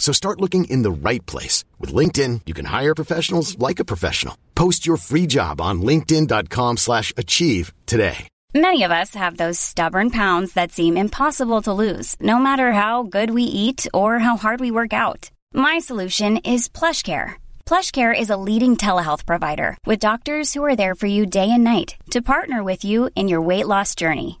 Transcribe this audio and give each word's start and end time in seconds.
So 0.00 0.12
start 0.12 0.40
looking 0.40 0.64
in 0.64 0.82
the 0.82 0.90
right 0.90 1.24
place. 1.26 1.62
With 1.78 1.94
LinkedIn, 1.94 2.40
you 2.46 2.54
can 2.54 2.64
hire 2.64 2.94
professionals 2.96 3.56
like 3.58 3.78
a 3.78 3.84
professional. 3.84 4.36
Post 4.56 4.86
your 4.86 4.96
free 4.96 5.28
job 5.28 5.60
on 5.60 5.82
linkedin.com 5.82 6.78
slash 6.78 7.12
achieve 7.16 7.72
today. 7.86 8.26
Many 8.52 8.82
of 8.82 8.90
us 8.90 9.14
have 9.14 9.36
those 9.36 9.60
stubborn 9.60 10.10
pounds 10.10 10.54
that 10.54 10.72
seem 10.72 10.96
impossible 10.96 11.62
to 11.62 11.72
lose, 11.72 12.16
no 12.20 12.40
matter 12.40 12.72
how 12.72 13.04
good 13.04 13.30
we 13.30 13.44
eat 13.44 13.86
or 13.94 14.18
how 14.18 14.36
hard 14.36 14.58
we 14.58 14.72
work 14.72 14.92
out. 14.92 15.30
My 15.54 15.78
solution 15.78 16.38
is 16.38 16.68
PlushCare. 16.68 17.34
PlushCare 17.64 18.18
is 18.18 18.28
a 18.28 18.36
leading 18.48 18.76
telehealth 18.76 19.24
provider 19.24 19.78
with 19.86 20.00
doctors 20.00 20.52
who 20.52 20.64
are 20.64 20.74
there 20.74 20.96
for 20.96 21.06
you 21.06 21.26
day 21.26 21.48
and 21.48 21.62
night 21.62 21.94
to 22.10 22.22
partner 22.22 22.64
with 22.64 22.84
you 22.84 23.08
in 23.14 23.28
your 23.28 23.40
weight 23.40 23.68
loss 23.68 23.94
journey. 23.94 24.40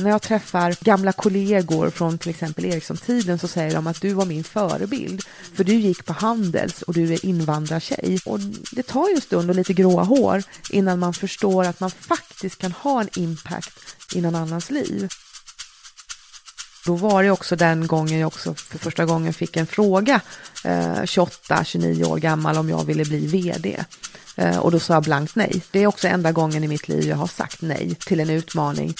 När 0.00 0.10
jag 0.10 0.22
träffar 0.22 0.76
gamla 0.80 1.12
kollegor 1.12 1.90
från 1.90 2.18
till 2.18 2.30
exempel 2.30 2.64
Ericsson-tiden 2.64 3.38
så 3.38 3.48
säger 3.48 3.74
de 3.74 3.86
att 3.86 4.00
du 4.00 4.12
var 4.12 4.24
min 4.24 4.44
förebild. 4.44 5.22
För 5.54 5.64
du 5.64 5.74
gick 5.74 6.04
på 6.04 6.12
Handels 6.12 6.82
och 6.82 6.94
du 6.94 7.12
är 7.12 7.26
invandrartjej. 7.26 8.18
Och 8.24 8.40
det 8.72 8.82
tar 8.82 9.08
ju 9.08 9.14
en 9.14 9.20
stund 9.20 9.50
och 9.50 9.56
lite 9.56 9.72
gråa 9.72 10.02
hår 10.02 10.42
innan 10.70 10.98
man 10.98 11.14
förstår 11.14 11.64
att 11.64 11.80
man 11.80 11.90
faktiskt 11.90 12.58
kan 12.58 12.72
ha 12.72 13.00
en 13.00 13.08
impact 13.14 13.96
i 14.14 14.20
någon 14.20 14.34
annans 14.34 14.70
liv. 14.70 15.08
Då 16.86 16.94
var 16.94 17.22
det 17.22 17.30
också 17.30 17.56
den 17.56 17.86
gången 17.86 18.18
jag 18.18 18.26
också 18.26 18.54
för 18.54 18.78
första 18.78 19.04
gången 19.04 19.32
fick 19.32 19.56
en 19.56 19.66
fråga, 19.66 20.20
eh, 20.64 21.02
28-29 21.02 22.04
år 22.04 22.18
gammal, 22.18 22.58
om 22.58 22.68
jag 22.68 22.84
ville 22.84 23.04
bli 23.04 23.26
vd. 23.26 23.84
Eh, 24.36 24.58
och 24.58 24.70
då 24.70 24.80
sa 24.80 24.94
jag 24.94 25.02
blankt 25.02 25.36
nej. 25.36 25.62
Det 25.70 25.82
är 25.82 25.86
också 25.86 26.08
enda 26.08 26.32
gången 26.32 26.64
i 26.64 26.68
mitt 26.68 26.88
liv 26.88 27.08
jag 27.08 27.16
har 27.16 27.26
sagt 27.26 27.62
nej 27.62 27.94
till 27.94 28.20
en 28.20 28.30
utmaning. 28.30 28.94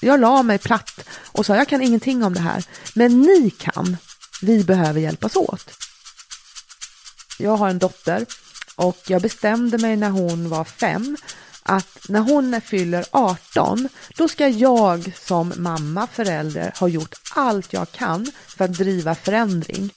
Jag 0.00 0.20
la 0.20 0.42
mig 0.42 0.58
platt 0.58 1.08
och 1.32 1.46
sa 1.46 1.56
jag 1.56 1.68
kan 1.68 1.82
ingenting 1.82 2.24
om 2.24 2.34
det 2.34 2.40
här, 2.40 2.64
men 2.94 3.20
ni 3.20 3.50
kan. 3.50 3.96
Vi 4.42 4.64
behöver 4.64 5.00
hjälpas 5.00 5.36
åt. 5.36 5.70
Jag 7.38 7.56
har 7.56 7.68
en 7.68 7.78
dotter 7.78 8.26
och 8.76 8.98
jag 9.06 9.22
bestämde 9.22 9.78
mig 9.78 9.96
när 9.96 10.10
hon 10.10 10.48
var 10.48 10.64
fem 10.64 11.16
att 11.62 12.08
när 12.08 12.20
hon 12.20 12.60
fyller 12.60 13.04
18, 13.10 13.88
då 14.16 14.28
ska 14.28 14.48
jag 14.48 15.12
som 15.20 15.52
mamma, 15.56 16.06
förälder 16.06 16.72
ha 16.80 16.88
gjort 16.88 17.14
allt 17.34 17.72
jag 17.72 17.92
kan 17.92 18.32
för 18.46 18.64
att 18.64 18.78
driva 18.78 19.14
förändring. 19.14 19.90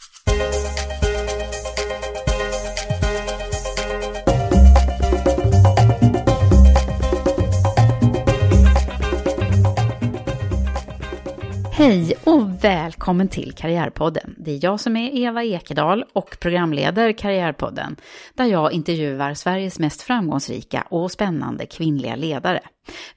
Hej 11.81 12.13
och 12.23 12.63
välkommen 12.63 13.27
till 13.27 13.51
Karriärpodden. 13.51 14.35
Det 14.37 14.51
är 14.51 14.59
jag 14.63 14.79
som 14.79 14.97
är 14.97 15.17
Eva 15.17 15.43
Ekedal 15.43 16.05
och 16.13 16.39
programleder 16.39 17.11
Karriärpodden, 17.11 17.95
där 18.33 18.45
jag 18.45 18.73
intervjuar 18.73 19.33
Sveriges 19.33 19.79
mest 19.79 20.01
framgångsrika 20.01 20.87
och 20.89 21.11
spännande 21.11 21.65
kvinnliga 21.65 22.15
ledare. 22.15 22.59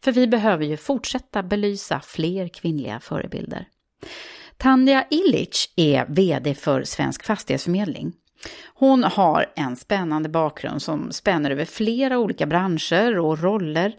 För 0.00 0.12
vi 0.12 0.26
behöver 0.26 0.64
ju 0.64 0.76
fortsätta 0.76 1.42
belysa 1.42 2.00
fler 2.00 2.48
kvinnliga 2.48 3.00
förebilder. 3.00 3.66
Tanja 4.56 5.06
Illich 5.10 5.72
är 5.76 6.06
VD 6.08 6.54
för 6.54 6.82
Svensk 6.82 7.24
Fastighetsförmedling. 7.24 8.12
Hon 8.74 9.04
har 9.04 9.46
en 9.56 9.76
spännande 9.76 10.28
bakgrund 10.28 10.82
som 10.82 11.12
spänner 11.12 11.50
över 11.50 11.64
flera 11.64 12.18
olika 12.18 12.46
branscher 12.46 13.18
och 13.18 13.42
roller, 13.42 13.92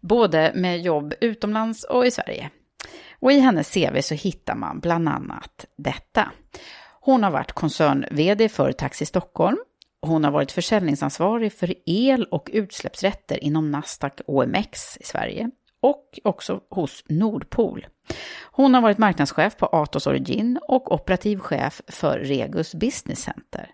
både 0.00 0.52
med 0.54 0.80
jobb 0.82 1.14
utomlands 1.20 1.84
och 1.84 2.06
i 2.06 2.10
Sverige. 2.10 2.50
Och 3.22 3.32
i 3.32 3.38
hennes 3.38 3.74
CV 3.74 4.00
så 4.00 4.14
hittar 4.14 4.54
man 4.54 4.80
bland 4.80 5.08
annat 5.08 5.66
detta. 5.76 6.30
Hon 7.00 7.22
har 7.22 7.30
varit 7.30 7.52
koncern-VD 7.52 8.48
för 8.48 8.72
Taxi 8.72 9.06
Stockholm. 9.06 9.58
Hon 10.02 10.24
har 10.24 10.30
varit 10.30 10.52
försäljningsansvarig 10.52 11.52
för 11.52 11.74
el 11.86 12.24
och 12.24 12.50
utsläppsrätter 12.52 13.44
inom 13.44 13.70
Nasdaq 13.70 14.20
OMX 14.26 14.96
i 14.96 15.04
Sverige 15.04 15.50
och 15.80 16.18
också 16.24 16.60
hos 16.70 17.04
Nordpol. 17.08 17.86
Hon 18.42 18.74
har 18.74 18.80
varit 18.80 18.98
marknadschef 18.98 19.56
på 19.56 19.66
Atos 19.66 20.06
Origin 20.06 20.58
och 20.68 20.92
operativ 20.92 21.38
chef 21.38 21.82
för 21.88 22.18
Regus 22.18 22.74
Business 22.74 23.20
Center. 23.20 23.70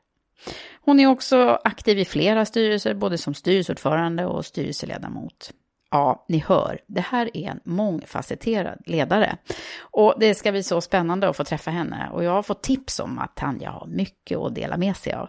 Hon 0.80 1.00
är 1.00 1.06
också 1.06 1.58
aktiv 1.64 1.98
i 1.98 2.04
flera 2.04 2.44
styrelser, 2.44 2.94
både 2.94 3.18
som 3.18 3.34
styrelseordförande 3.34 4.26
och 4.26 4.46
styrelseledamot. 4.46 5.52
Ja, 5.90 6.24
ni 6.28 6.38
hör, 6.38 6.80
det 6.86 7.00
här 7.00 7.36
är 7.36 7.50
en 7.50 7.60
mångfacetterad 7.64 8.78
ledare. 8.86 9.36
Och 9.80 10.14
det 10.20 10.34
ska 10.34 10.52
bli 10.52 10.62
så 10.62 10.80
spännande 10.80 11.28
att 11.28 11.36
få 11.36 11.44
träffa 11.44 11.70
henne 11.70 12.10
och 12.12 12.24
jag 12.24 12.30
har 12.30 12.42
fått 12.42 12.62
tips 12.62 13.00
om 13.00 13.18
att 13.18 13.36
Tanja 13.36 13.70
har 13.70 13.86
mycket 13.86 14.38
att 14.38 14.54
dela 14.54 14.76
med 14.76 14.96
sig 14.96 15.12
av. 15.12 15.28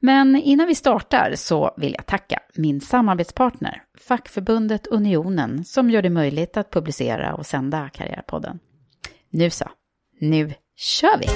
Men 0.00 0.36
innan 0.36 0.66
vi 0.66 0.74
startar 0.74 1.34
så 1.34 1.74
vill 1.76 1.94
jag 1.94 2.06
tacka 2.06 2.40
min 2.54 2.80
samarbetspartner, 2.80 3.82
fackförbundet 3.98 4.86
Unionen, 4.86 5.64
som 5.64 5.90
gör 5.90 6.02
det 6.02 6.10
möjligt 6.10 6.56
att 6.56 6.70
publicera 6.70 7.34
och 7.34 7.46
sända 7.46 7.88
Karriärpodden. 7.88 8.58
Nu 9.30 9.50
så, 9.50 9.70
nu 10.20 10.54
kör 10.76 11.18
vi! 11.18 11.26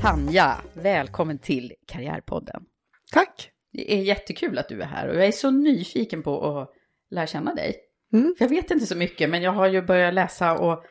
Tanja, 0.00 0.56
välkommen 0.74 1.38
till 1.38 1.72
Karriärpodden. 1.86 2.62
Tack! 3.12 3.50
Det 3.72 3.94
är 3.94 4.02
jättekul 4.02 4.58
att 4.58 4.68
du 4.68 4.82
är 4.82 4.86
här 4.86 5.08
och 5.08 5.16
jag 5.16 5.26
är 5.26 5.32
så 5.32 5.50
nyfiken 5.50 6.22
på 6.22 6.58
att 6.58 6.70
lära 7.10 7.26
känna 7.26 7.54
dig. 7.54 7.74
Mm. 8.12 8.34
Jag 8.38 8.48
vet 8.48 8.70
inte 8.70 8.86
så 8.86 8.96
mycket, 8.96 9.30
men 9.30 9.42
jag 9.42 9.52
har 9.52 9.66
ju 9.66 9.82
börjat 9.82 10.14
läsa 10.14 10.58
och, 10.58 10.84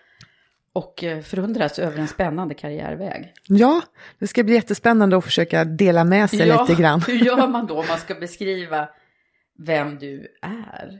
och 0.73 1.03
förundras 1.23 1.79
över 1.79 1.97
en 1.97 2.07
spännande 2.07 2.53
karriärväg. 2.53 3.33
Ja, 3.47 3.81
det 4.19 4.27
ska 4.27 4.43
bli 4.43 4.53
jättespännande 4.53 5.17
att 5.17 5.23
försöka 5.23 5.65
dela 5.65 6.03
med 6.03 6.29
sig 6.29 6.47
ja, 6.47 6.61
lite 6.61 6.81
grann. 6.81 7.01
hur 7.07 7.25
gör 7.25 7.47
man 7.47 7.67
då 7.67 7.79
om 7.79 7.87
man 7.87 7.99
ska 7.99 8.15
beskriva 8.15 8.89
vem 9.57 9.99
du 9.99 10.27
är? 10.41 10.99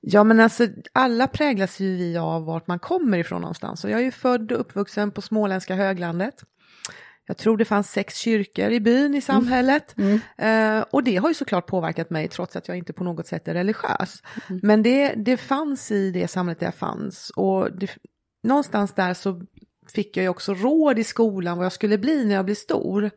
Ja, 0.00 0.24
men 0.24 0.40
alltså 0.40 0.66
alla 0.92 1.26
präglas 1.26 1.80
ju 1.80 1.96
vi 1.96 2.18
av 2.18 2.44
vart 2.44 2.66
man 2.66 2.78
kommer 2.78 3.18
ifrån 3.18 3.40
någonstans. 3.40 3.84
Och 3.84 3.90
jag 3.90 4.00
är 4.00 4.04
ju 4.04 4.10
född 4.10 4.52
och 4.52 4.60
uppvuxen 4.60 5.10
på 5.10 5.22
småländska 5.22 5.74
höglandet. 5.74 6.44
Jag 7.28 7.36
tror 7.36 7.56
det 7.56 7.64
fanns 7.64 7.90
sex 7.90 8.16
kyrkor 8.16 8.70
i 8.70 8.80
byn, 8.80 9.14
i 9.14 9.20
samhället. 9.20 9.94
Mm. 9.98 10.20
Mm. 10.36 10.78
Uh, 10.78 10.84
och 10.90 11.04
det 11.04 11.16
har 11.16 11.28
ju 11.28 11.34
såklart 11.34 11.66
påverkat 11.66 12.10
mig 12.10 12.28
trots 12.28 12.56
att 12.56 12.68
jag 12.68 12.76
inte 12.76 12.92
på 12.92 13.04
något 13.04 13.26
sätt 13.26 13.48
är 13.48 13.54
religiös. 13.54 14.22
Mm. 14.48 14.60
Men 14.62 14.82
det, 14.82 15.14
det 15.16 15.36
fanns 15.36 15.90
i 15.90 16.10
det 16.10 16.28
samhället 16.28 16.60
där 16.60 16.66
jag 16.66 16.74
fanns. 16.74 17.30
Och 17.36 17.72
det, 17.72 17.90
någonstans 18.42 18.92
där 18.94 19.14
så 19.14 19.42
fick 19.92 20.16
jag 20.16 20.22
ju 20.22 20.28
också 20.28 20.54
råd 20.54 20.98
i 20.98 21.04
skolan 21.04 21.56
vad 21.56 21.64
jag 21.64 21.72
skulle 21.72 21.98
bli 21.98 22.24
när 22.24 22.34
jag 22.34 22.44
blev 22.44 22.54
stor. 22.54 23.10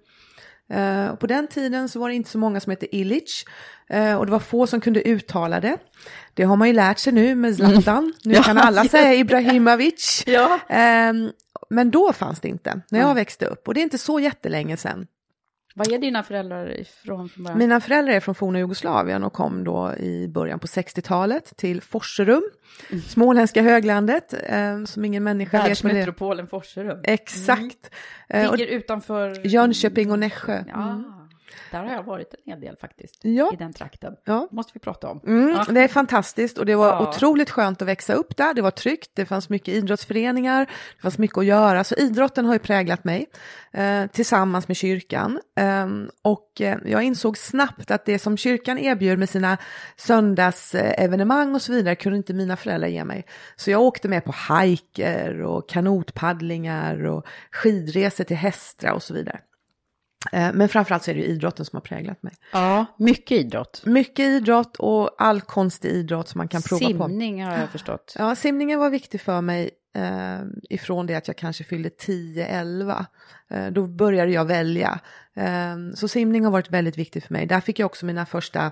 Uh, 0.74 1.16
på 1.16 1.28
den 1.28 1.48
tiden 1.48 1.90
så 1.90 2.00
var 2.00 2.10
det 2.10 2.16
inte 2.16 2.30
så 2.30 2.38
många 2.38 2.60
som 2.60 2.70
hette 2.70 2.96
Illich 2.96 3.46
uh, 3.94 4.16
och 4.16 4.26
det 4.26 4.32
var 4.32 4.40
få 4.40 4.68
som 4.68 4.82
kunde 4.82 5.08
uttala 5.08 5.60
det. 5.60 5.78
Det 6.34 6.44
har 6.44 6.56
man 6.56 6.68
ju 6.68 6.74
lärt 6.74 7.00
sig 7.00 7.14
nu 7.14 7.36
med 7.36 7.56
Zlatan. 7.56 8.14
Nu 8.24 8.34
ja. 8.34 8.44
kan 8.44 8.58
alla 8.58 8.86
säga 8.86 9.14
Ibrahimovic. 9.20 10.24
Ja. 10.28 10.60
Men 11.72 11.92
då 11.92 12.14
fanns 12.14 12.40
det 12.40 12.48
inte, 12.48 12.82
när 12.90 13.00
jag 13.00 13.06
Mm. 13.06 13.16
växte 13.16 13.46
upp. 13.46 13.68
Och 13.68 13.74
det 13.74 13.80
är 13.80 13.84
inte 13.84 13.98
så 13.98 14.20
jättelänge 14.20 14.78
sedan. 14.78 15.08
Vad 15.76 15.92
är 15.92 15.98
dina 15.98 16.24
föräldrar 16.24 16.80
ifrån 16.80 17.30
från 17.30 17.44
början? 17.44 17.60
Mina 17.60 17.82
föräldrar 17.82 18.14
är 18.14 18.20
från 18.20 18.36
forna 18.36 18.60
Jugoslavien 18.60 19.24
och 19.24 19.34
kom 19.34 19.64
då 19.64 19.94
i 19.98 20.28
början 20.28 20.60
på 20.60 20.68
60-talet 20.68 21.58
till 21.58 21.82
Forserum, 21.82 22.44
Mm. 22.90 23.02
småländska 23.02 23.62
höglandet, 23.62 24.34
eh, 24.48 24.84
som 24.84 25.06
ingen 25.06 25.24
människa 25.24 25.58
vet 25.58 25.64
det. 25.64 25.70
Världsmetropolen 25.70 26.48
Forserum. 26.48 27.00
Exakt. 27.04 27.92
Eh, 28.30 28.50
och 28.50 28.58
Ligger 28.58 28.72
utanför... 28.74 29.48
Jönköping 29.48 30.12
och 30.12 30.20
Nässjö. 30.20 30.64
Ja, 30.68 31.04
där 31.72 31.84
har 31.84 31.92
jag 31.94 32.04
varit 32.04 32.34
en 32.34 32.52
hel 32.52 32.62
del 32.62 32.76
faktiskt. 32.78 33.20
Ja. 33.22 33.50
I 33.54 33.56
den 33.56 33.74
trakten. 33.74 34.16
Ja. 34.26 34.48
måste 34.52 34.72
vi 34.74 34.80
prata 34.80 35.10
om. 35.10 35.20
Mm, 35.28 35.50
Ja. 35.50 35.66
Det 35.74 35.82
är 35.82 35.88
fantastiskt 35.88 36.58
och 36.58 36.66
det 36.66 36.76
var 36.76 36.88
Ja. 36.88 37.10
otroligt 37.10 37.50
skönt 37.50 37.82
att 37.82 37.88
växa 37.88 38.14
upp 38.14 38.38
där. 38.38 38.54
Det 38.54 38.62
var 38.62 38.72
tryggt, 38.72 39.12
det 39.14 39.26
fanns 39.26 39.50
mycket 39.50 39.74
idrottsföreningar, 39.74 40.66
det 40.96 41.02
fanns 41.02 41.18
mycket 41.18 41.38
att 41.38 41.46
göra. 41.46 41.84
Så 41.84 41.96
idrotten 41.96 42.46
har 42.46 42.54
ju 42.54 42.60
präglat 42.60 43.04
mig 43.04 43.26
eh, 43.74 44.08
tillsammans 44.08 44.68
med 44.68 44.78
kyrkan. 44.78 45.40
Ehm, 45.56 46.10
och 46.22 46.62
eh, 46.62 46.78
jag 46.86 47.04
insåg 47.04 47.38
snabbt 47.38 47.92
att 47.92 48.06
det 48.06 48.20
som 48.20 48.38
kyrkan 48.38 48.78
erbjöd 48.78 49.20
med 49.20 49.30
sina 49.30 49.58
söndagsevenemang 49.98 51.56
och 51.56 51.62
så 51.62 51.72
vidare 51.72 51.96
kunde 51.96 52.18
inte 52.18 52.34
mina 52.34 52.56
föräldrar 52.58 52.88
ge 52.88 53.04
mig. 53.06 53.26
Så 53.56 53.72
jag 53.72 53.82
åkte 53.82 54.08
med 54.08 54.26
på 54.26 54.32
hajker 54.36 55.42
och 55.42 55.70
kanotpaddlingar 55.70 57.06
och 57.06 57.26
skidresor 57.52 58.24
till 58.24 58.38
Hästra 58.38 58.94
och 58.94 59.04
så 59.04 59.14
vidare. 59.14 59.40
Eh, 60.32 60.54
men 60.54 60.70
framförallt 60.70 61.04
så 61.04 61.12
är 61.12 61.16
det 61.16 61.24
idrotten 61.24 61.66
som 61.66 61.78
har 61.78 61.82
präglat 61.82 62.24
mig. 62.24 62.34
Ja, 62.52 62.86
mycket 62.98 63.38
idrott. 63.38 63.82
Mycket 63.86 64.26
idrott 64.26 64.78
och 64.78 65.16
all 65.18 65.42
konstig 65.42 65.90
idrott 65.90 66.28
som 66.28 66.38
man 66.38 66.48
kan 66.48 66.62
prova 66.62 66.98
på. 66.98 67.08
Simning 67.08 67.44
har 67.44 67.58
jag 67.58 67.70
förstått. 67.70 68.16
Ja, 68.18 68.36
simningen 68.36 68.80
var 68.80 68.90
viktig 68.90 69.22
för 69.22 69.42
mig 69.42 69.70
eh, 69.96 70.40
ifrån 70.70 71.06
det 71.06 71.16
att 71.16 71.28
jag 71.28 71.38
kanske 71.38 71.64
fyllde 71.64 71.90
10-11. 71.90 73.06
Eh, 73.50 73.68
då 73.68 73.88
började 73.88 74.32
jag 74.32 74.46
välja. 74.46 75.00
Eh, 75.36 75.76
så 75.96 76.08
simning 76.08 76.44
har 76.44 76.52
varit 76.52 76.72
väldigt 76.72 76.98
viktigt 76.98 77.26
för 77.26 77.34
mig. 77.34 77.46
Där 77.46 77.62
fick 77.62 77.80
jag 77.80 77.86
också 77.86 78.06
mina 78.06 78.26
första 78.26 78.72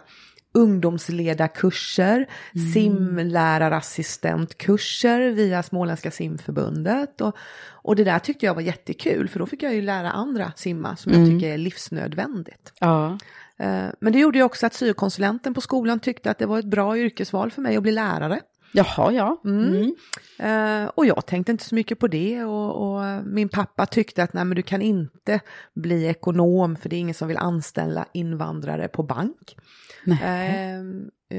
ungdomsledarkurser, 0.51 2.25
simlärarassistentkurser 2.73 5.31
via 5.31 5.63
Småländska 5.63 6.11
simförbundet. 6.11 7.21
Och, 7.21 7.37
och 7.81 7.95
det 7.95 8.03
där 8.03 8.19
tyckte 8.19 8.45
jag 8.45 8.55
var 8.55 8.61
jättekul 8.61 9.29
för 9.29 9.39
då 9.39 9.45
fick 9.45 9.63
jag 9.63 9.75
ju 9.75 9.81
lära 9.81 10.11
andra 10.11 10.51
simma 10.55 10.95
som 10.95 11.13
jag 11.13 11.27
tycker 11.27 11.53
är 11.53 11.57
livsnödvändigt. 11.57 12.73
Ja. 12.79 13.17
Eh, 13.57 13.85
Men 13.99 14.13
det 14.13 14.19
gjorde 14.19 14.37
ju 14.37 14.43
också 14.43 14.65
att 14.65 14.73
syokonsulenten 14.73 15.53
på 15.53 15.61
skolan 15.61 15.99
tyckte 15.99 16.31
att 16.31 16.37
det 16.37 16.45
var 16.45 16.59
ett 16.59 16.65
bra 16.65 16.97
yrkesval 16.97 17.51
för 17.51 17.61
mig 17.61 17.77
att 17.77 17.83
bli 17.83 17.91
lärare. 17.91 18.39
Jaha, 18.71 19.11
ja. 19.11 19.41
Mm. 19.45 19.95
Eh, 20.39 20.85
och 20.95 21.05
jag 21.05 21.25
tänkte 21.25 21.51
inte 21.51 21.63
så 21.63 21.75
mycket 21.75 21.99
på 21.99 22.07
det 22.07 22.43
och, 22.43 22.75
och 22.75 23.25
min 23.25 23.49
pappa 23.49 23.85
tyckte 23.85 24.23
att 24.23 24.33
nej, 24.33 24.45
men 24.45 24.55
du 24.55 24.61
kan 24.61 24.81
inte 24.81 25.39
bli 25.73 26.05
ekonom 26.05 26.75
för 26.75 26.89
det 26.89 26.95
är 26.95 26.99
ingen 26.99 27.15
som 27.15 27.27
vill 27.27 27.37
anställa 27.37 28.05
invandrare 28.13 28.87
på 28.87 29.03
bank. 29.03 29.55
Eh, 30.07 30.75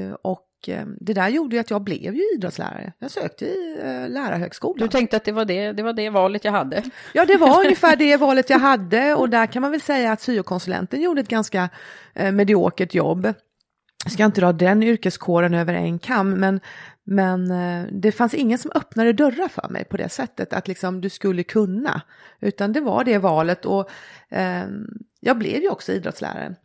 eh, 0.01 0.13
och 0.21 0.47
eh, 0.67 0.85
det 0.99 1.13
där 1.13 1.29
gjorde 1.29 1.55
ju 1.55 1.59
att 1.59 1.69
jag 1.69 1.81
blev 1.81 2.15
ju 2.15 2.21
idrottslärare. 2.35 2.93
Jag 2.99 3.11
sökte 3.11 3.45
i 3.45 3.77
eh, 3.83 4.09
lärarhögskolan. 4.09 4.87
Du 4.87 4.91
tänkte 4.91 5.17
att 5.17 5.25
det 5.25 5.31
var 5.31 5.45
det, 5.45 5.71
det 5.71 5.83
var 5.83 5.93
det 5.93 6.09
valet 6.09 6.45
jag 6.45 6.51
hade? 6.51 6.83
Ja, 7.13 7.25
det 7.25 7.37
var 7.37 7.59
ungefär 7.65 7.95
det 7.95 8.17
valet 8.17 8.49
jag 8.49 8.59
hade 8.59 9.15
och 9.15 9.29
där 9.29 9.45
kan 9.45 9.61
man 9.61 9.71
väl 9.71 9.81
säga 9.81 10.11
att 10.11 10.21
syokonsulenten 10.21 11.01
gjorde 11.01 11.21
ett 11.21 11.27
ganska 11.27 11.69
eh, 12.13 12.31
mediokert 12.31 12.93
jobb. 12.93 13.33
Jag 14.03 14.11
ska 14.11 14.25
inte 14.25 14.41
dra 14.41 14.53
den 14.53 14.83
yrkeskåren 14.83 15.53
över 15.53 15.73
en 15.73 15.99
kam, 15.99 16.31
men, 16.31 16.59
men 17.03 17.51
eh, 17.51 17.87
det 17.91 18.11
fanns 18.11 18.33
ingen 18.33 18.57
som 18.57 18.71
öppnade 18.75 19.13
dörrar 19.13 19.47
för 19.47 19.69
mig 19.69 19.85
på 19.85 19.97
det 19.97 20.09
sättet, 20.09 20.53
att 20.53 20.67
liksom 20.67 21.01
du 21.01 21.09
skulle 21.09 21.43
kunna. 21.43 22.01
Utan 22.39 22.73
det 22.73 22.81
var 22.81 23.03
det 23.03 23.17
valet 23.17 23.65
och 23.65 23.89
eh, 24.29 24.63
jag 25.19 25.37
blev 25.37 25.61
ju 25.61 25.69
också 25.69 25.91
idrottslärare. 25.91 26.55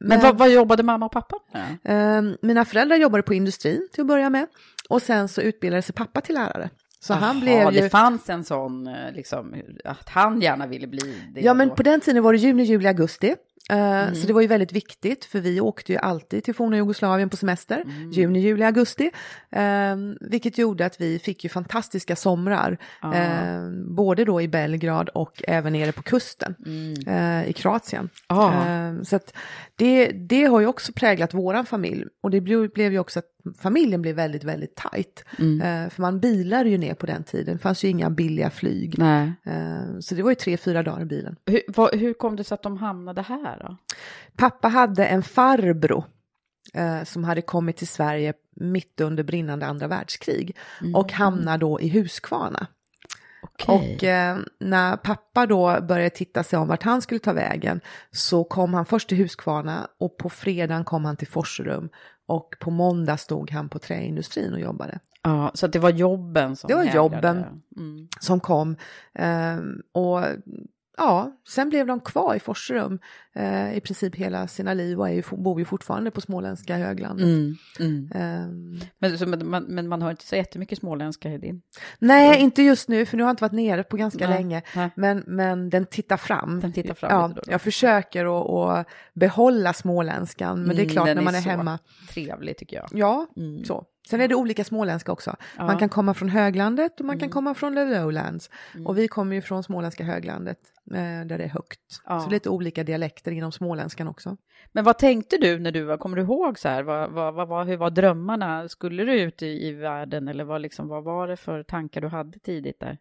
Men, 0.00 0.08
Men- 0.08 0.20
vad, 0.20 0.38
vad 0.38 0.50
jobbade 0.50 0.82
mamma 0.82 1.06
och 1.06 1.12
pappa 1.12 1.36
med? 1.52 2.18
Eh, 2.28 2.32
mina 2.42 2.64
föräldrar 2.64 2.96
jobbade 2.96 3.22
på 3.22 3.34
industrin 3.34 3.88
till 3.92 4.00
att 4.00 4.06
börja 4.06 4.30
med 4.30 4.46
och 4.88 5.02
sen 5.02 5.28
så 5.28 5.40
utbildade 5.40 5.82
sig 5.82 5.94
pappa 5.94 6.20
till 6.20 6.34
lärare. 6.34 6.70
Så 7.00 7.14
han 7.14 7.36
Jaha, 7.36 7.40
blev 7.40 7.74
ju... 7.74 7.80
det 7.80 7.90
fanns 7.90 8.30
en 8.30 8.44
sån, 8.44 8.86
eh, 8.86 9.12
liksom, 9.12 9.54
att 9.84 10.08
han 10.08 10.40
gärna 10.40 10.66
ville 10.66 10.86
bli 10.86 11.22
det. 11.34 11.40
Ja, 11.40 11.54
men 11.54 11.68
då. 11.68 11.74
på 11.74 11.82
den 11.82 12.00
tiden 12.00 12.22
var 12.22 12.32
det 12.32 12.38
juni, 12.38 12.62
juli, 12.62 12.88
augusti. 12.88 13.34
Eh, 13.70 13.76
Mm. 14.02 14.14
Så 14.14 14.26
det 14.26 14.32
var 14.32 14.40
ju 14.40 14.46
väldigt 14.46 14.72
viktigt, 14.72 15.24
för 15.24 15.40
vi 15.40 15.60
åkte 15.60 15.92
ju 15.92 15.98
alltid 15.98 16.44
till 16.44 16.54
forna 16.54 16.76
Jugoslavien 16.76 17.30
på 17.30 17.36
semester, 17.36 17.82
Mm. 17.82 18.10
juni, 18.10 18.38
juli, 18.40 18.64
augusti. 18.64 19.10
Eh, 19.52 19.96
vilket 20.20 20.58
gjorde 20.58 20.86
att 20.86 21.00
vi 21.00 21.18
fick 21.18 21.44
ju 21.44 21.50
fantastiska 21.50 22.16
somrar, 22.16 22.78
Ah. 23.00 23.14
eh, 23.14 23.70
både 23.96 24.24
då 24.24 24.40
i 24.42 24.48
Belgrad 24.48 25.08
och 25.08 25.42
även 25.48 25.72
nere 25.72 25.92
på 25.92 26.02
kusten 26.02 26.54
eh, 27.06 27.48
i 27.48 27.52
Kroatien. 27.52 28.08
Mm. 28.30 28.42
Ah. 28.42 29.04
Så 29.04 29.18
det, 29.76 30.06
det 30.06 30.44
har 30.44 30.60
ju 30.60 30.66
också 30.66 30.92
präglat 30.92 31.34
våran 31.34 31.66
familj 31.66 32.04
och 32.22 32.30
det 32.30 32.40
blev, 32.40 32.70
blev 32.70 32.92
ju 32.92 32.98
också 32.98 33.18
att 33.18 33.26
familjen 33.58 34.02
blev 34.02 34.16
väldigt, 34.16 34.44
väldigt 34.44 34.76
tajt. 34.76 35.24
Mm. 35.38 35.60
Eh, 35.60 35.90
för 35.90 36.02
man 36.02 36.20
bilade 36.20 36.68
ju 36.68 36.78
ner 36.78 36.94
på 36.94 37.06
den 37.06 37.24
tiden, 37.24 37.56
det 37.56 37.62
fanns 37.62 37.84
ju 37.84 37.88
inga 37.88 38.10
billiga 38.10 38.50
flyg. 38.50 38.98
Nej. 38.98 39.32
Eh, 39.44 39.98
så 40.00 40.14
det 40.14 40.22
var 40.22 40.30
ju 40.30 40.34
tre, 40.34 40.56
fyra 40.56 40.82
dagar 40.82 41.02
i 41.02 41.04
bilen. 41.04 41.36
Hur, 41.46 41.60
vad, 41.68 41.94
hur 41.94 42.14
kom 42.14 42.36
det 42.36 42.44
sig 42.44 42.54
att 42.54 42.62
de 42.62 42.76
hamnade 42.76 43.22
här 43.22 43.58
då? 43.60 43.76
Pappa 44.36 44.68
hade 44.68 45.06
en 45.06 45.22
farbror 45.22 46.04
eh, 46.74 47.04
som 47.04 47.24
hade 47.24 47.42
kommit 47.42 47.76
till 47.76 47.88
Sverige 47.88 48.34
mitt 48.60 49.00
under 49.00 49.24
brinnande 49.24 49.66
andra 49.66 49.86
världskrig 49.86 50.56
och 50.94 51.12
hamnade 51.12 51.58
då 51.58 51.80
i 51.80 51.88
Huskvarna. 51.88 52.66
Och 53.66 54.04
eh, 54.04 54.38
när 54.60 54.96
pappa 54.96 55.46
då 55.46 55.80
började 55.80 56.10
titta 56.10 56.42
sig 56.42 56.58
om 56.58 56.68
vart 56.68 56.82
han 56.82 57.02
skulle 57.02 57.20
ta 57.20 57.32
vägen 57.32 57.80
så 58.10 58.44
kom 58.44 58.74
han 58.74 58.84
först 58.84 59.08
till 59.08 59.18
Huskvarna 59.18 59.88
och 59.98 60.16
på 60.16 60.30
fredagen 60.30 60.84
kom 60.84 61.04
han 61.04 61.16
till 61.16 61.28
Forserum 61.28 61.88
och 62.26 62.54
på 62.60 62.70
måndag 62.70 63.16
stod 63.16 63.50
han 63.50 63.68
på 63.68 63.78
träindustrin 63.78 64.52
och 64.52 64.60
jobbade. 64.60 64.98
Ja, 65.22 65.50
så 65.54 65.66
det 65.66 65.78
var 65.78 65.90
jobben 65.90 66.56
som 66.56 66.68
Det 66.68 66.74
var 66.74 66.84
jobben. 66.84 67.44
Mm. 67.76 68.08
som 68.20 68.40
kom. 68.40 68.76
Ehm, 69.14 69.82
och 69.92 70.20
ja, 70.96 71.32
sen 71.48 71.68
blev 71.68 71.86
de 71.86 72.00
kvar 72.00 72.34
i 72.34 72.40
Forserum 72.40 72.98
eh, 73.34 73.76
i 73.76 73.80
princip 73.80 74.14
hela 74.14 74.48
sina 74.48 74.74
liv 74.74 75.00
och 75.00 75.08
är 75.08 75.12
ju, 75.12 75.22
bor 75.30 75.58
ju 75.58 75.64
fortfarande 75.64 76.10
på 76.10 76.20
småländska 76.20 76.76
höglandet. 76.76 77.24
Mm. 77.26 77.56
Mm. 77.80 78.10
Ehm, 78.14 78.80
Men, 78.98 79.18
så, 79.18 79.26
men, 79.26 79.50
man, 79.50 79.64
men 79.64 79.88
man 79.88 80.02
hör 80.02 80.10
inte 80.10 80.26
så 80.26 80.36
jättemycket 80.36 80.78
småländska 80.78 81.32
i 81.32 81.38
din. 81.38 81.62
nej, 81.98 82.40
inte 82.40 82.62
just 82.62 82.88
nu, 82.88 83.06
för 83.06 83.16
nu 83.16 83.22
har 83.22 83.28
jag 83.28 83.32
inte 83.32 83.44
varit 83.44 83.52
nere 83.52 83.82
på 83.82 83.96
ganska 83.96 84.28
Nej, 84.28 84.38
länge. 84.38 84.62
nej. 84.76 84.90
Men, 84.96 85.24
men 85.26 85.70
den 85.70 85.86
tittar 85.86 86.16
fram. 86.16 86.60
Den 86.60 86.72
tittar 86.72 86.94
fram 86.94 87.10
ja, 87.20 87.28
då 87.28 87.34
då. 87.34 87.52
Jag 87.52 87.60
försöker 87.62 88.24
att, 88.24 88.50
att 88.80 88.86
behålla 89.14 89.72
småländskan, 89.72 90.62
men 90.62 90.76
det 90.76 90.82
är 90.82 90.84
Mm, 90.84 90.92
klart 90.92 91.06
den 91.06 91.16
när 91.16 91.24
man 91.24 91.34
är, 91.34 91.40
så 91.40 91.48
hemma. 91.48 91.78
Trevlig 92.10 92.56
tycker 92.56 92.76
jag. 92.76 92.88
Ja, 92.92 93.26
Mm. 93.36 93.64
så. 93.64 93.84
Sen 94.10 94.20
är 94.20 94.28
det 94.28 94.34
olika 94.34 94.64
småländska 94.64 95.12
också. 95.12 95.36
Ja. 95.56 95.66
Man 95.66 95.78
kan 95.78 95.88
komma 95.88 96.14
från 96.14 96.28
höglandet 96.28 97.00
och 97.00 97.06
man 97.06 97.14
Mm. 97.14 97.20
kan 97.20 97.30
komma 97.30 97.54
från 97.54 97.74
the 97.74 97.84
lowlands. 97.84 98.50
Och 98.84 98.98
vi 98.98 99.08
kommer 99.08 99.34
ju 99.36 99.42
från 99.42 99.62
småländska 99.62 100.04
höglandet 100.04 100.58
eh, 100.90 101.26
där 101.26 101.38
det 101.38 101.44
är 101.44 101.48
högt. 101.48 101.80
Ja. 102.06 102.20
Så 102.20 102.30
lite 102.30 102.48
olika 102.50 102.84
dialekter 102.84 103.32
inom 103.32 103.52
småländskan 103.52 104.08
också. 104.08 104.36
Men 104.72 104.84
vad 104.84 104.98
tänkte 104.98 105.36
du 105.36 105.58
när 105.58 105.72
du 105.72 105.82
var, 105.82 105.96
kommer 105.96 106.16
du 106.16 106.22
ihåg 106.22 106.58
så 106.58 106.68
här, 106.68 106.82
vad, 106.82 107.10
vad, 107.10 107.34
vad, 107.34 107.48
vad, 107.48 107.66
hur 107.66 107.76
var 107.76 107.90
drömmarna? 107.90 108.68
Skulle 108.68 109.04
du 109.04 109.20
ut 109.20 109.42
i, 109.42 109.66
i 109.68 109.72
världen 109.72 110.28
eller 110.28 110.44
vad, 110.44 110.60
liksom, 110.60 110.88
vad 110.88 111.04
var 111.04 111.28
det 111.28 111.36
för 111.36 111.62
tankar 111.62 112.00
du 112.00 112.08
hade 112.08 112.38
tidigt 112.38 112.80
där? 112.80 112.98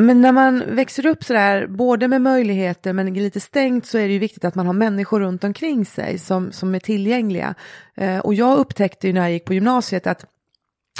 Men 0.00 0.20
när 0.20 0.32
man 0.32 0.62
växer 0.66 1.06
upp 1.06 1.24
sådär, 1.24 1.66
både 1.66 2.08
med 2.08 2.22
möjligheter 2.22 2.92
men 2.92 3.14
lite 3.14 3.40
stängt 3.40 3.86
så 3.86 3.98
är 3.98 4.06
det 4.06 4.12
ju 4.12 4.18
viktigt 4.18 4.44
att 4.44 4.54
man 4.54 4.66
har 4.66 4.72
människor 4.72 5.20
runt 5.20 5.44
omkring 5.44 5.84
sig 5.84 6.18
som, 6.18 6.52
som 6.52 6.74
är 6.74 6.78
tillgängliga. 6.78 7.54
Eh, 7.94 8.18
och 8.18 8.34
jag 8.34 8.58
upptäckte 8.58 9.06
ju 9.06 9.12
när 9.12 9.20
jag 9.20 9.32
gick 9.32 9.44
på 9.44 9.54
gymnasiet 9.54 10.06
att 10.06 10.26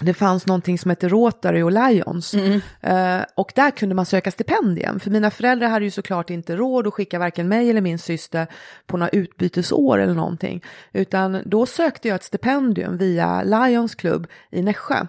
det 0.01 0.15
fanns 0.15 0.47
någonting 0.47 0.79
som 0.79 0.89
hette 0.89 1.09
Rotary 1.09 1.63
och 1.63 1.73
Lions. 1.73 2.35
Eh, 2.81 3.21
och 3.35 3.53
där 3.55 3.71
kunde 3.71 3.95
man 3.95 4.07
söka 4.07 4.31
stipendium. 4.31 5.01
För 5.01 5.11
mina 5.11 5.31
föräldrar 5.31 5.69
hade 5.69 5.85
ju 5.85 5.91
såklart 5.91 6.31
inte 6.31 6.57
råd 6.57 6.87
att 6.87 6.95
skicka 6.95 7.19
varken 7.19 7.49
mig 7.49 7.71
eller 7.71 7.81
min 7.81 7.99
syster 7.99 8.47
på 8.87 8.97
några 8.97 9.11
utbytesår 9.11 9.99
eller 9.99 10.15
någonting. 10.15 10.65
Utan 10.93 11.39
då 11.45 11.67
sökte 11.67 12.09
jag 12.09 12.15
ett 12.15 12.25
stipendium 12.25 12.97
via 12.97 13.43
Lions 13.43 13.95
Club 13.95 14.27
i 14.51 14.63
Nässjö. 14.63 15.07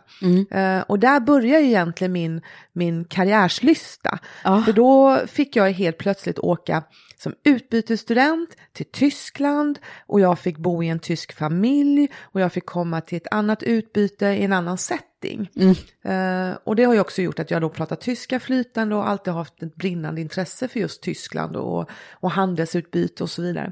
Eh, 0.52 0.82
och 0.82 1.00
där 1.00 1.20
började 1.20 1.62
ju 1.62 1.68
egentligen 1.68 2.12
min, 2.12 2.42
min 2.74 3.06
karriärslysta. 3.06 4.20
Ja. 4.44 4.64
För 4.66 4.74
då 4.74 5.22
fick 5.28 5.56
jag 5.56 5.72
helt 5.72 5.98
plötsligt 5.98 6.40
åka 6.40 6.84
som 7.24 7.34
utbytesstudent 7.44 8.50
till 8.74 8.86
Tyskland 8.92 9.80
och 10.08 10.20
jag 10.20 10.40
fick 10.40 10.58
bo 10.58 10.84
i 10.84 10.90
en 10.90 11.00
tysk 11.00 11.34
familj 11.34 12.08
och 12.22 12.42
jag 12.42 12.54
fick 12.54 12.66
komma 12.66 13.02
till 13.02 13.18
ett 13.18 13.28
annat 13.32 13.64
utbyte 13.64 14.26
i 14.26 14.44
en 14.44 14.54
annan 14.54 14.73
setting. 14.78 15.50
Eh, 16.04 16.58
och 16.64 16.76
det 16.76 16.84
har 16.84 16.94
ju 16.94 17.00
också 17.00 17.22
gjort 17.22 17.40
att 17.40 17.52
jag 17.52 17.62
då 17.62 17.70
pratar 17.70 17.96
tyska 17.96 18.40
flytande 18.40 18.96
och 18.96 19.10
alltid 19.10 19.34
haft 19.34 19.64
ett 19.64 19.76
brinnande 19.76 20.22
intresse 20.22 20.68
för 20.68 20.80
just 20.80 21.04
Tyskland 21.04 21.56
och, 21.56 21.90
och 22.12 22.32
handelsutbyte 22.32 23.24
och 23.24 23.30
så 23.30 23.42
vidare. 23.42 23.72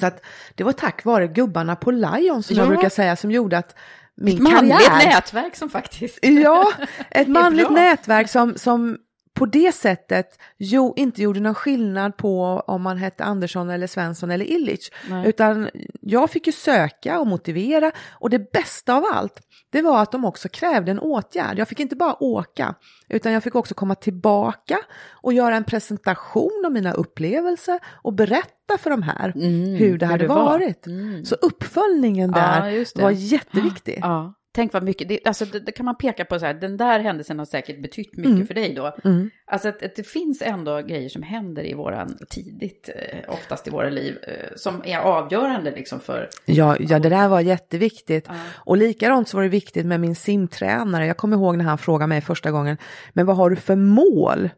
Så 0.00 0.06
att 0.06 0.24
det 0.54 0.64
var 0.64 0.72
tack 0.72 1.04
vare 1.04 1.26
gubbarna 1.26 1.76
på 1.76 1.90
Lions 1.90 2.46
som 2.46 2.56
jag 2.56 2.64
Ja. 2.64 2.68
brukar 2.68 2.88
säga 2.88 3.16
som 3.16 3.30
gjorde 3.30 3.58
att 3.58 3.74
min 4.14 4.42
Manligt 4.42 4.86
karriär... 4.86 5.06
nätverk 5.06 5.56
som 5.56 5.70
faktiskt... 5.70 6.18
Ja, 6.22 6.72
ett 7.10 7.28
manligt 7.38 7.70
nätverk 7.70 8.30
som, 8.30 8.54
som 8.58 8.98
på 9.38 9.46
det 9.46 9.74
sättet 9.74 10.38
jo, 10.56 10.94
inte 10.96 11.22
gjorde 11.22 11.40
någon 11.40 11.54
skillnad 11.54 12.16
på 12.16 12.62
om 12.66 12.82
man 12.82 12.96
hette 12.96 13.24
Andersson 13.24 13.70
eller 13.70 13.86
Svensson 13.86 14.30
eller 14.30 14.44
Illich. 14.44 14.90
Nej. 15.10 15.28
Utan 15.28 15.68
jag 16.00 16.30
fick 16.30 16.46
ju 16.46 16.52
söka 16.52 17.20
och 17.20 17.26
motivera 17.26 17.92
och 18.10 18.30
det 18.30 18.52
bästa 18.52 18.94
av 18.94 19.04
allt, 19.12 19.40
det 19.70 19.82
var 19.82 20.02
att 20.02 20.12
de 20.12 20.24
också 20.24 20.48
krävde 20.48 20.90
en 20.90 20.98
åtgärd. 20.98 21.58
Jag 21.58 21.68
fick 21.68 21.80
inte 21.80 21.96
bara 21.96 22.22
åka, 22.22 22.74
utan 23.08 23.32
jag 23.32 23.42
fick 23.42 23.54
också 23.54 23.74
komma 23.74 23.94
tillbaka 23.94 24.78
och 25.22 25.32
göra 25.32 25.56
en 25.56 25.64
presentation 25.64 26.62
av 26.66 26.72
mina 26.72 26.92
upplevelser 26.92 27.78
och 28.02 28.12
berätta 28.12 28.78
för 28.78 28.90
de 28.90 29.02
här 29.02 29.32
Mm, 29.36 29.74
hur 29.74 29.98
det 29.98 30.06
hade 30.06 30.26
var. 30.26 30.36
varit. 30.44 30.86
Mm. 30.86 31.24
Så 31.24 31.34
uppföljningen 31.34 32.30
där 32.32 32.70
Ja, 32.70 32.84
det. 32.94 33.02
var 33.02 33.10
jätteviktig. 33.10 33.98
Ja, 34.02 34.34
tänk 34.58 34.72
vad 34.72 34.82
mycket, 34.82 35.08
det, 35.08 35.20
alltså 35.24 35.44
det, 35.44 35.60
det 35.60 35.72
kan 35.72 35.86
man 35.86 35.96
peka 35.96 36.24
på 36.24 36.38
så 36.38 36.46
här, 36.46 36.54
den 36.54 36.76
där 36.76 37.00
händelsen 37.00 37.38
har 37.38 37.46
säkert 37.46 37.82
betytt 37.82 38.16
mycket 38.16 38.32
Mm. 38.32 38.46
för 38.46 38.54
dig 38.54 38.74
då. 38.74 38.96
Mm. 39.04 39.30
Alltså 39.46 39.68
att, 39.68 39.82
att 39.82 39.96
det 39.96 40.02
finns 40.02 40.42
ändå 40.42 40.82
grejer 40.82 41.08
som 41.08 41.22
händer 41.22 41.66
i 41.66 41.74
våran, 41.74 42.18
tidigt, 42.30 42.90
eh, 42.94 43.18
oftast 43.34 43.66
i 43.66 43.70
våra 43.70 43.90
liv, 43.90 44.18
eh, 44.22 44.56
som 44.56 44.82
är 44.84 44.98
avgörande 44.98 45.70
liksom 45.70 46.00
för... 46.00 46.28
Ja, 46.44 46.76
ja, 46.80 46.98
det 46.98 47.08
där 47.08 47.28
var 47.28 47.40
jätteviktigt. 47.40 48.24
Ja. 48.28 48.34
Och 48.54 48.76
likadant 48.76 49.28
så 49.28 49.36
var 49.36 49.42
det 49.44 49.48
viktigt 49.48 49.86
med 49.86 50.00
min 50.00 50.16
simtränare. 50.16 51.06
Jag 51.06 51.16
kommer 51.16 51.36
ihåg 51.36 51.56
när 51.56 51.64
han 51.64 51.78
frågade 51.78 52.08
mig 52.08 52.20
första 52.20 52.50
gången, 52.50 52.76
men 53.12 53.26
vad 53.26 53.36
har 53.36 53.50
du 53.50 53.56
för 53.56 53.76
mål? 53.76 54.50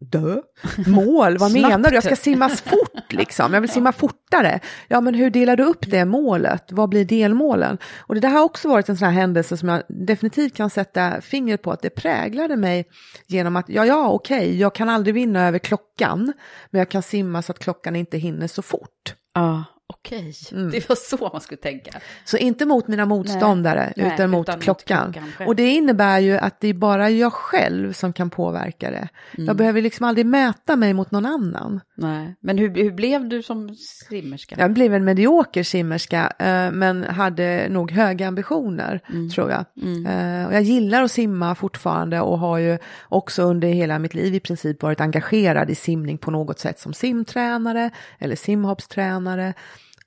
Dö? 0.00 0.40
Mål? 0.86 1.38
Vad 1.38 1.52
menar 1.52 1.90
du? 1.90 1.94
Jag 1.94 2.04
ska 2.04 2.16
simma 2.16 2.48
fort 2.48 3.12
liksom. 3.12 3.54
Jag 3.54 3.60
vill 3.60 3.70
simma 3.70 3.92
fortare. 3.92 4.60
Ja, 4.88 5.00
men 5.00 5.14
hur 5.14 5.30
delar 5.30 5.56
du 5.56 5.64
upp 5.64 5.90
det 5.90 6.04
målet? 6.04 6.72
Vad 6.72 6.88
blir 6.88 7.04
delmålen? 7.04 7.78
Och 7.98 8.14
det 8.14 8.20
där 8.20 8.28
har 8.28 8.42
också 8.42 8.68
varit 8.68 8.88
en 8.88 8.96
sån 8.96 9.08
här 9.08 9.14
händelse 9.14 9.56
som 9.56 9.68
jag 9.68 9.82
definitivt 9.88 10.56
kan 10.56 10.70
sätta 10.70 11.20
fingret 11.20 11.62
på 11.62 11.72
att 11.72 11.82
det 11.82 11.90
präglade 11.90 12.56
mig 12.56 12.84
genom 13.26 13.56
att, 13.56 13.68
ja, 13.68 13.86
ja, 13.86 14.08
okej, 14.08 14.60
jag 14.60 14.74
kan 14.74 14.88
aldrig 14.88 15.14
vinna 15.14 15.48
över 15.48 15.58
klockan, 15.58 16.32
men 16.70 16.78
jag 16.78 16.88
kan 16.88 17.02
simma 17.02 17.42
så 17.42 17.52
att 17.52 17.58
klockan 17.58 17.96
inte 17.96 18.18
hinner 18.18 18.46
så 18.46 18.62
fort. 18.62 19.14
Ja, 19.34 19.64
okej. 19.90 20.34
Mm. 20.52 20.70
Det 20.70 20.88
var 20.88 20.96
så 20.96 21.30
man 21.32 21.40
skulle 21.40 21.60
tänka. 21.60 21.90
Så 22.24 22.36
inte 22.36 22.66
mot 22.66 22.88
mina 22.88 23.06
motståndare 23.06 23.92
Nej, 23.96 24.12
utan, 24.14 24.30
mot 24.30 24.44
utan 24.48 24.58
mot 24.58 24.64
klockan. 24.64 25.12
klockan 25.12 25.32
själv. 25.36 25.48
och 25.48 25.56
det 25.56 25.68
innebär 25.68 26.18
ju 26.18 26.38
att 26.38 26.60
det 26.60 26.68
är 26.68 26.74
bara 26.74 27.10
jag 27.10 27.32
själv 27.32 27.92
som 27.92 28.12
kan 28.12 28.30
påverka 28.30 28.90
det. 28.90 29.08
Mm. 29.34 29.46
Jag 29.46 29.56
behöver 29.56 29.82
liksom 29.82 30.06
aldrig 30.06 30.26
mäta 30.26 30.76
mig 30.76 30.94
mot 30.94 31.10
någon 31.10 31.26
annan. 31.26 31.80
Nej, 31.96 32.34
men 32.40 32.58
hur, 32.58 32.74
hur 32.74 32.90
blev 32.90 33.28
du 33.28 33.42
som 33.42 33.74
simmerska? 34.08 34.56
Jag 34.58 34.72
blev 34.72 34.94
en 34.94 35.04
medioker 35.04 35.62
simmerska 35.62 36.32
eh, 36.38 36.72
men 36.72 37.04
hade 37.04 37.68
nog 37.70 37.90
höga 37.90 38.28
ambitioner 38.28 39.00
tror 39.34 39.50
jag. 39.50 39.64
Eh, 40.06 40.46
och 40.46 40.54
jag 40.54 40.62
gillar 40.62 41.02
att 41.02 41.10
simma 41.10 41.54
fortfarande 41.54 42.20
och 42.20 42.38
har 42.38 42.58
ju 42.58 42.78
också 43.08 43.42
under 43.42 43.68
hela 43.68 43.98
mitt 43.98 44.14
liv 44.14 44.34
i 44.34 44.40
princip 44.40 44.82
varit 44.82 45.00
engagerad 45.00 45.70
i 45.70 45.74
simning 45.74 46.18
på 46.18 46.30
något 46.30 46.58
sätt 46.58 46.78
som 46.78 46.92
simtränare 46.92 47.90
eller 48.18 48.36
simhoppstränare. 48.36 49.54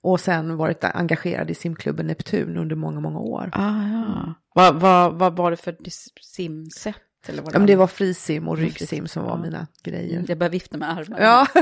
Och 0.03 0.19
sen 0.19 0.57
varit 0.57 0.83
engagerad 0.83 1.51
i 1.51 1.55
simklubben 1.55 2.07
Neptun 2.07 2.57
under 2.57 2.75
många, 2.75 2.99
många 2.99 3.19
år. 3.19 3.49
Ah, 3.53 3.87
ja. 3.87 4.33
Vad, 4.55 4.75
vad, 4.75 5.13
vad 5.13 5.35
var 5.35 5.51
det 5.51 5.57
för 5.57 5.77
simsätt? 6.21 6.95
Eller 7.27 7.41
vad 7.41 7.53
Ja, 7.53 7.59
men 7.59 7.67
det 7.67 7.75
var 7.75 7.87
frisim 7.87 8.47
och 8.47 8.57
Det 8.57 8.63
ryggsim 8.63 9.07
som 9.07 9.23
var 9.23 9.31
ja. 9.31 9.41
mina 9.41 9.67
grejer. 9.83 10.25
Jag 10.27 10.37
börjar 10.37 10.51
vifta 10.51 10.77
med 10.77 10.89
armarna. 10.89 11.47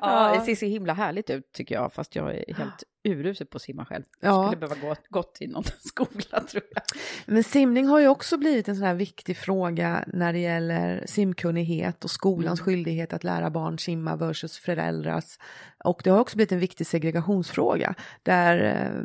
ja, 0.00 0.34
det 0.34 0.40
ser 0.40 0.54
så 0.54 0.66
himla 0.66 0.92
härligt 0.92 1.30
ut 1.30 1.52
tycker 1.52 1.74
jag, 1.74 1.92
fast 1.92 2.16
jag 2.16 2.34
är 2.34 2.54
helt 2.54 2.82
urusel 3.04 3.46
på 3.46 3.56
att 3.56 3.62
simma 3.62 3.84
själv. 3.84 4.04
Jag 4.20 4.30
Ja. 4.34 4.46
skulle 4.52 4.66
behöva 4.68 4.88
gå 4.88 4.96
gått 5.08 5.36
i 5.40 5.46
någon 5.46 5.64
skola 5.78 6.40
tror 6.50 6.62
jag. 6.74 6.82
men 7.26 7.44
simning 7.44 7.86
har 7.86 8.00
ju 8.00 8.08
också 8.08 8.38
blivit 8.38 8.68
en 8.68 8.76
sån 8.76 8.84
här 8.86 8.94
viktig 8.94 9.36
fråga 9.36 10.04
när 10.12 10.32
det 10.32 10.38
gäller 10.38 11.04
simkunnighet 11.06 12.04
och 12.04 12.10
skolans 12.10 12.60
skyldighet 12.60 13.12
att 13.12 13.24
lära 13.24 13.50
barn 13.50 13.78
simma 13.78 14.16
versus 14.16 14.58
föräldrars. 14.58 15.38
Och 15.84 16.00
det 16.04 16.10
har 16.10 16.20
också 16.20 16.36
blivit 16.36 16.52
en 16.52 16.58
viktig 16.58 16.86
segregationsfråga 16.86 17.94
där 18.22 18.64
eh, 18.64 19.02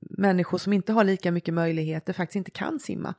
människor 0.00 0.58
som 0.58 0.72
inte 0.72 0.92
har 0.92 1.04
lika 1.04 1.32
mycket 1.32 1.54
möjligheter 1.54 2.12
faktiskt 2.12 2.36
inte 2.36 2.50
kan 2.50 2.80
simma. 2.80 3.14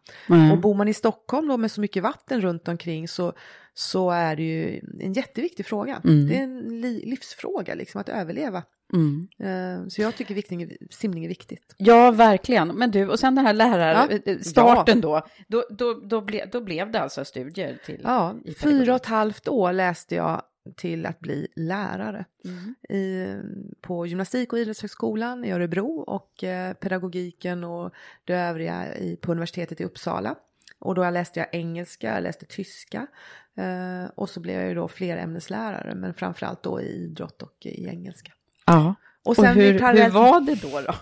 Och 0.52 0.58
bor 0.58 0.74
man 0.76 0.88
i 0.88 0.94
Stockholm 0.94 1.48
då 1.48 1.58
med 1.58 1.72
så 1.72 1.82
mycket 1.82 2.04
vatten 2.04 2.42
runt 2.42 2.68
omkring 2.68 3.08
så, 3.08 3.34
så 3.74 4.12
är 4.12 4.36
det 4.36 4.44
ju 4.44 4.82
en 5.00 5.14
jätteviktig 5.14 5.66
fråga. 5.66 6.02
Mm. 6.04 6.28
Det 6.28 6.38
är 6.40 6.44
en 6.44 6.82
li- 6.82 7.06
livsfråga 7.06 7.76
liksom 7.76 8.02
att 8.02 8.10
överleva. 8.10 8.64
Mm. 8.94 9.28
Eh, 9.40 9.88
Så 9.88 10.02
jag 10.02 10.16
tycker 10.16 10.36
viktning, 10.36 10.72
simning 10.90 11.24
är 11.26 11.30
viktigt. 11.30 11.76
Ja, 11.78 12.12
verkligen. 12.12 12.68
Men 12.68 12.92
du, 12.92 13.08
och 13.08 13.20
sen 13.20 13.36
den 13.36 13.46
här 13.46 13.54
Ja. 13.54 14.08
lärarstarten 14.10 15.02
då, 15.02 15.22
då, 15.48 15.64
då, 15.70 15.94
då, 15.94 16.22
ble, 16.22 16.46
då 16.52 16.62
blev 16.62 16.92
det 16.92 17.00
alltså 17.02 17.26
studier 17.26 17.78
till 17.86 18.02
Ja, 18.04 18.36
fyra 18.64 18.92
och 18.94 19.02
ett 19.02 19.06
halvt 19.06 19.48
år 19.48 19.74
läste 19.74 20.16
jag 20.16 20.42
till 20.76 21.06
att 21.06 21.20
bli 21.20 21.48
lärare 21.56 22.26
Mm. 22.46 22.76
i, 22.90 23.36
på 23.82 24.06
gymnastik 24.08 24.54
och 24.54 24.60
idrottshögskolan 24.60 25.46
i 25.46 25.52
Örebro 25.52 26.00
och 26.00 26.44
eh, 26.44 26.74
pedagogiken 26.74 27.64
och 27.64 27.92
det 28.26 28.34
övriga 28.34 28.96
i, 28.98 29.16
på 29.16 29.32
universitetet 29.32 29.82
i 29.82 29.84
Uppsala. 29.84 30.36
Och 30.80 30.96
då 30.96 31.10
läste 31.10 31.40
jag 31.40 31.48
engelska, 31.56 32.14
jag 32.14 32.24
läste 32.24 32.46
tyska 32.46 33.08
eh, 33.58 34.10
och 34.16 34.30
så 34.30 34.40
blev 34.40 34.60
jag 34.60 34.70
ju 34.70 34.76
då 34.76 34.88
fler 34.88 35.18
ämneslärare 35.18 35.96
men 35.96 36.14
framförallt 36.14 36.64
då 36.64 36.82
i 36.82 36.86
idrott 36.86 37.42
och 37.42 37.56
i 37.66 37.88
engelska. 37.88 38.32
Ja. 38.68 38.96
Och 39.26 39.30
Och, 39.30 39.36
sen 39.36 39.56
hur, 39.56 39.74
vi 39.74 39.80
parallellt- 39.80 40.04
hur 40.06 40.20
var 40.20 40.42
det 40.42 40.56
då? 40.62 40.82
då? 40.88 40.96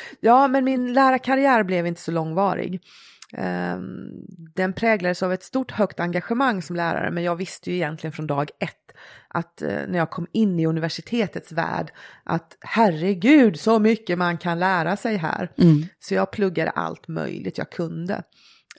Ja, 0.20 0.48
men 0.48 0.64
min 0.64 0.92
lärarkarriär 0.92 1.62
blev 1.64 1.86
inte 1.86 2.00
så 2.00 2.10
långvarig. 2.10 2.80
Ehm, 3.36 4.08
Den 4.54 4.72
präglades 4.72 5.22
av 5.22 5.32
ett 5.32 5.42
stort 5.42 5.70
högt 5.70 6.00
engagemang 6.00 6.62
som 6.62 6.76
lärare, 6.76 7.10
men 7.10 7.24
jag 7.24 7.36
visste 7.36 7.70
ju 7.70 7.76
egentligen 7.76 8.12
från 8.12 8.26
dag 8.26 8.50
ett 8.58 8.76
att 9.28 9.62
eh, 9.62 9.68
när 9.88 9.98
jag 9.98 10.10
kom 10.10 10.26
in 10.32 10.60
i 10.60 10.66
universitetets 10.66 11.52
värld 11.52 11.92
att 12.24 12.56
herregud 12.60 13.60
så 13.60 13.78
mycket 13.78 14.18
man 14.18 14.38
kan 14.38 14.58
lära 14.58 14.96
sig 14.96 15.16
här. 15.16 15.48
Så 16.00 16.14
jag 16.14 16.30
pluggade 16.30 16.70
allt 16.70 17.08
möjligt 17.08 17.58
jag 17.58 17.70
kunde. 17.70 18.22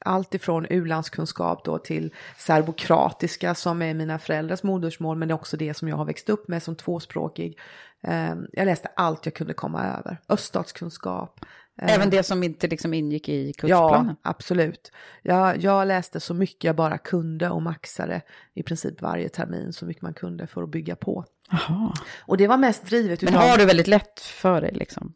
Allt 0.02 0.34
ifrån 0.34 0.66
u-landskunskap 0.70 1.66
då 1.66 1.78
till 1.78 2.14
serbokratiska 2.38 3.56
som 3.56 3.82
är 3.82 3.94
mina 3.94 4.20
föräldrars 4.20 4.64
modersmål 4.64 5.18
men 5.18 5.28
det 5.28 5.32
är 5.32 5.36
också 5.36 5.58
det 5.58 5.74
som 5.74 5.88
jag 5.88 5.96
har 5.96 6.06
växt 6.06 6.30
upp 6.30 6.48
med 6.48 6.64
som 6.64 6.76
tvåspråkig. 6.76 7.58
Ehm, 8.08 8.48
Jag 8.54 8.66
läste 8.66 8.88
allt 8.96 9.26
jag 9.26 9.34
kunde 9.36 9.54
komma 9.54 9.84
över. 9.86 10.18
Öststatskunskap. 10.30 11.40
eh, 11.82 11.94
Även 11.96 12.10
det 12.10 12.24
som 12.24 12.44
inte 12.44 12.68
liksom 12.68 12.94
ingick 12.94 13.30
i 13.30 13.48
Ja, 13.48 13.54
kursplanen? 13.58 14.16
absolut. 14.22 14.92
Jag, 15.22 15.58
jag 15.64 15.88
läste 15.88 16.20
så 16.20 16.34
mycket 16.34 16.64
jag 16.64 16.76
bara 16.76 16.98
kunde 16.98 17.50
och 17.50 17.62
maxade 17.62 18.22
i 18.54 18.64
princip 18.64 19.02
varje 19.02 19.30
termin 19.30 19.74
så 19.74 19.86
mycket 19.86 20.04
man 20.04 20.14
kunde 20.14 20.48
för 20.48 20.64
att 20.64 20.70
bygga 20.70 20.96
på. 20.96 21.26
Jaha. 21.52 21.94
Och 22.26 22.38
det 22.38 22.48
var 22.48 22.58
mest 22.58 22.86
drivet 22.86 23.22
Men 23.22 23.34
utav... 23.34 23.44
har 23.50 23.58
du 23.58 23.66
väldigt 23.66 23.88
lätt 23.88 24.20
för 24.20 24.62
dig 24.62 24.72
liksom? 24.74 25.14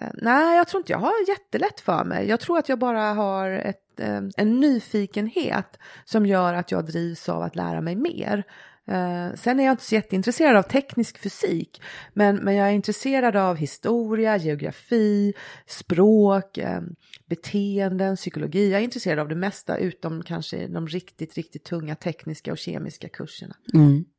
Eh, 0.00 0.08
Nej, 0.14 0.56
jag 0.56 0.68
tror 0.68 0.80
inte 0.80 0.92
jag 0.92 0.98
har 0.98 1.12
jättelätt 1.28 1.80
för 1.80 2.04
mig. 2.04 2.28
Jag 2.28 2.40
tror 2.40 2.58
att 2.58 2.68
jag 2.68 2.78
bara 2.78 3.02
har 3.12 3.50
ett, 3.50 4.00
en 4.36 4.60
nyfikenhet 4.60 5.78
som 6.04 6.26
gör 6.26 6.54
att 6.54 6.70
jag 6.70 6.84
drivs 6.86 7.28
av 7.28 7.42
att 7.42 7.56
lära 7.56 7.80
mig 7.80 7.96
mer. 7.96 8.44
Eh, 8.90 9.34
sen 9.34 9.60
är 9.60 9.64
jag 9.64 9.72
inte 9.72 9.84
så 9.84 9.94
jätteintresserad 9.94 10.56
av 10.56 10.62
teknisk 10.62 11.18
fysik, 11.18 11.82
men, 12.12 12.36
men 12.36 12.54
jag 12.54 12.68
är 12.68 12.72
intresserad 12.72 13.36
av 13.36 13.56
historia, 13.56 14.36
geografi, 14.36 15.34
språk, 15.66 16.58
eh, 16.58 16.80
beteenden, 17.26 18.16
psykologi. 18.16 18.70
Jag 18.70 18.80
är 18.80 18.84
intresserad 18.84 19.18
av 19.18 19.28
det 19.28 19.34
mesta 19.34 19.76
utom 19.76 20.22
kanske 20.22 20.66
de 20.66 20.86
riktigt, 20.86 21.34
riktigt 21.34 21.64
tunga 21.64 21.94
tekniska 21.94 22.52
och 22.52 22.58
kemiska 22.58 23.08
kurserna. 23.08 23.54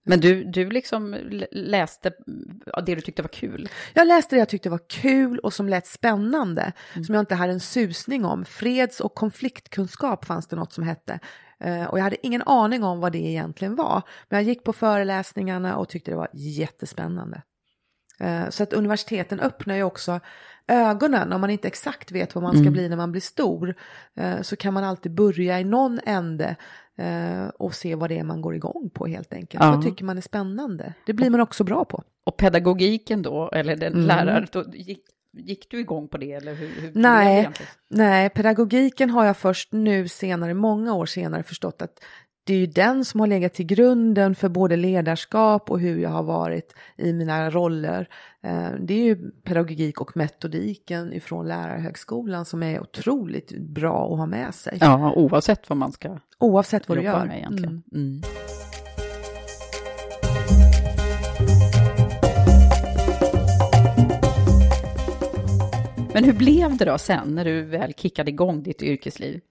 Men 0.03 0.19
du, 0.19 0.43
du 0.43 0.69
liksom 0.69 1.15
läste 1.51 2.11
det 2.85 2.95
du 2.95 3.01
tyckte 3.01 3.21
var 3.21 3.29
kul? 3.29 3.69
Jag 3.93 4.07
läste 4.07 4.35
det 4.35 4.39
jag 4.39 4.49
tyckte 4.49 4.69
var 4.69 4.89
kul 4.89 5.39
och 5.39 5.53
som 5.53 5.69
lät 5.69 5.87
spännande, 5.87 6.71
som 7.05 7.15
jag 7.15 7.21
inte 7.21 7.35
hade 7.35 7.53
en 7.53 7.59
susning 7.59 8.25
om. 8.25 8.45
Freds 8.45 8.99
och 8.99 9.15
konfliktkunskap 9.15 10.25
fanns 10.25 10.47
det 10.47 10.55
något 10.55 10.73
som 10.73 10.83
hette. 10.83 11.19
Eh, 11.61 11.85
Och 11.85 11.99
jag 11.99 12.03
hade 12.03 12.25
ingen 12.27 12.41
aning 12.41 12.83
om 12.83 12.99
vad 12.99 13.11
det 13.11 13.17
egentligen 13.19 13.75
var. 13.75 14.01
Men 14.29 14.37
jag 14.39 14.43
gick 14.47 14.63
på 14.63 14.73
föreläsningarna 14.73 15.75
och 15.77 15.89
tyckte 15.89 16.11
det 16.11 16.17
var 16.17 16.29
jättespännande. 16.33 17.41
Eh, 18.19 18.49
Så 18.49 18.63
att 18.63 18.73
universiteten 18.73 19.39
öppnar 19.39 19.75
ju 19.75 19.83
också 19.83 20.19
ögonen 20.67 21.33
om 21.33 21.41
man 21.41 21.49
inte 21.49 21.67
exakt 21.67 22.11
vet 22.11 22.35
vad 22.35 22.43
man 22.43 22.57
ska 22.61 22.71
bli 22.71 22.89
när 22.89 22.97
man 22.97 23.11
blir 23.11 23.21
stor. 23.21 23.75
eh, 24.15 24.41
Så 24.41 24.55
kan 24.55 24.73
man 24.73 24.83
alltid 24.83 25.11
börja 25.11 25.59
i 25.59 25.63
någon 25.63 25.99
ände 26.05 26.55
och 27.57 27.73
se 27.75 27.95
vad 27.95 28.09
det 28.09 28.19
är 28.19 28.23
man 28.23 28.41
går 28.41 28.55
igång 28.55 28.89
på 28.93 29.07
helt 29.07 29.33
enkelt. 29.33 29.63
Ja. 29.63 29.71
Vad 29.71 29.83
tycker 29.83 30.05
man 30.05 30.17
är 30.17 30.21
spännande? 30.21 30.93
Det 31.05 31.13
blir 31.13 31.29
man 31.29 31.39
också 31.41 31.63
bra 31.63 31.85
på. 31.85 32.03
Och 32.23 32.37
pedagogiken 32.37 33.21
då, 33.21 33.49
eller 33.53 33.75
den 33.75 33.93
Mm. 33.93 34.05
läraren, 34.05 34.47
då 34.51 34.63
gick, 34.73 35.03
gick 35.33 35.69
du 35.69 35.79
igång 35.79 36.07
på 36.07 36.17
det 36.17 36.31
eller 36.31 36.53
hur, 36.53 36.81
hur 36.81 36.91
Nej, 36.95 37.49
nej, 37.89 38.29
pedagogiken 38.29 39.09
har 39.09 39.25
jag 39.25 39.37
först 39.37 39.71
nu 39.71 40.07
senare, 40.07 40.53
många 40.53 40.93
år 40.93 41.05
senare 41.05 41.43
förstått 41.43 41.81
att 41.81 42.03
det 42.43 42.53
är 42.53 42.57
ju 42.57 42.65
den 42.65 43.05
som 43.05 43.19
har 43.19 43.27
legat 43.27 43.53
till 43.53 43.65
grunden 43.65 44.35
för 44.35 44.49
både 44.49 44.75
ledarskap 44.75 45.71
och 45.71 45.79
hur 45.79 45.99
jag 45.99 46.09
har 46.09 46.23
varit 46.23 46.75
i 46.97 47.13
mina 47.13 47.49
roller. 47.49 48.09
Eh, 48.43 48.69
det 48.79 48.93
är 48.93 49.03
ju 49.03 49.31
pedagogik 49.31 50.01
och 50.01 50.17
metodiken 50.17 51.13
ifrån 51.13 51.47
lärarhögskolan 51.47 52.45
som 52.45 52.63
är 52.63 52.81
otroligt 52.81 53.51
bra 53.57 54.11
att 54.11 54.17
ha 54.17 54.25
med 54.25 54.55
sig. 54.55 54.77
Ja, 54.81 55.13
oavsett 55.15 55.69
vad 55.69 55.77
man 55.77 55.91
ska 55.91 56.17
Oavsett 56.39 56.89
vad 56.89 56.97
du 56.97 57.03
gör. 57.03 57.25
med 57.25 57.37
egentligen. 57.37 57.83
Mm. 57.91 58.07
Mm. 58.07 58.21
Men 66.13 66.23
hur 66.23 66.33
blev 66.33 66.77
det 66.77 66.85
då 66.85 66.97
sen 66.97 67.35
när 67.35 67.45
du 67.45 67.61
väl 67.61 67.93
kickade 67.93 68.31
igång 68.31 68.63
ditt 68.63 68.81
yrkesliv? 68.81 69.41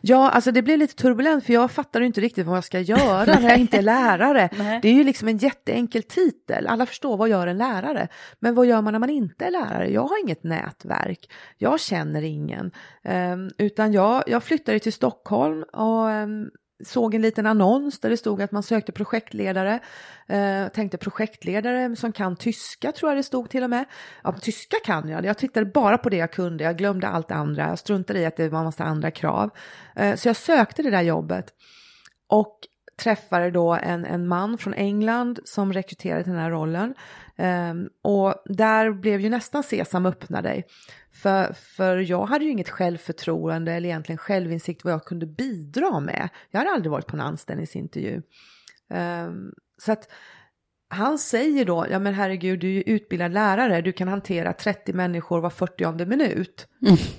Ja, 0.00 0.30
alltså 0.30 0.52
det 0.52 0.62
blev 0.62 0.78
lite 0.78 0.94
turbulent 0.94 1.44
för 1.44 1.52
jag 1.52 1.70
fattar 1.70 2.00
inte 2.00 2.20
riktigt 2.20 2.46
vad 2.46 2.56
jag 2.56 2.64
ska 2.64 2.80
göra 2.80 3.24
när 3.40 3.48
jag 3.50 3.58
inte 3.58 3.76
är 3.76 3.82
lärare. 3.96 4.48
Nej. 4.58 4.78
Det 4.82 4.88
är 4.88 4.92
ju 4.92 5.04
liksom 5.04 5.28
en 5.28 5.38
jätteenkel 5.38 6.02
titel. 6.02 6.66
Alla 6.66 6.86
förstår 6.86 7.16
vad 7.16 7.28
gör 7.28 7.46
en 7.46 7.58
lärare. 7.58 8.08
Men 8.40 8.54
vad 8.54 8.66
gör 8.66 8.82
man 8.82 8.92
när 8.92 9.00
man 9.00 9.10
inte 9.10 9.44
är 9.44 9.50
lärare? 9.50 9.92
Jag 9.92 10.02
har 10.02 10.24
inget 10.24 10.44
nätverk. 10.44 11.30
Jag 11.58 11.80
känner 11.80 12.22
ingen. 12.22 12.70
Ehm, 13.04 13.50
utan 13.58 13.92
jag, 13.92 14.22
jag 14.26 14.42
flyttade 14.42 14.78
till 14.78 14.92
Stockholm 14.92 15.62
och 15.62 16.10
ehm, 16.10 16.50
såg 16.84 17.14
en 17.14 17.22
liten 17.22 17.46
annons 17.46 18.00
där 18.00 18.10
det 18.10 18.16
stod 18.16 18.42
att 18.42 18.52
man 18.52 18.62
sökte 18.62 18.92
projektledare. 18.92 19.80
Eh, 20.28 20.68
tänkte 20.68 20.98
projektledare 20.98 21.96
som 21.96 22.12
kan 22.12 22.36
tyska 22.36 22.92
tror 22.92 23.10
jag 23.10 23.18
det 23.18 23.22
stod 23.22 23.50
till 23.50 23.62
och 23.62 23.70
med. 23.70 23.84
Ja, 24.22 24.32
tyska 24.32 24.76
kan 24.84 25.08
jag. 25.08 25.24
Jag 25.24 25.38
tittade 25.38 25.66
bara 25.66 25.98
på 25.98 26.08
det 26.08 26.16
jag 26.16 26.32
kunde. 26.32 26.64
Jag 26.64 26.78
glömde 26.78 27.08
allt 27.08 27.30
andra. 27.30 27.68
Jag 27.68 27.78
struntade 27.78 28.20
i 28.20 28.26
att 28.26 28.36
det 28.36 28.48
var 28.48 28.58
en 28.58 28.64
massa 28.64 28.84
andra 28.84 29.10
krav. 29.10 29.50
Eh, 29.96 30.16
så 30.16 30.28
jag 30.28 30.36
sökte 30.36 30.82
det 30.82 30.90
där 30.90 31.02
jobbet. 31.02 31.52
Och 32.28 32.58
träffade 32.96 33.50
då 33.50 33.72
en, 33.72 34.04
en 34.04 34.28
man 34.28 34.58
från 34.58 34.74
England 34.74 35.38
som 35.44 35.72
rekryterade 35.72 36.22
till 36.22 36.32
den 36.32 36.42
här 36.42 36.50
rollen. 36.50 36.94
Ehm, 37.38 37.88
och 38.02 38.34
där 38.44 38.90
blev 38.90 39.20
ju 39.20 39.28
nästan 39.28 39.62
Sesam 39.62 40.06
öppna 40.06 40.42
dig. 40.42 40.66
För, 41.12 41.52
för 41.52 41.96
jag 41.96 42.26
hade 42.26 42.44
ju 42.44 42.50
inget 42.50 42.68
självförtroende 42.68 43.72
eller 43.72 43.88
egentligen 43.88 44.18
självinsikt 44.18 44.84
vad 44.84 44.92
jag 44.92 45.04
kunde 45.04 45.26
bidra 45.26 46.00
med. 46.00 46.28
Jag 46.50 46.58
hade 46.58 46.70
aldrig 46.70 46.90
varit 46.90 47.06
på 47.06 47.16
en 47.16 47.20
anställningsintervju. 47.20 48.22
Ehm, 48.90 49.52
så 49.78 49.92
att 49.92 50.08
han 50.88 51.18
säger 51.18 51.64
då, 51.64 51.86
ja 51.90 51.98
men 51.98 52.14
herregud 52.14 52.60
du 52.60 52.66
är 52.68 52.72
ju 52.72 52.82
utbildad 52.82 53.32
lärare, 53.32 53.80
du 53.80 53.92
kan 53.92 54.08
hantera 54.08 54.52
30 54.52 54.92
människor 54.92 55.40
var 55.40 55.50
40 55.50 56.04
minut. 56.04 56.66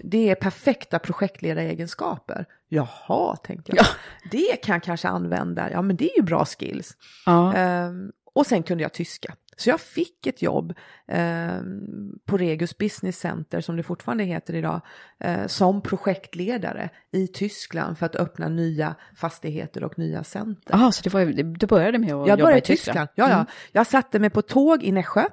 Det 0.01 0.29
är 0.29 0.35
perfekta 0.35 0.99
projektledaregenskaper. 0.99 2.45
Jaha, 2.69 3.35
tänkte 3.35 3.71
jag. 3.75 3.85
Ja. 3.85 3.89
Det 4.31 4.55
kan 4.63 4.73
jag 4.73 4.83
kanske 4.83 5.07
använda, 5.07 5.71
ja 5.71 5.81
men 5.81 5.95
det 5.95 6.11
är 6.11 6.17
ju 6.17 6.23
bra 6.23 6.45
skills. 6.45 6.97
Ja. 7.25 7.53
Ehm, 7.53 8.11
och 8.33 8.45
sen 8.45 8.63
kunde 8.63 8.83
jag 8.83 8.93
tyska. 8.93 9.35
Så 9.57 9.69
jag 9.69 9.81
fick 9.81 10.27
ett 10.27 10.41
jobb 10.41 10.73
ehm, 11.07 12.19
på 12.25 12.37
Regus 12.37 12.77
Business 12.77 13.19
Center, 13.19 13.61
som 13.61 13.77
det 13.77 13.83
fortfarande 13.83 14.23
heter 14.23 14.55
idag, 14.55 14.81
eh, 15.19 15.47
som 15.47 15.81
projektledare 15.81 16.89
i 17.11 17.27
Tyskland 17.27 17.97
för 17.97 18.05
att 18.05 18.15
öppna 18.15 18.49
nya 18.49 18.95
fastigheter 19.15 19.83
och 19.83 19.99
nya 19.99 20.23
center. 20.23 20.73
Jaha, 20.77 20.91
så 20.91 21.03
det 21.03 21.13
var, 21.13 21.25
du 21.59 21.67
började 21.67 21.97
med 21.97 22.13
att 22.13 22.27
Jag 22.27 22.39
jobba 22.39 22.57
i 22.57 22.61
Tyskland. 22.61 23.09
Ja, 23.15 23.29
ja. 23.29 23.35
Mm. 23.35 23.45
Jag 23.71 23.87
satte 23.87 24.19
mig 24.19 24.29
på 24.29 24.41
tåg 24.41 24.83
i 24.83 24.91
Nässjö 24.91 25.25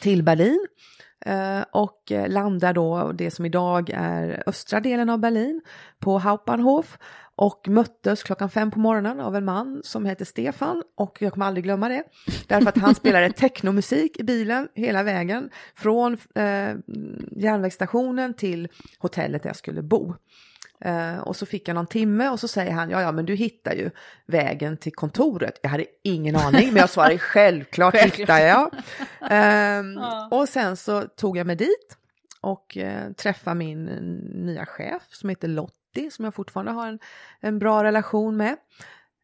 till 0.00 0.22
Berlin 0.22 0.66
eh, 1.26 1.60
och 1.70 2.12
eh, 2.12 2.28
landade 2.28 2.72
då 2.72 3.12
det 3.12 3.30
som 3.30 3.46
idag 3.46 3.90
är 3.94 4.42
östra 4.46 4.80
delen 4.80 5.10
av 5.10 5.18
Berlin 5.18 5.60
på 5.98 6.18
Hauptbahnhof 6.18 6.98
och 7.42 7.68
möttes 7.68 8.22
klockan 8.22 8.50
fem 8.50 8.70
på 8.70 8.78
morgonen 8.78 9.20
av 9.20 9.36
en 9.36 9.44
man 9.44 9.80
som 9.84 10.06
heter 10.06 10.24
Stefan 10.24 10.82
och 10.94 11.16
jag 11.20 11.32
kommer 11.32 11.46
aldrig 11.46 11.64
glömma 11.64 11.88
det 11.88 12.04
därför 12.46 12.68
att 12.68 12.78
han 12.78 12.94
spelade 12.94 13.32
technomusik 13.32 14.20
i 14.20 14.22
bilen 14.22 14.68
hela 14.74 15.02
vägen 15.02 15.50
från 15.74 16.12
eh, 16.34 16.74
järnvägsstationen 17.36 18.34
till 18.34 18.68
hotellet 18.98 19.42
där 19.42 19.50
jag 19.50 19.56
skulle 19.56 19.82
bo. 19.82 20.14
Eh, 20.80 21.18
och 21.18 21.36
så 21.36 21.46
fick 21.46 21.68
jag 21.68 21.74
någon 21.74 21.86
timme 21.86 22.28
och 22.28 22.40
så 22.40 22.48
säger 22.48 22.72
han, 22.72 22.90
ja 22.90 23.02
ja 23.02 23.12
men 23.12 23.26
du 23.26 23.34
hittar 23.34 23.72
ju 23.72 23.90
vägen 24.26 24.76
till 24.76 24.94
kontoret. 24.94 25.58
Jag 25.62 25.70
hade 25.70 25.86
ingen 26.02 26.36
aning 26.36 26.66
men 26.66 26.76
jag 26.76 26.90
svarade 26.90 27.18
självklart 27.18 27.94
hittar 27.94 28.38
jag. 28.38 28.70
Ehm, 29.30 29.98
Och 30.30 30.48
sen 30.48 30.76
så 30.76 31.02
tog 31.02 31.36
jag 31.36 31.46
mig 31.46 31.56
dit 31.56 31.96
och 32.40 32.76
eh, 32.76 33.12
träffade 33.12 33.56
min 33.56 33.88
eh, 33.88 34.02
nya 34.44 34.66
chef 34.66 35.02
som 35.10 35.28
heter 35.28 35.48
Lottie 35.48 35.81
som 36.10 36.24
jag 36.24 36.34
fortfarande 36.34 36.72
har 36.72 36.88
en, 36.88 36.98
en 37.40 37.58
bra 37.58 37.84
relation 37.84 38.36
med. 38.36 38.56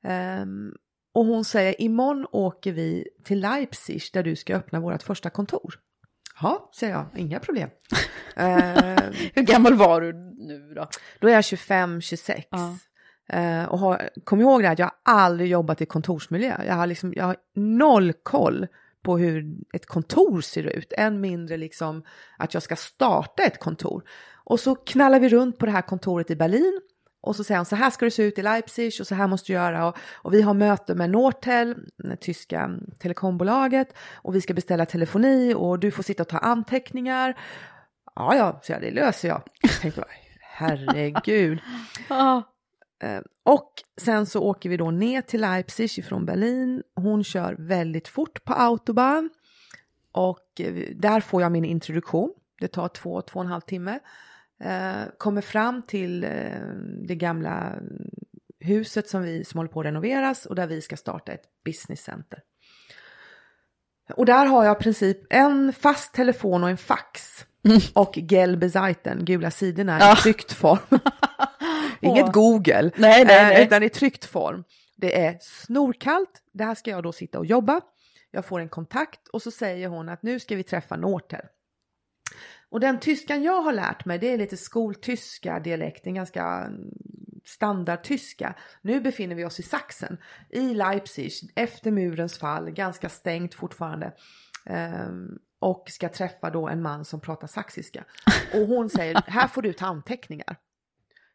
Ehm, 0.04 0.72
och 1.14 1.24
hon 1.24 1.44
säger, 1.44 1.80
imorgon 1.82 2.26
åker 2.32 2.72
vi 2.72 3.08
till 3.24 3.40
Leipzig 3.40 4.02
där 4.12 4.22
du 4.22 4.36
ska 4.36 4.56
öppna 4.56 4.80
vårt 4.80 5.02
första 5.02 5.30
kontor. 5.30 5.74
Ja, 6.40 6.70
säger 6.74 6.92
jag, 6.92 7.06
inga 7.16 7.40
problem. 7.40 7.70
Ehm, 8.36 9.12
Hur 9.34 9.42
gammal 9.42 9.74
var 9.74 10.00
du 10.00 10.12
nu 10.36 10.74
då? 10.74 10.88
då 11.20 11.28
är 11.28 11.32
jag 11.32 11.44
25, 11.44 12.00
26. 12.00 12.46
Ja. 12.50 12.76
Eh, 13.32 13.64
och 13.64 13.78
har, 13.78 14.10
kom 14.24 14.40
ihåg 14.40 14.62
det 14.62 14.70
att 14.70 14.78
jag 14.78 14.86
har 14.86 15.14
aldrig 15.14 15.50
jobbat 15.50 15.80
i 15.80 15.86
kontorsmiljö. 15.86 16.56
Jag 16.66 16.74
har, 16.74 16.86
liksom, 16.86 17.12
jag 17.16 17.24
har 17.24 17.36
noll 17.54 18.12
koll 18.12 18.66
på 19.02 19.18
hur 19.18 19.44
ett 19.72 19.86
kontor 19.86 20.40
ser 20.40 20.62
ut. 20.62 20.92
Än 20.96 21.20
mindre 21.20 21.56
liksom 21.56 22.02
att 22.38 22.54
jag 22.54 22.62
ska 22.62 22.76
starta 22.76 23.42
ett 23.42 23.60
kontor. 23.60 24.02
Och 24.48 24.60
så 24.60 24.74
knallar 24.74 25.20
vi 25.20 25.28
runt 25.28 25.58
på 25.58 25.66
det 25.66 25.72
här 25.72 25.82
kontoret 25.82 26.30
i 26.30 26.36
Berlin. 26.36 26.80
Och 27.20 27.36
så 27.36 27.44
säger 27.44 27.56
han 27.56 27.66
så 27.66 27.76
här 27.76 27.90
ska 27.90 28.04
det 28.04 28.10
se 28.10 28.22
ut 28.22 28.38
i 28.38 28.42
Leipzig 28.42 28.92
och 29.00 29.06
så 29.06 29.14
här 29.14 29.26
måste 29.26 29.52
du 29.52 29.56
göra. 29.56 29.88
Och, 29.88 29.96
och 30.14 30.34
vi 30.34 30.42
har 30.42 30.54
möte 30.54 30.94
med 30.94 31.10
Nortel, 31.10 31.74
det 31.96 32.16
tyska 32.16 32.70
telekombolaget. 32.98 33.94
Och 34.14 34.34
vi 34.34 34.40
ska 34.40 34.54
beställa 34.54 34.86
telefoni 34.86 35.54
och 35.54 35.78
du 35.78 35.90
får 35.90 36.02
sitta 36.02 36.22
och 36.22 36.28
ta 36.28 36.38
anteckningar. 36.38 37.38
Ja, 38.14 38.36
ja, 38.36 38.60
så 38.62 38.72
jag, 38.72 38.80
det 38.80 38.90
löser 38.90 39.28
jag. 39.28 39.42
Jag 39.62 39.70
tänkte, 39.80 40.04
herregud. 40.40 41.58
Eh, 43.02 43.20
Och 43.44 43.72
sen 44.00 44.26
så 44.26 44.42
åker 44.42 44.68
vi 44.68 44.76
då 44.76 44.90
ner 44.90 45.22
till 45.22 45.40
Leipzig 45.40 46.04
från 46.04 46.26
Berlin. 46.26 46.82
Hon 46.96 47.24
kör 47.24 47.56
väldigt 47.58 48.08
fort 48.08 48.44
på 48.44 48.52
autobahn. 48.52 49.30
Och 50.12 50.60
eh, 50.60 50.74
där 50.96 51.20
får 51.20 51.42
jag 51.42 51.52
min 51.52 51.64
introduktion. 51.64 52.34
Det 52.60 52.68
tar 52.68 52.88
två, 52.88 53.22
två 53.22 53.38
och 53.38 53.44
en 53.44 53.50
halv 53.50 53.60
timme. 53.60 53.98
Eh, 54.64 55.02
kommer 55.18 55.40
fram 55.40 55.82
till 55.82 56.24
eh, 56.24 56.30
det 57.08 57.14
gamla 57.14 57.74
huset 58.60 59.08
som 59.08 59.22
vi 59.22 59.44
som 59.44 59.58
håller 59.58 59.70
på 59.70 59.80
att 59.80 59.86
renoveras 59.86 60.46
och 60.46 60.54
där 60.54 60.66
vi 60.66 60.80
ska 60.80 60.96
starta 60.96 61.32
ett 61.32 61.44
business 61.64 62.00
center. 62.00 62.38
Och 64.14 64.26
där 64.26 64.46
har 64.46 64.64
jag 64.64 64.76
i 64.76 64.82
princip 64.82 65.18
en 65.30 65.72
fast 65.72 66.14
telefon 66.14 66.62
och 66.64 66.70
en 66.70 66.76
fax. 66.76 67.44
Och 67.94 68.18
gelbe 68.30 68.70
Seiten, 68.70 69.24
gula 69.24 69.50
sidorna 69.50 69.98
Ja. 70.00 70.12
i 70.12 70.16
tryckt 70.16 70.52
form. 70.52 70.78
Inget. 72.00 72.32
Google, 72.32 72.90
Nej, 72.96 73.24
nej, 73.24 73.40
eh, 73.40 73.48
nej. 73.48 73.66
utan 73.66 73.82
i 73.82 73.88
tryckt 73.88 74.24
form. 74.24 74.64
Det 74.96 75.20
är 75.24 75.38
snorkallt, 75.40 76.42
det 76.52 76.64
här 76.64 76.74
ska 76.74 76.90
jag 76.90 77.02
då 77.02 77.12
sitta 77.12 77.38
och 77.38 77.46
jobba. 77.46 77.80
Jag 78.30 78.44
får 78.44 78.60
en 78.60 78.68
kontakt 78.68 79.28
och 79.28 79.42
så 79.42 79.50
säger 79.50 79.88
hon 79.88 80.08
att 80.08 80.22
nu 80.22 80.40
ska 80.40 80.56
vi 80.56 80.62
träffa 80.62 80.96
Nortel. 80.96 81.44
Och 82.70 82.80
den 82.80 83.00
tyskan 83.00 83.42
jag 83.42 83.62
har 83.62 83.72
lärt 83.72 84.04
mig 84.04 84.18
det 84.18 84.32
är 84.32 84.38
lite 84.38 84.56
skoltyska 84.56 85.60
dialekt, 85.60 86.06
en 86.06 86.14
ganska 86.14 86.44
mm, 86.44 86.90
standardtyska. 87.44 88.54
Nu 88.82 89.00
befinner 89.00 89.34
vi 89.34 89.44
oss 89.44 89.60
i 89.60 89.62
Sachsen, 89.62 90.18
i 90.50 90.74
Leipzig, 90.74 91.32
efter 91.54 91.90
murens 91.90 92.38
fall, 92.38 92.70
ganska 92.70 93.08
stängt 93.08 93.54
fortfarande. 93.54 94.12
Ehm, 94.66 95.38
och 95.60 95.84
ska 95.88 96.08
träffa 96.08 96.50
då 96.50 96.68
en 96.68 96.82
man 96.82 97.04
som 97.04 97.20
pratar 97.20 97.46
saxiska. 97.46 98.04
Och 98.54 98.66
hon 98.68 98.90
säger, 98.90 99.22
här 99.26 99.48
får 99.48 99.62
du 99.62 99.72
ta 99.72 99.86
anteckningar. 99.86 100.56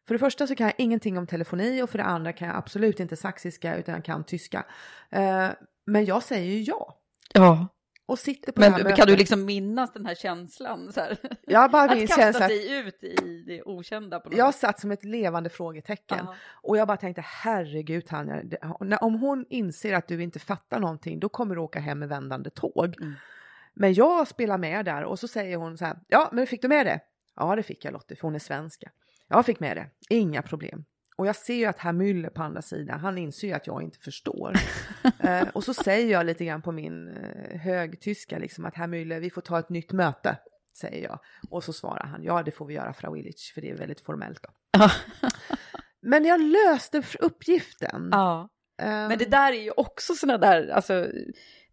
För 0.06 0.14
det 0.14 0.18
första 0.18 0.46
så 0.46 0.54
kan 0.54 0.66
jag 0.66 0.74
ingenting 0.78 1.18
om 1.18 1.26
telefoni 1.26 1.82
och 1.82 1.90
för 1.90 1.98
det 1.98 2.04
andra 2.04 2.32
kan 2.32 2.48
jag 2.48 2.56
absolut 2.56 3.00
inte 3.00 3.16
saxiska 3.16 3.76
utan 3.76 3.94
jag 3.94 4.04
kan 4.04 4.24
tyska. 4.24 4.66
Eh, 5.10 5.48
men 5.86 6.04
jag 6.04 6.22
säger 6.22 6.52
ju 6.52 6.62
ja. 6.62 6.98
ja. 7.32 7.68
Och 8.06 8.18
sitter 8.18 8.52
på 8.52 8.60
det 8.60 8.66
här 8.66 8.72
Men 8.72 8.82
mötet. 8.82 8.96
kan 8.96 9.06
du 9.06 9.16
liksom 9.16 9.44
minnas 9.44 9.92
den 9.92 10.06
här 10.06 10.14
känslan? 10.14 10.92
Så 10.92 11.00
här? 11.00 11.16
Jag 11.42 11.70
bara 11.70 11.82
Att 11.92 11.98
kasta 12.00 12.16
känslan. 12.22 12.48
sig 12.48 12.78
ut 12.78 13.04
i 13.04 13.44
det 13.46 13.62
okända 13.62 14.20
på 14.20 14.28
något 14.28 14.38
Jag 14.38 14.54
sätt. 14.54 14.60
satt 14.60 14.80
som 14.80 14.90
ett 14.90 15.04
levande 15.04 15.50
frågetecken. 15.50 16.18
Ja. 16.20 16.34
Och 16.62 16.76
jag 16.76 16.88
bara 16.88 16.96
tänkte, 16.96 17.24
herregud 17.26 18.06
Tanja, 18.06 18.42
om 19.00 19.14
hon 19.14 19.46
inser 19.48 19.92
att 19.94 20.08
du 20.08 20.22
inte 20.22 20.38
fattar 20.38 20.80
någonting, 20.80 21.20
då 21.20 21.28
kommer 21.28 21.54
du 21.54 21.60
åka 21.60 21.80
hem 21.80 21.98
med 21.98 22.08
vändande 22.08 22.50
tåg. 22.50 22.94
Mm. 23.00 23.14
Men 23.74 23.94
jag 23.94 24.28
spelar 24.28 24.58
med 24.58 24.84
där 24.84 25.04
och 25.04 25.18
så 25.18 25.28
säger 25.28 25.56
hon 25.56 25.78
så 25.78 25.84
här, 25.84 25.98
ja 26.08 26.28
men 26.32 26.46
fick 26.46 26.62
du 26.62 26.68
med 26.68 26.86
det? 26.86 27.00
Ja 27.36 27.56
det 27.56 27.62
fick 27.62 27.84
jag 27.84 27.92
Lottie, 27.92 28.16
för 28.16 28.22
hon 28.22 28.34
är 28.34 28.38
svenska. 28.38 28.90
Jag 29.28 29.46
fick 29.46 29.60
med 29.60 29.76
det, 29.76 29.86
inga 30.08 30.42
problem. 30.42 30.84
Och 31.16 31.26
jag 31.26 31.36
ser 31.36 31.54
ju 31.54 31.64
att 31.64 31.78
herr 31.78 31.92
Müller 31.92 32.30
på 32.30 32.42
andra 32.42 32.62
sidan, 32.62 33.00
han 33.00 33.18
inser 33.18 33.48
ju 33.48 33.54
att 33.54 33.66
jag 33.66 33.82
inte 33.82 33.98
förstår. 33.98 34.54
eh, 35.18 35.48
och 35.48 35.64
så 35.64 35.74
säger 35.74 36.12
jag 36.12 36.26
lite 36.26 36.44
grann 36.44 36.62
på 36.62 36.72
min 36.72 37.08
eh, 37.08 37.60
högtyska 37.60 38.38
liksom 38.38 38.64
att 38.64 38.74
herr 38.74 38.86
Müller, 38.86 39.20
vi 39.20 39.30
får 39.30 39.40
ta 39.40 39.58
ett 39.58 39.68
nytt 39.68 39.92
möte, 39.92 40.38
säger 40.80 41.04
jag. 41.04 41.18
Och 41.50 41.64
så 41.64 41.72
svarar 41.72 42.06
han, 42.06 42.22
ja 42.22 42.42
det 42.42 42.50
får 42.50 42.66
vi 42.66 42.74
göra 42.74 42.92
Frau 42.92 43.16
Illich, 43.16 43.54
för 43.54 43.60
det 43.60 43.70
är 43.70 43.76
väldigt 43.76 44.00
formellt 44.00 44.42
då. 44.42 44.50
Men 46.02 46.24
jag 46.24 46.40
löste 46.40 47.02
uppgiften. 47.20 48.08
Ja. 48.12 48.48
Ehm, 48.82 49.08
Men 49.08 49.18
det 49.18 49.30
där 49.30 49.52
är 49.52 49.62
ju 49.62 49.70
också 49.70 50.14
sådana 50.14 50.38
där, 50.38 50.68
alltså, 50.68 51.06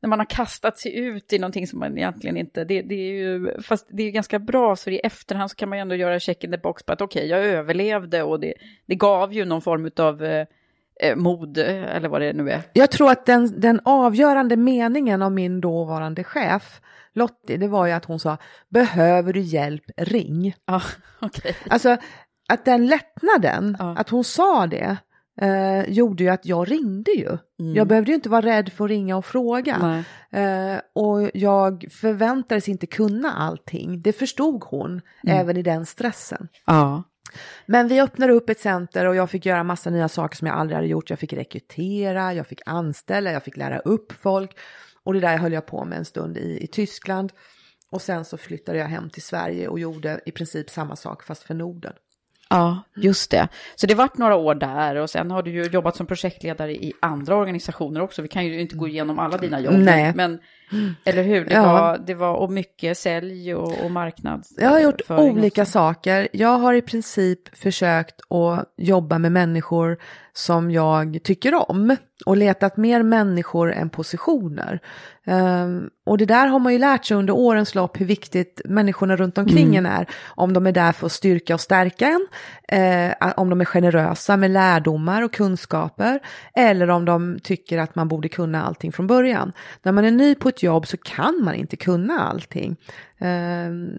när 0.02 0.10
man 0.10 0.20
har 0.20 0.26
kastat 0.26 0.78
sig 0.78 0.98
ut 0.98 1.34
i 1.34 1.40
någonting 1.40 1.68
som 1.68 1.80
man 1.80 1.98
egentligen 1.98 2.38
inte, 2.38 2.64
det, 2.64 2.82
det 2.82 2.96
är 2.96 3.14
ju, 3.14 3.62
fast 3.62 3.88
det 3.90 4.04
är 4.04 4.12
ganska 4.12 4.40
bra, 4.40 4.76
så 4.76 4.90
i 4.90 5.00
efterhand 5.00 5.52
så 5.52 5.56
kan 5.56 5.70
man 5.70 5.78
ju 5.78 5.82
ändå 5.82 5.96
göra 5.96 6.20
check 6.20 6.44
in 6.44 6.52
the 6.52 6.58
box 6.58 6.84
på 6.84 6.94
att 6.94 7.02
okej, 7.02 7.28
jag 7.28 7.46
överlevde 7.46 8.24
och 8.24 8.40
det, 8.40 8.54
det 8.86 8.96
gav 8.96 9.34
ju 9.34 9.46
någon 9.46 9.62
form 9.62 9.92
av 9.98 10.24
eh, 10.24 10.46
eh, 11.02 11.16
mod, 11.16 11.58
eh, 11.58 11.96
eller 11.96 12.10
vad 12.10 12.22
det 12.22 12.34
nu 12.34 12.50
är. 12.52 12.62
Jag 12.74 12.92
tror 12.92 13.12
att 13.12 13.26
den, 13.26 13.60
den 13.62 13.82
avgörande 13.86 14.56
meningen 14.56 15.22
av 15.22 15.32
min 15.32 15.62
dåvarande 15.62 16.24
chef 16.24 16.82
Lottie, 17.14 17.58
det 17.58 17.68
var 17.68 17.86
ju 17.86 17.92
att 17.92 18.06
hon 18.06 18.20
sa 18.20 18.38
behöver 18.70 19.34
du 19.34 19.40
hjälp, 19.40 19.84
ring. 19.98 20.56
Ja, 20.66 20.82
okej. 21.20 21.56
Alltså 21.70 21.98
att 22.50 22.66
den 22.66 22.88
lättnaden, 22.88 23.76
Ja. 23.80 23.96
att 23.98 24.10
hon 24.10 24.24
sa 24.24 24.68
det, 24.68 24.98
eh, 25.42 25.90
gjorde 25.90 26.24
ju 26.24 26.30
att 26.30 26.46
jag 26.46 26.72
ringde 26.72 27.12
ju. 27.12 27.38
Mm. 27.60 27.76
Jag 27.76 27.88
behövde 27.88 28.12
ju 28.12 28.16
inte 28.16 28.30
vara 28.30 28.46
rädd 28.46 28.72
för 28.74 28.86
att 28.86 28.90
ringa 28.90 29.18
och 29.18 29.26
fråga. 29.26 30.04
Eh, 30.32 30.80
och 30.96 31.32
jag 31.34 31.86
förväntades 31.92 32.70
inte 32.70 32.88
kunna 32.88 33.32
allting. 33.32 34.02
Det 34.02 34.14
förstod 34.14 34.64
hon, 34.64 35.02
även 35.28 35.58
i 35.58 35.62
den 35.62 35.86
stressen. 35.86 36.48
Ja. 36.66 37.04
Men 37.66 37.88
vi 37.88 38.02
öppnade 38.02 38.34
upp 38.34 38.50
ett 38.50 38.60
center 38.60 39.06
och 39.06 39.16
jag 39.16 39.30
fick 39.30 39.46
göra 39.46 39.64
massa 39.64 39.90
nya 39.90 40.10
saker 40.10 40.38
som 40.38 40.48
jag 40.48 40.58
aldrig 40.58 40.76
hade 40.76 40.88
gjort. 40.88 41.10
Jag 41.10 41.20
fick 41.20 41.34
rekrytera, 41.34 42.34
jag 42.34 42.48
fick 42.48 42.62
anställa, 42.66 43.32
jag 43.32 43.44
fick 43.44 43.58
lära 43.58 43.80
upp 43.80 44.12
folk. 44.12 44.58
Och 45.04 45.14
det 45.14 45.20
där 45.20 45.38
höll 45.38 45.54
jag 45.54 45.66
på 45.66 45.86
med 45.86 45.98
en 45.98 46.06
stund 46.06 46.38
i, 46.38 46.64
i 46.64 46.68
Tyskland. 46.68 47.32
Och 47.92 48.02
sen 48.02 48.26
så 48.26 48.38
flyttade 48.38 48.78
jag 48.78 48.86
hem 48.86 49.10
till 49.10 49.24
Sverige 49.24 49.68
och 49.68 49.80
gjorde 49.80 50.22
i 50.26 50.32
princip 50.32 50.70
samma 50.70 50.96
sak 50.96 51.24
fast 51.24 51.44
för 51.44 51.54
Norden. 51.54 51.94
Ja, 52.52 52.84
just 52.96 53.32
det. 53.32 53.48
Så 53.76 53.88
det 53.88 53.96
vart 53.96 54.18
några 54.18 54.36
år 54.36 54.56
där 54.56 54.96
och 54.96 55.10
sen 55.10 55.32
har 55.32 55.44
du 55.44 55.52
ju 55.52 55.64
jobbat 55.64 55.96
som 55.96 56.06
projektledare 56.06 56.72
i 56.72 56.94
andra 57.00 57.36
organisationer 57.36 58.02
också. 58.02 58.22
Vi 58.22 58.28
kan 58.28 58.46
ju 58.46 58.62
inte 58.62 58.76
gå 58.76 58.88
igenom 58.88 59.20
alla 59.20 59.38
dina 59.38 59.60
jobb. 59.60 59.74
Nej. 59.74 60.14
Men, 60.16 60.40
eller 61.04 61.24
hur? 61.24 61.46
Det, 61.46 61.54
Ja. 61.54 61.64
var, 61.74 61.98
det 61.98 62.14
var 62.14 62.34
och 62.34 62.52
mycket 62.52 62.98
sälj 62.98 63.56
och, 63.56 63.86
och 63.86 63.92
marknad. 63.92 64.46
Jag 64.58 64.70
har 64.70 64.80
gjort 64.80 65.02
olika 65.10 65.62
också. 65.62 65.72
saker. 65.72 66.28
Jag 66.34 66.58
har 66.58 66.74
i 66.74 66.82
princip 66.82 67.58
försökt 67.58 68.16
att 68.30 68.74
jobba 68.78 69.18
med 69.20 69.32
människor 69.32 69.98
som 70.34 70.72
jag 70.72 71.20
tycker 71.24 71.72
om 71.72 71.96
och 72.26 72.38
letat 72.38 72.78
mer 72.78 73.04
människor 73.04 73.74
än 73.74 73.90
positioner. 73.90 74.80
Ehm, 75.26 75.90
och 76.06 76.18
det 76.18 76.26
där 76.26 76.48
har 76.48 76.60
man 76.60 76.74
ju 76.74 76.80
lärt 76.80 77.06
sig 77.06 77.18
under 77.18 77.34
årens 77.34 77.76
lopp 77.76 78.02
hur 78.02 78.06
viktigt 78.06 78.62
människorna 78.66 79.16
runt 79.16 79.38
omkring 79.38 79.76
en 79.76 79.86
är. 79.86 80.06
Om 80.36 80.54
de 80.54 80.68
är 80.68 80.72
där 80.72 80.92
för 80.92 81.06
att 81.06 81.12
styrka 81.12 81.54
och 81.54 81.62
stärka 81.62 82.08
en, 82.08 82.28
eh, 82.80 83.32
om 83.38 83.50
de 83.50 83.62
är 83.62 83.66
generösa 83.66 84.38
med 84.38 84.52
lärdomar 84.52 85.22
och 85.22 85.34
kunskaper 85.34 86.20
eller 86.56 86.90
om 86.90 87.06
de 87.06 87.40
tycker 87.44 87.78
att 87.78 87.96
man 87.96 88.08
borde 88.08 88.30
kunna 88.30 88.64
allting 88.64 88.92
från 88.92 89.08
början. 89.08 89.52
När 89.84 89.92
man 89.92 90.06
är 90.06 90.12
ny 90.12 90.36
på 90.36 90.50
ett 90.50 90.61
jobb 90.64 90.88
så 90.88 90.98
kan 90.98 91.42
man 91.44 91.56
inte 91.56 91.78
kunna 91.78 92.20
allting. 92.20 92.76
Ehm, 93.20 93.90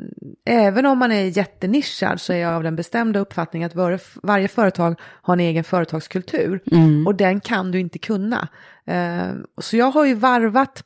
Även 0.45 0.87
om 0.87 0.99
man 0.99 1.13
är 1.13 1.39
jättenischad 1.39 2.21
så 2.21 2.33
är 2.33 2.37
jag 2.37 2.55
av 2.55 2.63
den 2.63 2.77
bestämda 2.77 3.21
uppfattningen 3.21 3.67
att 3.67 3.75
varje, 3.75 3.99
varje 4.23 4.49
företag 4.49 5.01
har 5.23 5.35
en 5.35 5.41
egen 5.41 5.65
företagskultur 5.65 6.61
och 7.07 7.15
den 7.15 7.41
kan 7.41 7.71
du 7.71 7.81
inte 7.81 7.99
kunna. 7.99 8.49
Ehm, 8.87 9.45
Så 9.59 9.77
jag 9.77 9.91
har 9.91 10.05
ju 10.05 10.15
varvat 10.15 10.85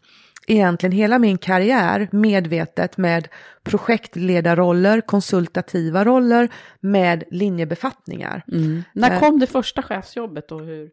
egentligen 0.49 0.93
hela 0.93 1.19
min 1.19 1.39
karriär 1.39 2.09
medvetet 2.12 2.97
med 2.97 3.29
projektledarroller, 3.65 5.01
konsultativa 5.01 6.05
roller 6.05 6.49
med 6.81 7.25
linjebefattningar. 7.31 8.43
Mm. 8.53 8.83
När 8.93 9.11
Eh. 9.11 9.21
kom 9.21 9.39
det 9.39 9.47
första 9.47 9.83
chefsjobbet 9.83 10.53
och 10.53 10.61
hur? 10.61 10.91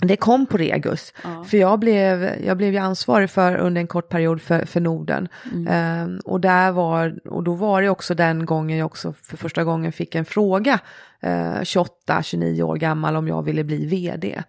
Det 0.00 0.16
kom 0.16 0.46
på 0.46 0.56
Regus, 0.56 1.12
Ja. 1.22 1.44
för 1.44 1.56
jag 1.56 1.78
blev, 1.78 2.22
jag 2.44 2.56
blev 2.56 2.72
ju 2.72 2.78
ansvarig 2.78 3.30
för 3.30 3.56
under 3.56 3.80
en 3.80 3.86
kort 3.86 4.08
period 4.08 4.42
för, 4.42 4.64
för 4.66 4.80
Norden. 4.80 5.28
Ehm, 5.68 6.20
och, 6.24 6.40
där 6.40 6.72
var, 6.72 7.18
och 7.28 7.42
då 7.42 7.54
var 7.54 7.82
det 7.82 7.88
också 7.88 8.14
den 8.14 8.46
gången 8.46 8.78
jag 8.78 8.86
också 8.86 9.12
för 9.22 9.36
första 9.36 9.64
gången 9.64 9.92
fick 9.92 10.14
en 10.14 10.24
fråga, 10.24 10.78
eh, 11.20 11.60
28-29 11.60 12.62
år 12.62 12.76
gammal, 12.76 13.16
om 13.16 13.28
jag 13.28 13.42
ville 13.42 13.64
bli 13.64 13.86
vd. 13.86 14.42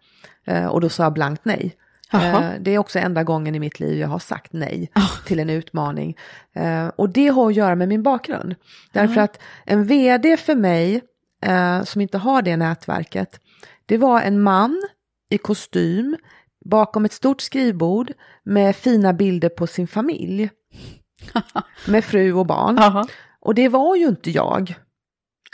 Eh, 0.45 0.65
och 0.65 0.81
då 0.81 0.89
sa 0.89 1.03
jag 1.03 1.13
blankt 1.13 1.45
nej. 1.45 1.75
Jaha. 2.11 2.43
Eh, 2.43 2.51
det 2.59 2.71
är 2.71 2.77
också 2.77 2.99
enda 2.99 3.23
gången 3.23 3.55
i 3.55 3.59
mitt 3.59 3.79
liv 3.79 3.99
jag 3.99 4.07
har 4.07 4.19
sagt 4.19 4.53
nej 4.53 4.91
till 5.25 5.39
en 5.39 5.49
utmaning. 5.49 6.17
Eh, 6.53 6.87
och 6.87 7.09
det 7.09 7.27
har 7.27 7.47
att 7.47 7.55
göra 7.55 7.75
med 7.75 7.87
min 7.87 8.03
bakgrund. 8.03 8.55
Därför 8.91 9.21
att 9.21 9.39
en 9.65 9.83
vd 9.83 10.37
för 10.37 10.55
mig, 10.55 11.01
eh, 11.45 11.83
som 11.83 12.01
inte 12.01 12.17
har 12.17 12.41
det 12.41 12.57
nätverket, 12.57 13.39
det 13.85 13.97
var 13.97 14.21
en 14.21 14.41
man 14.41 14.81
i 15.33 15.37
kostym 15.37 16.17
bakom 16.65 17.05
ett 17.05 17.13
stort 17.13 17.41
skrivbord 17.41 18.11
med 18.43 18.75
fina 18.75 19.13
bilder 19.13 19.49
på 19.49 19.67
sin 19.67 19.87
familj. 19.87 20.49
med 21.87 22.03
fru 22.03 22.33
och 22.33 22.45
barn. 22.45 22.75
Jaha. 22.77 23.07
Och 23.39 23.55
det 23.55 23.69
var 23.69 23.95
ju 23.95 24.07
inte 24.07 24.31
jag. 24.31 24.75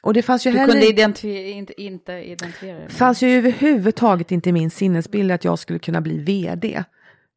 Och 0.04 0.14
det 0.14 0.22
fanns 0.22 0.48
ju 0.48 0.52
Du 0.52 0.58
heller 0.58 0.74
kunde 0.74 0.88
identifiera, 0.88 1.48
inte, 1.48 1.82
inte 1.82 2.14
identifiera 2.14 2.80
det? 2.80 2.90
fanns 2.90 3.24
ju 3.24 3.38
överhuvudtaget 3.38 4.32
inte 4.32 4.50
i 4.50 4.52
min 4.52 4.70
sinnesbild 4.70 5.32
att 5.32 5.44
jag 5.44 5.60
skulle 5.60 5.80
kunna 5.80 6.02
bli 6.02 6.18
vd. 6.18 6.84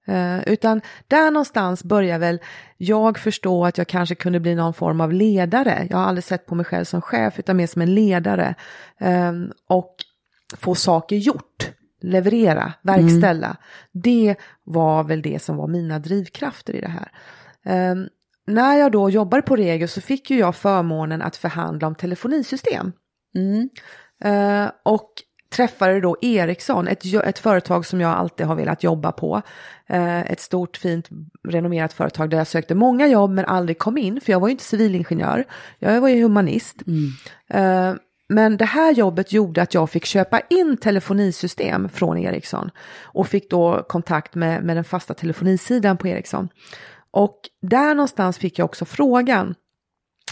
Eh, 0.07 0.43
utan 0.47 0.81
där 1.09 1.31
någonstans 1.31 1.85
börjar 1.85 2.19
väl 2.19 2.41
jag 2.77 3.19
förstå 3.19 3.65
att 3.65 3.79
jag 3.79 3.89
kanske 3.89 4.15
kunde 4.15 4.41
bli 4.41 4.55
någon 4.55 4.75
form 4.75 5.01
av 5.01 5.13
ledare. 5.13 5.87
Jag 5.91 5.97
har 5.97 6.05
aldrig 6.05 6.25
sett 6.25 6.47
på 6.47 6.55
mig 6.55 6.65
själv 6.65 6.85
som 6.85 7.03
chef 7.03 7.39
utan 7.39 7.57
mer 7.57 7.67
som 7.67 7.83
en 7.83 7.95
ledare. 7.95 8.55
Eh, 8.99 9.33
och 9.69 9.97
få 10.57 10.75
saker 10.75 11.17
gjort, 11.17 11.71
leverera, 12.03 12.73
verkställa. 12.83 13.57
Det 13.93 14.37
var 14.65 15.05
väl 15.05 15.23
det 15.23 15.43
som 15.43 15.57
var 15.57 15.69
mina 15.69 15.99
drivkrafter 15.99 16.77
i 16.77 16.81
det 16.81 16.89
här. 16.89 17.11
Eh, 17.65 17.95
när 18.47 18.77
jag 18.77 18.93
då 18.93 19.11
jobbade 19.11 19.43
på 19.43 19.57
Regus 19.57 19.93
så 19.93 20.01
fick 20.01 20.31
ju 20.31 20.39
jag 20.39 20.57
förmånen 20.57 21.23
att 21.23 21.37
förhandla 21.37 21.87
om 21.87 21.95
telefonisystem. 21.95 22.93
Mm. 23.35 23.69
Eh, 24.25 24.71
och 24.83 25.11
träffade 25.53 26.01
då 26.01 26.17
Ericsson, 26.23 26.89
ett, 26.89 27.15
ett 27.25 27.39
företag 27.39 27.87
som 27.87 28.01
jag 28.01 28.11
alltid 28.11 28.47
har 28.47 28.55
velat 28.55 28.83
jobba 28.83 29.13
på. 29.13 29.43
Eh, 29.87 30.21
ett 30.21 30.41
stort, 30.41 30.77
fint, 30.77 31.09
renommerat 31.49 31.93
företag 31.93 32.31
där 32.31 32.39
jag 32.39 32.47
sökte 32.47 32.75
många 32.75 33.07
jobb 33.07 33.31
men 33.31 33.45
aldrig 33.45 33.79
kom 33.79 33.99
in, 33.99 34.21
för 34.21 34.33
jag 34.33 34.41
var 34.41 34.49
ju 34.49 34.53
inte 34.53 34.65
civilingenjör. 34.65 35.45
Jag 35.79 36.01
var 36.01 36.09
ju 36.09 36.23
humanist. 36.23 36.77
Eh, 37.49 37.95
men 38.35 38.57
det 38.57 38.65
här 38.65 38.93
jobbet 38.93 39.33
gjorde 39.33 39.63
att 39.63 39.75
jag 39.75 39.91
fick 39.91 40.05
köpa 40.05 40.41
in 40.41 40.77
telefonisystem 40.77 41.89
från 41.89 42.19
Ericsson 42.19 42.71
och 43.03 43.27
fick 43.29 43.51
då 43.51 43.83
kontakt 43.89 44.35
med, 44.35 44.65
med 44.65 44.77
den 44.77 44.85
fasta 44.85 45.15
telefonisidan 45.15 45.97
på 45.97 46.09
Ericsson. 46.09 46.49
Och 47.11 47.41
där 47.63 47.95
någonstans 47.95 48.39
fick 48.39 48.59
jag 48.59 48.65
också 48.65 48.85
frågan, 48.85 49.55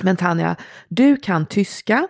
men 0.02 0.16
Tanja, 0.16 0.56
du 0.88 1.16
kan 1.16 1.46
tyska, 1.46 2.08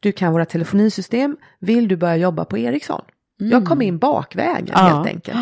du 0.00 0.12
kan 0.12 0.32
våra 0.32 0.44
telefonisystem, 0.44 1.36
vill 1.58 1.88
du 1.88 1.96
börja 1.96 2.16
jobba 2.16 2.44
på 2.44 2.58
Ericsson? 2.58 3.02
Jag 3.38 3.66
kom 3.66 3.82
in 3.82 3.98
bakvägen 3.98 4.66
Ja. 4.68 4.78
helt 4.78 5.06
enkelt. 5.06 5.38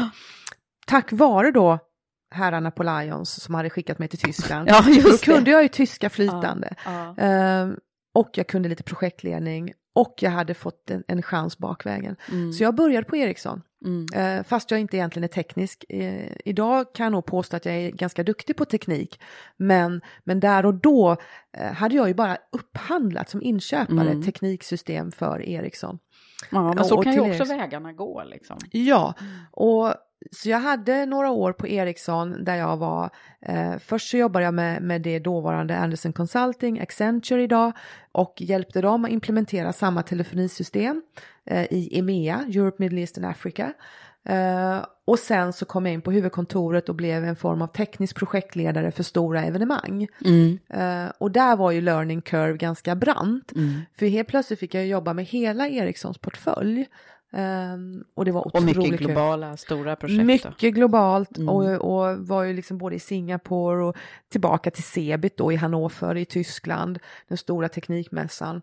Tack 0.87 1.13
vare 1.13 1.51
då 1.51 1.79
herrarna 2.35 2.71
på 2.71 2.83
Lions 2.83 3.43
som 3.43 3.55
hade 3.55 3.71
skickat 3.71 3.99
mig 3.99 4.09
till 4.09 4.19
Tyskland. 4.19 4.69
Ja, 4.73 4.89
just 4.89 5.25
då 5.27 5.33
kunde 5.33 5.51
jag 5.51 5.63
ju 5.63 5.69
tyska 5.69 6.11
flytande. 6.11 6.75
Ja. 6.85 7.15
Ehm, 7.19 7.77
och 8.15 8.31
jag 8.35 8.47
kunde 8.47 8.69
lite 8.69 8.83
projektledning 8.83 9.73
och 9.92 10.14
jag 10.20 10.31
hade 10.31 10.55
fått 10.55 10.90
en, 10.90 11.05
en 11.09 11.22
chans 11.22 11.59
bakvägen. 11.59 12.16
Så 12.59 12.62
jag 12.62 12.74
började 12.74 13.07
på 13.07 13.16
Ericsson. 13.16 13.62
Mm. 13.85 14.07
Eh, 14.14 14.44
fast 14.44 14.70
jag 14.70 14.81
inte 14.81 14.96
egentligen 14.96 15.24
är 15.24 15.29
teknisk. 15.29 15.85
Eh, 15.88 16.33
idag 16.44 16.94
kan 16.94 17.05
jag 17.05 17.12
nog 17.12 17.26
påstå 17.26 17.57
att 17.57 17.64
jag 17.64 17.74
är 17.74 17.90
ganska 17.90 18.22
duktig 18.22 18.57
på 18.57 18.64
teknik. 18.64 19.20
Men, 19.57 20.00
men 20.24 20.40
där 20.40 20.66
och 20.66 20.74
då 20.74 21.16
eh, 21.57 21.72
hade 21.72 21.94
jag 21.94 22.09
ju 22.09 22.14
bara 22.14 22.38
upphandlat 22.53 23.29
som 23.31 23.42
inköpare 23.42 24.22
tekniksystem 24.22 25.12
för 25.12 25.48
Ericsson. 25.48 25.98
Ja, 26.50 26.72
men 26.74 26.85
så 26.85 26.96
Och 26.96 27.05
kan 27.05 27.12
ju 27.12 27.20
också 27.20 27.33
Ericsson. 27.35 27.59
vägarna 27.59 27.92
gå 27.92 28.22
liksom. 28.24 28.59
Ja, 28.70 29.14
och 29.50 29.94
så 30.31 30.49
jag 30.49 30.59
hade 30.59 31.07
några 31.07 31.31
år 31.31 31.53
på 31.53 31.69
Ericsson 31.69 32.45
där 32.45 32.57
jag 32.57 32.77
var, 32.77 33.11
eh, 33.41 33.79
först 33.79 34.11
så 34.11 34.17
jobbade 34.17 34.45
jag 34.45 34.55
med, 34.55 34.83
med 34.83 35.03
det 35.03 35.19
dåvarande 35.19 35.79
Anderson 35.79 36.13
Consulting, 36.13 36.81
Accenture 36.81 37.43
idag, 37.43 37.73
och 38.13 38.35
hjälpte 38.37 38.81
dem 38.81 39.05
att 39.05 39.11
implementera 39.11 39.73
samma 39.73 40.03
telefonisystem 40.03 41.03
eh, 41.47 41.65
i 41.71 41.99
EMEA, 41.99 42.45
Europe, 42.49 42.77
Middle 42.79 43.01
East 43.01 43.19
and 43.19 43.27
Africa. 43.27 43.73
Eh, 44.25 44.85
och 45.05 45.19
sen 45.19 45.53
så 45.53 45.65
kom 45.65 45.87
jag 45.87 45.93
in 45.93 46.03
på 46.03 46.13
huvudkontoret 46.13 46.89
och 46.89 46.95
blev 46.95 47.25
en 47.25 47.37
form 47.37 47.63
av 47.63 47.67
teknisk 47.67 48.17
projektledare 48.17 48.91
för 48.91 49.03
stora 49.03 49.45
evenemang. 49.45 50.07
Eh, 50.69 51.13
och 51.19 51.31
där 51.31 51.57
var 51.57 51.71
ju 51.71 51.81
learning 51.81 52.23
curve 52.23 52.57
ganska 52.57 52.95
brant. 52.95 53.53
För 53.99 54.07
helt 54.07 54.29
plötsligt 54.29 54.61
fick 54.61 54.75
jag 54.75 54.87
jobba 54.87 55.13
med 55.13 55.25
hela 55.25 55.69
Ericssons 55.69 56.19
portfölj. 56.19 56.87
Ehm, 57.33 58.05
och 58.14 58.25
det 58.25 58.33
var 58.33 58.40
Och 58.40 58.47
otroligt 58.55 58.77
mycket 58.77 58.99
kul. 58.99 59.07
globala, 59.07 59.57
stora 59.57 59.97
projekt. 59.97 60.19
då. 60.19 60.25
Mycket 60.51 60.75
globalt 60.75 61.38
och, 61.38 61.64
och 61.64 62.19
var 62.19 62.43
ju 62.45 62.53
liksom 62.53 62.79
både 62.79 62.97
i 62.97 63.01
Singapore 63.01 63.85
och 63.85 63.97
tillbaka 64.29 64.71
till 64.71 64.83
Cebit 64.83 65.37
då 65.37 65.53
i 65.53 65.57
Hannover 65.57 66.16
i 66.16 66.25
Tyskland, 66.25 66.99
den 67.29 67.38
stora 67.38 67.69
teknikmässan. 67.69 68.62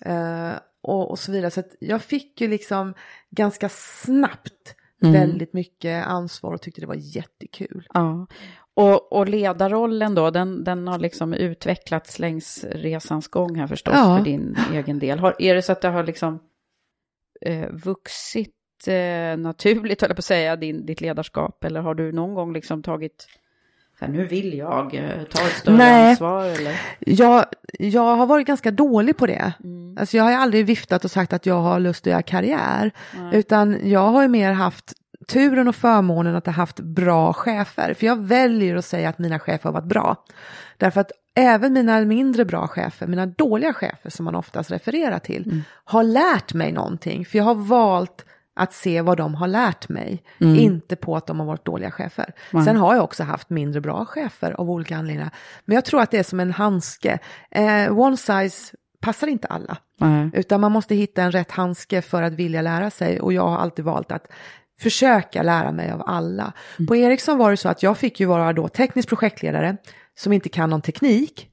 Eh, 0.00 0.50
och, 0.82 1.10
och 1.10 1.18
så 1.18 1.32
vidare. 1.32 1.50
Så 1.50 1.62
jag 1.80 2.02
fick 2.02 2.40
ju 2.40 2.48
liksom 2.48 2.94
ganska 3.30 3.68
snabbt 3.68 4.74
Mm. 5.02 5.12
väldigt 5.12 5.52
mycket 5.52 6.06
ansvar 6.06 6.52
och 6.52 6.60
tyckte 6.62 6.80
det 6.80 6.86
var 6.86 6.94
jättekul. 6.98 7.86
Ja. 7.94 8.26
Och, 8.74 9.12
och 9.12 9.28
ledarrollen 9.28 10.14
då, 10.14 10.30
den, 10.30 10.64
den 10.64 10.88
har 10.88 10.98
liksom 10.98 11.34
utvecklats 11.34 12.18
längs 12.18 12.64
resans 12.64 13.28
gång 13.28 13.56
här 13.56 13.66
förstås 13.66 13.94
Ja. 13.96 14.16
för 14.16 14.24
din 14.24 14.56
egen 14.72 14.98
del. 14.98 15.18
Har, 15.18 15.34
är 15.38 15.54
det 15.54 15.62
så 15.62 15.72
att 15.72 15.80
det 15.80 15.88
har 15.88 16.04
liksom 16.04 16.38
eh, 17.46 17.68
vuxit 17.70 18.54
eh, 18.86 19.38
naturligt, 19.38 20.00
höll 20.00 20.10
jag 20.10 20.16
på 20.16 20.20
att 20.20 20.24
säga, 20.24 20.56
din, 20.56 20.86
ditt 20.86 21.00
ledarskap? 21.00 21.64
Eller 21.64 21.80
har 21.80 21.94
du 21.94 22.12
någon 22.12 22.34
gång 22.34 22.52
liksom 22.52 22.82
tagit, 22.82 23.26
här, 24.00 24.08
nu 24.08 24.26
vill 24.26 24.58
jag 24.58 24.94
eh, 24.94 25.22
ta 25.30 25.46
ett 25.46 25.52
större 25.52 25.76
Nej. 25.76 26.10
ansvar? 26.10 26.44
Eller? 26.44 26.80
Jag, 26.98 27.44
jag 27.78 28.16
har 28.16 28.26
varit 28.26 28.46
ganska 28.46 28.70
dålig 28.70 29.16
på 29.16 29.26
det. 29.26 29.52
Mm. 29.64 29.98
Alltså 29.98 30.16
jag 30.16 30.24
har 30.24 30.32
aldrig 30.32 30.66
viftat 30.66 31.04
och 31.04 31.10
sagt 31.10 31.32
att 31.32 31.46
jag 31.46 31.60
har 31.60 31.80
lust 31.80 32.06
att 32.06 32.10
göra 32.10 32.22
karriär. 32.22 32.90
Nej. 33.16 33.38
Utan 33.38 33.90
jag 33.90 34.08
har 34.08 34.22
ju 34.22 34.28
mer 34.28 34.52
haft 34.52 34.92
turen 35.28 35.68
och 35.68 35.76
förmånen 35.76 36.36
att 36.36 36.46
ha 36.46 36.52
haft 36.52 36.80
bra 36.80 37.32
chefer. 37.32 37.94
För 37.94 38.06
jag 38.06 38.26
väljer 38.26 38.76
att 38.76 38.84
säga 38.84 39.08
att 39.08 39.18
mina 39.18 39.38
chefer 39.38 39.64
har 39.64 39.72
varit 39.72 39.88
bra. 39.88 40.24
Därför 40.76 41.00
att 41.00 41.12
även 41.36 41.72
mina 41.72 42.00
mindre 42.00 42.44
bra 42.44 42.68
chefer, 42.68 43.06
mina 43.06 43.26
dåliga 43.26 43.72
chefer 43.72 44.10
som 44.10 44.24
man 44.24 44.34
oftast 44.34 44.70
refererar 44.70 45.18
till, 45.18 45.62
har 45.84 46.02
lärt 46.02 46.54
mig 46.54 46.72
någonting. 46.72 47.24
För 47.24 47.38
jag 47.38 47.44
har 47.44 47.54
valt 47.54 48.24
att 48.56 48.72
se 48.72 49.02
vad 49.02 49.16
de 49.16 49.34
har 49.34 49.48
lärt 49.48 49.88
mig, 49.88 50.22
inte 50.38 50.96
på 50.96 51.16
att 51.16 51.26
de 51.26 51.40
har 51.40 51.46
varit 51.46 51.64
dåliga 51.64 51.90
chefer. 51.90 52.32
Sen 52.64 52.76
har 52.76 52.94
jag 52.94 53.04
också 53.04 53.22
haft 53.22 53.50
mindre 53.50 53.80
bra 53.80 54.04
chefer 54.04 54.52
av 54.52 54.70
olika 54.70 54.96
anledningar. 54.96 55.30
Men 55.64 55.74
jag 55.74 55.84
tror 55.84 56.00
att 56.00 56.10
det 56.10 56.18
är 56.18 56.22
som 56.22 56.40
en 56.40 56.52
handske. 56.52 57.18
Eh, 57.50 57.98
one 57.98 58.16
size 58.16 58.76
passar 59.00 59.26
inte 59.26 59.48
alla. 59.48 59.76
Nej. 60.00 60.30
Utan 60.34 60.60
man 60.60 60.72
måste 60.72 60.94
hitta 60.94 61.22
en 61.22 61.32
rätt 61.32 61.50
handske 61.50 62.02
för 62.02 62.22
att 62.22 62.32
vilja 62.32 62.62
lära 62.62 62.90
sig. 62.90 63.20
Och 63.20 63.32
jag 63.32 63.48
har 63.48 63.58
alltid 63.58 63.84
valt 63.84 64.12
att 64.12 64.26
försöka 64.80 65.42
lära 65.42 65.72
mig 65.72 65.90
av 65.90 66.02
alla. 66.06 66.52
På 66.88 66.96
Ericsson 66.96 67.38
var 67.38 67.50
det 67.50 67.56
så 67.56 67.68
att 67.68 67.82
jag 67.82 67.98
fick 67.98 68.20
ju 68.20 68.26
vara 68.26 68.52
då 68.52 68.68
teknisk 68.68 69.08
projektledare 69.08 69.76
som 70.18 70.32
inte 70.32 70.48
kan 70.48 70.70
någon 70.70 70.82
teknik. 70.82 71.50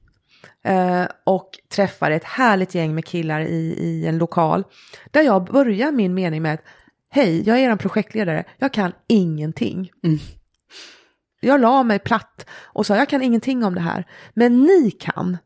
Eh, 0.64 1.06
och 1.24 1.50
träffade 1.68 2.14
ett 2.14 2.24
härligt 2.24 2.74
gäng 2.74 2.94
med 2.94 3.04
killar 3.04 3.40
i, 3.40 3.74
i 3.78 4.06
en 4.06 4.18
lokal. 4.18 4.64
Där 5.10 5.22
jag 5.22 5.44
börjar 5.44 5.92
min 5.92 6.14
mening 6.14 6.42
med 6.42 6.54
att 6.54 6.64
hej, 7.10 7.42
jag 7.46 7.60
är 7.60 7.70
en 7.70 7.78
projektledare, 7.78 8.44
jag 8.58 8.72
kan 8.72 8.92
ingenting. 9.08 9.90
Jag 11.40 11.60
la 11.60 11.82
mig 11.82 11.98
platt 11.98 12.46
och 12.50 12.86
sa 12.86 12.96
jag 12.96 13.08
kan 13.08 13.22
ingenting 13.22 13.64
om 13.64 13.74
det 13.74 13.80
här, 13.80 14.04
men 14.34 14.62
ni 14.62 14.90
kan. 14.90 15.38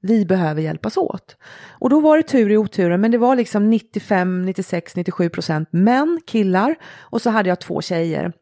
Vi 0.00 0.26
behöver 0.26 0.62
hjälpas 0.62 0.96
åt. 0.96 1.36
Och 1.78 1.90
då 1.90 2.00
var 2.00 2.16
det 2.16 2.22
tur 2.22 2.50
i 2.50 2.56
oturen, 2.56 3.00
men 3.00 3.10
det 3.10 3.18
var 3.18 3.36
liksom 3.36 3.70
95, 3.70 4.44
96, 4.44 4.96
97 4.96 5.28
procent 5.28 5.68
män, 5.72 6.20
killar 6.26 6.74
och 6.98 7.22
så 7.22 7.30
hade 7.30 7.48
jag 7.48 7.60
två 7.60 7.82
tjejer 7.82 8.32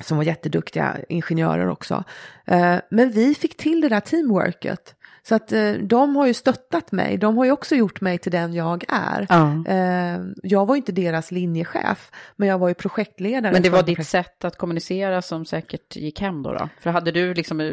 som 0.00 0.16
var 0.16 0.24
jätteduktiga 0.24 0.96
ingenjörer 1.08 1.68
också. 1.68 2.04
Eh, 2.46 2.76
Men 2.90 3.10
vi 3.10 3.34
fick 3.34 3.56
till 3.56 3.80
det 3.80 3.88
där 3.88 4.00
teamworket. 4.00 4.94
Så 5.28 5.34
att 5.34 5.52
eh, 5.52 5.72
de 5.72 6.16
har 6.16 6.26
ju 6.26 6.34
stöttat 6.34 6.92
mig, 6.92 7.16
de 7.18 7.36
har 7.36 7.44
ju 7.44 7.50
också 7.52 7.74
gjort 7.74 8.00
mig 8.00 8.18
till 8.18 8.32
den 8.32 8.54
jag 8.54 8.84
är. 8.88 9.26
Ja. 9.28 9.64
Eh, 9.66 10.20
Jag 10.42 10.66
var 10.66 10.74
ju 10.74 10.76
inte 10.78 10.92
deras 10.92 11.30
linjechef, 11.30 12.10
men 12.36 12.48
jag 12.48 12.58
var 12.58 12.68
ju 12.68 12.74
projektledare. 12.74 13.52
Men 13.52 13.62
det 13.62 13.70
var 13.70 13.82
ditt 13.82 13.96
projekt- 13.96 14.08
sätt 14.10 14.44
att 14.44 14.56
kommunicera 14.56 15.22
som 15.22 15.44
säkert 15.44 15.96
gick 15.96 16.20
hem 16.20 16.42
då? 16.42 16.52
då? 16.52 16.68
För 16.80 16.90
hade 16.90 17.10
du 17.12 17.34
liksom 17.34 17.72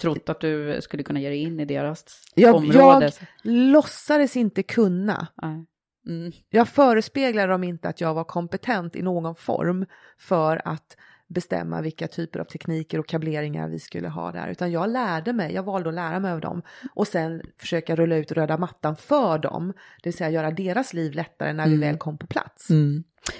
trott 0.00 0.28
att 0.28 0.40
du 0.40 0.78
skulle 0.82 1.02
kunna 1.02 1.20
ge 1.20 1.28
dig 1.28 1.38
in 1.42 1.60
i 1.60 1.64
deras 1.64 2.04
jag, 2.34 2.54
område? 2.54 3.10
jag 3.42 3.52
låtsades 3.52 4.36
inte 4.36 4.62
kunna. 4.62 5.26
Nej. 5.42 5.66
Mm. 6.08 6.32
Jag 6.50 6.68
förespeglade 6.68 7.52
dem 7.52 7.64
inte 7.64 7.88
att 7.88 8.00
jag 8.00 8.14
var 8.14 8.24
kompetent 8.24 8.96
i 8.96 9.02
någon 9.02 9.34
form 9.34 9.86
för 10.18 10.62
att 10.64 10.96
bestämma 11.28 11.80
vilka 11.80 12.08
typer 12.08 12.40
av 12.40 12.44
tekniker 12.44 12.98
och 12.98 13.06
kableringar 13.06 13.68
vi 13.68 13.78
skulle 13.78 14.08
ha 14.08 14.32
där. 14.32 14.48
Utan 14.48 14.72
jag 14.72 14.90
lärde 14.90 15.32
mig, 15.32 15.54
jag 15.54 15.62
valde 15.62 15.88
att 15.88 15.94
lära 15.94 16.20
mig 16.20 16.32
av 16.32 16.40
dem 16.40 16.62
och 16.94 17.06
sen 17.06 17.42
försöka 17.58 17.96
rulla 17.96 18.16
ut 18.16 18.32
röda 18.32 18.58
mattan 18.58 18.96
för 18.96 19.38
dem. 19.38 19.72
Det 20.02 20.08
vill 20.08 20.16
säga 20.16 20.30
göra 20.30 20.50
deras 20.50 20.94
liv 20.94 21.12
lättare 21.12 21.52
när 21.52 21.68
vi 21.68 21.76
väl 21.76 21.96
kom 21.96 22.18
på 22.18 22.26
plats. 22.26 22.70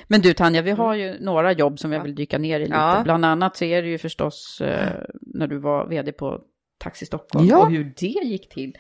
Men 0.07 0.21
du 0.21 0.35
Tanja, 0.35 0.63
vi 0.63 0.71
har 0.71 0.95
ju 0.95 1.21
några 1.21 1.53
jobb 1.53 1.79
som 1.79 1.93
jag 1.93 2.03
vill 2.03 2.15
dyka 2.15 2.39
ner 2.39 2.61
i 2.61 2.65
lite. 2.65 2.75
Ja. 2.77 3.01
Bland 3.05 3.25
annat 3.25 3.57
så 3.57 3.65
är 3.65 3.83
det 3.83 3.89
ju 3.89 3.99
förstås 3.99 4.61
eh, 4.61 4.93
när 5.21 5.47
du 5.47 5.59
var 5.59 5.87
vd 5.87 6.13
på 6.13 6.41
Taxi 6.79 7.07
Stockholm 7.07 7.47
Ja. 7.47 7.59
och 7.59 7.71
hur 7.71 7.93
det 7.97 8.07
gick 8.07 8.49
till. 8.49 8.77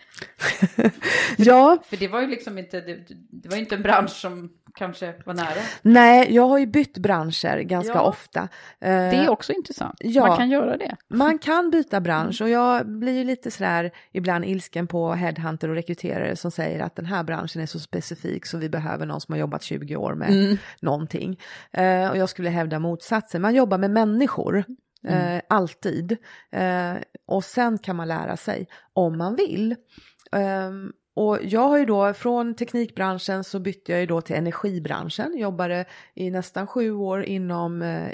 Ja, 1.38 1.78
För 1.86 1.96
det 1.96 2.08
var 2.08 2.20
ju 2.20 2.26
liksom 2.26 2.58
inte, 2.58 2.80
det, 2.80 2.98
det 3.30 3.48
var 3.48 3.56
inte 3.56 3.74
en 3.74 3.82
bransch 3.82 4.10
som 4.10 4.50
kanske 4.74 5.14
var 5.26 5.34
nära. 5.34 5.60
nej, 5.82 6.34
jag 6.34 6.48
har 6.48 6.58
ju 6.58 6.66
bytt 6.66 6.98
branscher 6.98 7.60
ganska 7.60 7.92
Ja. 7.94 8.00
ofta. 8.00 8.40
Eh, 8.40 8.88
Det 8.90 8.94
är 9.16 9.28
också 9.30 9.52
intressant. 9.52 9.94
ja. 10.00 10.26
Man 10.26 10.36
kan 10.36 10.50
göra 10.50 10.76
det. 10.76 10.96
Man 11.08 11.38
kan 11.38 11.70
byta 11.70 12.00
bransch 12.00 12.42
och 12.42 12.48
jag 12.48 12.88
blir 12.88 13.12
ju 13.18 13.24
lite 13.24 13.50
sådär 13.50 13.90
ibland 14.12 14.44
ilsken 14.44 14.86
på 14.86 15.12
headhunter 15.12 15.68
och 15.68 15.74
rekryterare 15.74 16.36
som 16.36 16.50
säger 16.50 16.80
att 16.80 16.96
den 16.96 17.06
här 17.06 17.22
branschen 17.24 17.62
är 17.62 17.66
så 17.66 17.78
specifik 17.78 18.46
så 18.46 18.58
vi 18.58 18.68
behöver 18.68 19.06
någon 19.06 19.20
som 19.20 19.32
har 19.32 19.40
jobbat 19.40 19.62
20 19.62 19.96
år 19.96 20.14
med 20.14 20.58
någonting. 20.80 21.40
Eh, 21.72 22.10
och 22.10 22.16
jag 22.16 22.28
skulle 22.28 22.50
hävda 22.50 22.78
motsatsen, 22.78 23.42
man 23.42 23.54
jobbar 23.54 23.78
med 23.78 23.90
människor. 23.90 24.64
Eh, 25.06 25.40
alltid. 25.48 26.16
Eh, 26.50 26.94
och 27.26 27.44
sen 27.44 27.78
kan 27.78 27.96
man 27.96 28.08
lära 28.08 28.36
sig 28.36 28.68
om 28.92 29.18
man 29.18 29.36
vill. 29.36 29.76
Eh, 30.32 30.70
och 31.14 31.38
jag 31.42 31.68
har 31.68 31.78
ju 31.78 31.84
då 31.84 32.14
från 32.14 32.54
teknikbranschen 32.54 33.44
så 33.44 33.58
bytte 33.58 33.92
jag 33.92 34.00
ju 34.00 34.06
då 34.06 34.20
till 34.20 34.36
energibranschen. 34.36 35.38
Jobbade 35.38 35.84
i 36.14 36.30
nästan 36.30 36.66
sju 36.66 36.92
år 36.92 37.22
inom 37.22 37.82
eh, 37.82 38.12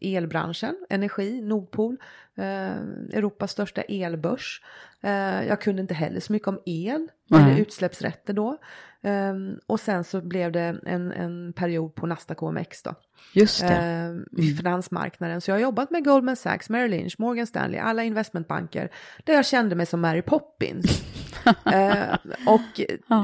elbranschen, 0.00 0.76
energi, 0.90 1.40
Nordpol, 1.40 1.96
eh, 2.36 2.70
Europas 3.12 3.50
största 3.50 3.82
elbörs. 3.82 4.62
Eh, 5.02 5.46
jag 5.46 5.60
kunde 5.60 5.82
inte 5.82 5.94
heller 5.94 6.20
så 6.20 6.32
mycket 6.32 6.48
om 6.48 6.60
el, 6.66 7.08
Nej. 7.26 7.42
eller 7.42 7.60
utsläppsrätter 7.60 8.32
då. 8.32 8.58
Och 9.66 9.80
sen 9.80 10.04
så 10.04 10.20
blev 10.20 10.52
det 10.52 10.80
en, 10.86 11.12
en 11.12 11.52
period 11.52 11.94
på 11.94 12.06
Nasdaq 12.06 12.42
OMX 12.42 12.82
då 12.82 12.94
Just 13.32 13.60
det. 13.60 14.22
eh, 14.36 14.44
i 14.44 14.54
finansmarknaden. 14.54 15.40
Så 15.40 15.50
jag 15.50 15.54
har 15.54 15.60
jobbat 15.60 15.90
med 15.90 16.04
Goldman 16.04 16.36
Sachs, 16.36 16.70
Merrill 16.70 16.90
Lynch, 16.90 17.14
Morgan 17.18 17.46
Stanley, 17.46 17.80
alla 17.80 18.04
investmentbanker 18.04 18.90
där 19.24 19.34
jag 19.34 19.46
kände 19.46 19.74
mig 19.74 19.86
som 19.86 20.00
Mary 20.00 20.22
Poppins. 20.22 21.02
eh, 21.64 22.14
och 22.46 22.80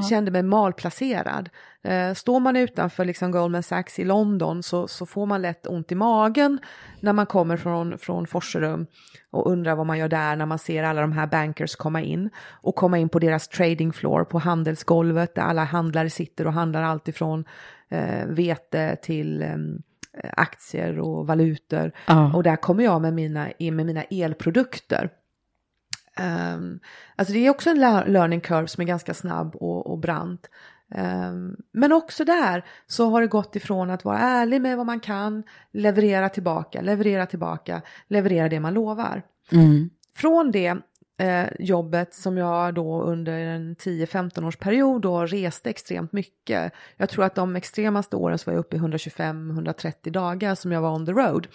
kände 0.09 0.31
mig 0.31 0.43
malplacerad. 0.43 1.49
Eh, 1.87 2.13
står 2.13 2.39
man 2.39 2.55
utanför 2.55 3.05
liksom 3.05 3.31
Goldman 3.31 3.63
Sachs 3.63 3.99
i 3.99 4.05
London 4.05 4.63
så, 4.63 4.87
så 4.87 5.05
får 5.05 5.25
man 5.25 5.41
lätt 5.41 5.67
ont 5.67 5.91
i 5.91 5.95
magen 5.95 6.59
när 6.99 7.13
man 7.13 7.25
kommer 7.25 7.57
från, 7.57 7.97
från 7.97 8.27
Forserum 8.27 8.87
och 9.31 9.51
undrar 9.51 9.75
vad 9.75 9.85
man 9.85 9.97
gör 9.97 10.07
där 10.09 10.35
när 10.35 10.45
man 10.45 10.59
ser 10.59 10.83
alla 10.83 11.01
de 11.01 11.11
här 11.11 11.27
bankers 11.27 11.75
komma 11.75 12.01
in 12.01 12.29
och 12.61 12.75
komma 12.75 12.97
in 12.97 13.09
på 13.09 13.19
deras 13.19 13.47
trading 13.47 13.93
floor 13.93 14.23
på 14.23 14.39
handelsgolvet 14.39 15.35
där 15.35 15.41
alla 15.41 15.63
handlare 15.63 16.09
sitter 16.09 16.47
och 16.47 16.53
handlar 16.53 16.83
allt 16.83 17.07
ifrån 17.07 17.45
eh, 17.89 18.25
vete 18.27 18.95
till 19.01 19.43
em, 19.43 19.81
aktier 20.33 20.99
och 20.99 21.27
valutor. 21.27 21.91
Ja. 22.05 22.35
Och 22.35 22.43
där 22.43 22.55
kommer 22.55 22.83
jag 22.83 23.01
med 23.01 23.13
mina, 23.13 23.49
med 23.59 23.85
mina 23.85 24.03
elprodukter. 24.03 25.09
Um, 26.55 26.79
alltså 27.15 27.33
det 27.33 27.45
är 27.45 27.49
också 27.49 27.69
en 27.69 27.79
learning 28.07 28.41
curve 28.41 28.67
som 28.67 28.81
är 28.81 28.85
ganska 28.85 29.13
snabb 29.13 29.55
och, 29.55 29.91
och 29.91 29.99
brant. 29.99 30.49
Ehm, 30.95 31.55
men 31.71 31.91
också 31.91 32.25
där 32.25 32.65
så 32.87 33.09
har 33.09 33.21
det 33.21 33.27
gått 33.27 33.55
ifrån 33.55 33.89
att 33.89 34.05
vara 34.05 34.19
ärlig 34.19 34.61
med 34.61 34.77
vad 34.77 34.85
man 34.85 34.99
kan, 34.99 35.43
leverera 35.71 36.29
tillbaka, 36.29 36.81
leverera 36.81 37.25
tillbaka, 37.25 37.81
leverera 38.07 38.49
det 38.49 38.59
man 38.59 38.73
lovar. 38.73 39.23
Mm. 39.51 39.89
Från 40.15 40.51
det 40.51 40.75
eh, 41.17 41.47
jobbet 41.59 42.13
som 42.13 42.37
jag 42.37 42.73
då 42.73 43.01
under 43.01 43.39
en 43.39 43.75
10-15 43.75 44.47
års 44.47 44.57
period 44.57 45.01
då 45.01 45.25
reste 45.25 45.69
extremt 45.69 46.11
mycket. 46.11 46.73
Jag 46.97 47.09
tror 47.09 47.25
att 47.25 47.35
de 47.35 47.55
extremaste 47.55 48.15
åren 48.15 48.37
så 48.37 48.49
var 48.49 48.53
jag 48.53 48.59
uppe 48.59 48.75
i 48.75 48.79
125-130 48.79 50.11
dagar 50.11 50.55
som 50.55 50.71
jag 50.71 50.81
var 50.81 50.95
on 50.95 51.05
the 51.05 51.11
road. 51.11 51.47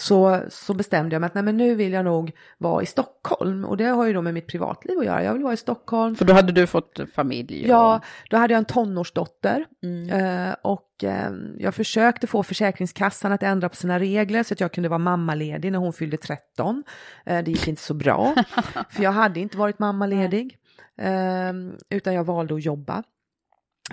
Så, 0.00 0.40
så 0.48 0.74
bestämde 0.74 1.14
jag 1.14 1.20
mig 1.20 1.26
att 1.26 1.34
nej, 1.34 1.44
men 1.44 1.56
nu 1.56 1.74
vill 1.74 1.92
jag 1.92 2.04
nog 2.04 2.32
vara 2.58 2.82
i 2.82 2.86
Stockholm 2.86 3.64
och 3.64 3.76
det 3.76 3.84
har 3.84 4.06
ju 4.06 4.12
då 4.12 4.22
med 4.22 4.34
mitt 4.34 4.46
privatliv 4.46 4.98
att 4.98 5.04
göra. 5.04 5.24
Jag 5.24 5.32
vill 5.32 5.42
vara 5.42 5.54
i 5.54 5.56
Stockholm. 5.56 6.16
För 6.16 6.24
då 6.24 6.32
hade 6.32 6.52
du 6.52 6.66
fått 6.66 7.00
familj? 7.14 7.62
och- 7.62 7.68
Ja, 7.70 8.00
då 8.30 8.36
hade 8.36 8.54
jag 8.54 8.58
en 8.58 8.64
tonårsdotter 8.64 9.64
Mm. 9.82 10.10
eh, 10.48 10.54
och 10.62 11.04
eh, 11.04 11.30
jag 11.58 11.74
försökte 11.74 12.26
få 12.26 12.42
Försäkringskassan 12.42 13.32
att 13.32 13.42
ändra 13.42 13.68
på 13.68 13.76
sina 13.76 13.98
regler 13.98 14.42
så 14.42 14.54
att 14.54 14.60
jag 14.60 14.72
kunde 14.72 14.88
vara 14.88 14.98
mammaledig 14.98 15.72
när 15.72 15.78
hon 15.78 15.92
fyllde 15.92 16.16
13. 16.16 16.84
Eh, 17.26 17.44
det 17.44 17.50
gick 17.50 17.68
inte 17.68 17.82
så 17.82 17.94
bra, 17.94 18.34
för 18.90 19.02
jag 19.02 19.12
hade 19.12 19.40
inte 19.40 19.56
varit 19.58 19.78
mammaledig 19.78 20.56
eh, 21.00 21.52
utan 21.90 22.14
jag 22.14 22.24
valde 22.24 22.54
att 22.54 22.64
jobba. 22.64 23.02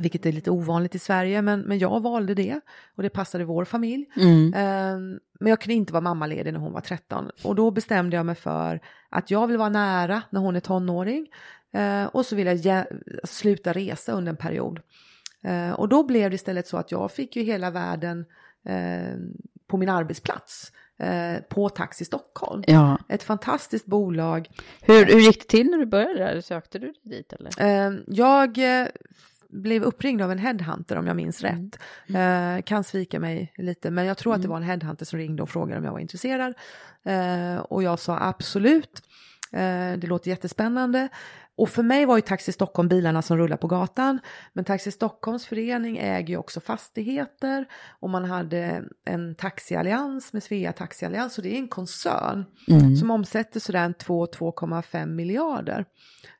Vilket 0.01 0.25
är 0.25 0.31
lite 0.31 0.51
ovanligt 0.51 0.95
i 0.95 0.99
Sverige, 0.99 1.41
men, 1.41 1.59
men 1.61 1.79
jag 1.79 1.99
valde 2.01 2.33
det 2.33 2.59
och 2.95 3.03
det 3.03 3.09
passade 3.09 3.45
vår 3.45 3.65
familj. 3.65 4.05
Mm. 4.17 4.53
Eh, 4.53 5.19
Men 5.39 5.49
jag 5.49 5.61
kunde 5.61 5.73
inte 5.73 5.93
vara 5.93 6.01
mammaledig 6.01 6.53
när 6.53 6.59
hon 6.59 6.73
var 6.73 6.81
13 6.81 7.29
och 7.43 7.55
då 7.55 7.71
bestämde 7.71 8.15
jag 8.17 8.25
mig 8.25 8.35
för 8.35 8.79
att 9.09 9.31
jag 9.31 9.47
vill 9.47 9.57
vara 9.57 9.69
nära 9.69 10.21
när 10.29 10.39
hon 10.39 10.55
är 10.55 10.59
tonåring 10.59 11.27
Eh, 11.73 12.05
och 12.05 12.25
så 12.25 12.35
vill 12.35 12.47
jag 12.47 12.55
ge- 12.55 12.85
sluta 13.23 13.73
resa 13.73 14.11
under 14.11 14.29
en 14.29 14.37
period. 14.37 14.79
Eh, 15.43 15.71
och 15.71 15.89
då 15.89 16.03
blev 16.03 16.29
det 16.29 16.35
istället 16.35 16.67
så 16.67 16.77
att 16.77 16.91
jag 16.91 17.11
fick 17.11 17.35
ju 17.35 17.43
hela 17.43 17.71
världen 17.71 18.25
på 19.67 19.77
min 19.77 19.89
arbetsplats 19.89 20.71
eh, 20.99 21.41
på 21.49 21.69
Taxi 21.69 22.05
Stockholm. 22.05 22.63
Ja. 22.67 22.97
Ett 23.09 23.23
fantastiskt 23.23 23.85
bolag. 23.85 24.49
Hur, 24.81 25.05
hur 25.05 25.19
gick 25.19 25.39
det 25.39 25.47
till 25.47 25.69
när 25.71 25.77
du 25.77 25.85
började 25.85 26.13
där? 26.19 26.41
Sökte 26.41 26.79
du 26.79 26.93
dit 27.03 27.33
eller? 27.33 27.51
Jag 28.07 28.57
eh, 28.81 28.87
blev 29.49 29.83
uppringd 29.83 30.21
av 30.21 30.31
en 30.31 30.39
headhunter 30.39 30.97
om 30.97 31.07
jag 31.07 31.15
minns 31.15 31.41
rätt. 31.41 31.79
Eh, 32.07 32.61
kan 32.63 32.83
svika 32.83 33.19
mig 33.19 33.53
lite, 33.57 33.91
men 33.91 34.05
jag 34.05 34.17
tror 34.17 34.33
att 34.33 34.41
det 34.41 34.47
var 34.47 34.57
en 34.57 34.63
headhunter 34.63 35.05
som 35.05 35.19
ringde 35.19 35.43
och 35.43 35.49
frågade 35.49 35.79
om 35.79 35.85
jag 35.85 35.91
var 35.91 35.99
intresserad. 35.99 36.53
Eh, 37.03 37.57
och 37.57 37.83
jag 37.83 37.99
sa 37.99 38.17
absolut. 38.21 39.01
Eh, 39.51 39.93
det 39.97 40.07
låter 40.07 40.29
jättespännande. 40.29 41.09
Och 41.57 41.69
för 41.69 41.83
mig 41.83 42.05
var 42.05 42.15
ju 42.15 42.21
Taxi 42.21 42.51
Stockholm 42.51 42.89
bilarna 42.89 43.21
som 43.21 43.37
rullar 43.37 43.57
på 43.57 43.67
gatan. 43.67 44.19
Men 44.53 44.65
Taxi 44.65 44.91
Stockholms 44.91 45.45
förening 45.45 45.97
äger 45.97 46.29
ju 46.29 46.37
också 46.37 46.59
fastigheter. 46.59 47.65
Och 47.99 48.09
man 48.09 48.25
hade 48.25 48.83
en 49.05 49.35
taxiallians 49.35 50.33
med 50.33 50.43
Svea 50.43 50.73
Taxiallians. 50.73 51.33
Så 51.33 51.41
det 51.41 51.55
är 51.55 51.57
en 51.57 51.67
koncern 51.67 52.45
som 52.99 53.11
omsätter 53.11 53.59
sådär 53.59 53.93
2-2,5 53.99 55.05
miljarder. 55.05 55.85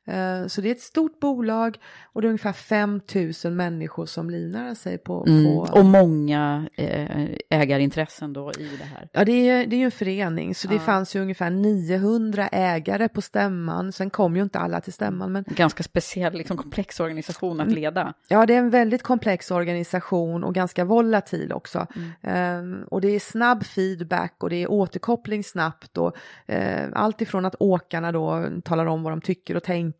Eh, 0.06 0.46
Så 0.46 0.60
det 0.60 0.68
är 0.68 0.72
ett 0.72 0.80
stort 0.80 1.20
bolag 1.20 1.78
och 2.12 2.22
det 2.22 2.26
är 2.26 2.28
ungefär 2.28 2.52
5 2.52 3.00
000 3.44 3.52
människor 3.52 4.06
som 4.06 4.30
livnär 4.30 4.74
sig 4.74 4.98
på, 4.98 5.24
Mm. 5.28 5.44
på 5.44 5.58
Och 5.72 5.84
många 5.84 6.68
eh, 6.74 7.26
ägarintressen 7.50 8.32
då 8.32 8.52
i 8.58 8.70
det 8.78 8.84
här. 8.84 9.08
Ja, 9.12 9.24
det 9.24 9.48
är, 9.48 9.66
det 9.66 9.76
är 9.76 9.78
ju 9.78 9.84
en 9.84 9.90
förening, 9.90 10.54
så 10.54 10.68
det 10.68 10.74
Ja. 10.74 10.80
fanns 10.80 11.16
ju 11.16 11.20
ungefär 11.20 11.50
900 11.50 12.48
ägare 12.52 13.08
på 13.08 13.22
stämman. 13.22 13.92
Sen 13.92 14.10
kom 14.10 14.36
ju 14.36 14.42
inte 14.42 14.58
alla 14.58 14.80
till 14.80 14.92
stämman, 14.92 15.32
men 15.32 15.44
En 15.48 15.54
ganska 15.54 15.82
speciell, 15.82 16.32
liksom 16.34 16.56
komplex 16.56 17.00
organisation 17.00 17.60
att 17.60 17.68
leda. 17.72 18.14
ja, 18.28 18.46
det 18.46 18.54
är 18.54 18.58
en 18.58 18.70
väldigt 18.70 19.02
komplex 19.02 19.50
organisation 19.50 20.44
och 20.44 20.54
ganska 20.54 20.84
volatil 20.84 21.52
också. 21.52 21.86
Ehm, 22.22 22.84
och 22.90 23.00
det 23.00 23.08
är 23.08 23.20
snabb 23.20 23.64
feedback 23.64 24.34
och 24.38 24.50
det 24.50 24.56
är 24.62 24.70
återkoppling 24.70 25.44
snabbt 25.44 25.98
och 25.98 26.16
eh, 26.46 26.88
allt 26.94 27.20
ifrån 27.20 27.44
att 27.44 27.54
åkarna 27.58 28.12
då 28.12 28.44
talar 28.64 28.86
om 28.86 29.02
vad 29.02 29.12
de 29.12 29.20
tycker 29.20 29.56
och 29.56 29.62
tänker 29.62 29.95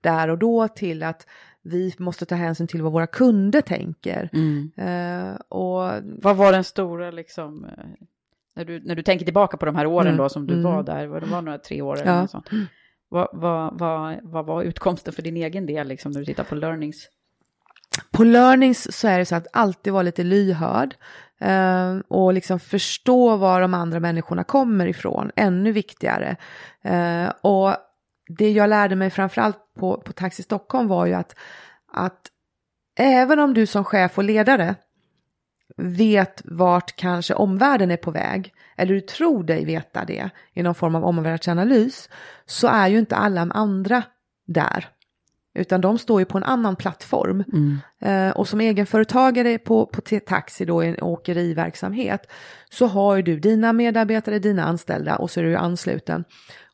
där 0.00 0.28
och 0.28 0.38
då 0.38 0.68
till 0.68 1.02
att 1.02 1.26
vi 1.62 1.94
måste 1.98 2.26
ta 2.26 2.34
hänsyn 2.34 2.66
till 2.66 2.82
vad 2.82 2.92
våra 2.92 3.06
kunder 3.06 3.60
tänker. 3.60 4.30
Eh, 4.76 5.34
och 5.48 5.90
Vad 6.22 6.36
var 6.36 6.52
den 6.52 6.64
stora, 6.64 7.10
liksom, 7.10 7.64
eh, 7.64 7.84
när 8.54 8.64
du, 8.64 8.80
när 8.80 8.94
du 8.94 9.02
tänker 9.02 9.24
tillbaka 9.24 9.56
på 9.56 9.66
de 9.66 9.76
här 9.76 9.86
åren 9.86 10.06
Mm, 10.06 10.18
då 10.18 10.28
som 10.28 10.46
du 10.46 10.52
mm. 10.54 10.64
var 10.64 10.82
där, 10.82 11.06
vad 11.06 11.22
det 11.22 11.26
var 11.26 11.42
några 11.42 11.58
tre 11.58 11.82
år 11.82 11.94
eller 11.94 12.12
Ja. 12.12 12.20
något 12.20 12.30
sånt. 12.30 12.48
Vad, 13.08 13.28
vad, 13.32 13.78
vad, 13.78 14.18
vad 14.22 14.46
var 14.46 14.62
utkomsten 14.62 15.12
för 15.12 15.22
din 15.22 15.36
egen 15.36 15.66
del, 15.66 15.88
liksom, 15.88 16.12
när 16.12 16.20
du 16.20 16.26
tittar 16.26 16.44
på 16.44 16.54
learnings? 16.54 17.08
på 18.10 18.24
learnings 18.24 18.98
så 18.98 19.08
är 19.08 19.18
det 19.18 19.24
så 19.24 19.34
att 19.34 19.46
alltid 19.52 19.92
vara 19.92 20.02
lite 20.02 20.22
lyhörd 20.22 20.94
eh, 21.40 21.96
och 22.08 22.32
liksom 22.32 22.60
förstå 22.60 23.36
var 23.36 23.60
de 23.60 23.74
andra 23.74 24.00
människorna 24.00 24.44
kommer 24.44 24.86
ifrån, 24.86 25.30
ännu 25.36 25.72
viktigare. 25.72 26.36
Eh, 26.82 27.28
och 27.40 27.74
det 28.28 28.50
jag 28.50 28.70
lärde 28.70 28.96
mig 28.96 29.10
framförallt 29.10 29.58
på, 29.78 30.00
på 30.00 30.12
Taxi 30.12 30.42
Stockholm 30.42 30.88
var 30.88 31.06
ju 31.06 31.12
att, 31.12 31.36
att 31.92 32.30
även 32.98 33.38
om 33.38 33.54
du 33.54 33.66
som 33.66 33.84
chef 33.84 34.18
och 34.18 34.24
ledare 34.24 34.74
vet 35.76 36.42
vart 36.44 36.96
kanske 36.96 37.34
omvärlden 37.34 37.90
är 37.90 37.96
på 37.96 38.10
väg, 38.10 38.54
eller 38.76 38.94
du 38.94 39.00
tror 39.00 39.44
dig 39.44 39.64
veta 39.64 40.04
det 40.04 40.30
i 40.52 40.62
någon 40.62 40.74
form 40.74 40.94
av 40.94 41.04
omvärldsanalys, 41.04 42.08
så 42.46 42.68
är 42.68 42.88
ju 42.88 42.98
inte 42.98 43.16
alla 43.16 43.40
andra 43.40 44.02
där. 44.46 44.88
Utan 45.56 45.80
de 45.80 45.98
står 45.98 46.20
ju 46.20 46.24
på 46.24 46.38
en 46.38 46.44
annan 46.44 46.76
plattform. 46.76 47.44
Eh, 48.00 48.30
och 48.30 48.48
som 48.48 48.60
egenföretagare 48.60 49.58
på, 49.58 49.86
på 49.86 50.00
Taxi 50.26 50.64
då 50.64 50.84
i 50.84 50.88
en 50.88 51.02
åkeriverksamhet 51.02 52.30
så 52.70 52.86
har 52.86 53.16
ju 53.16 53.22
du 53.22 53.38
dina 53.38 53.72
medarbetare, 53.72 54.38
dina 54.38 54.64
anställda 54.64 55.16
och 55.16 55.30
så 55.30 55.40
är 55.40 55.44
du 55.44 55.56
ansluten. 55.56 56.24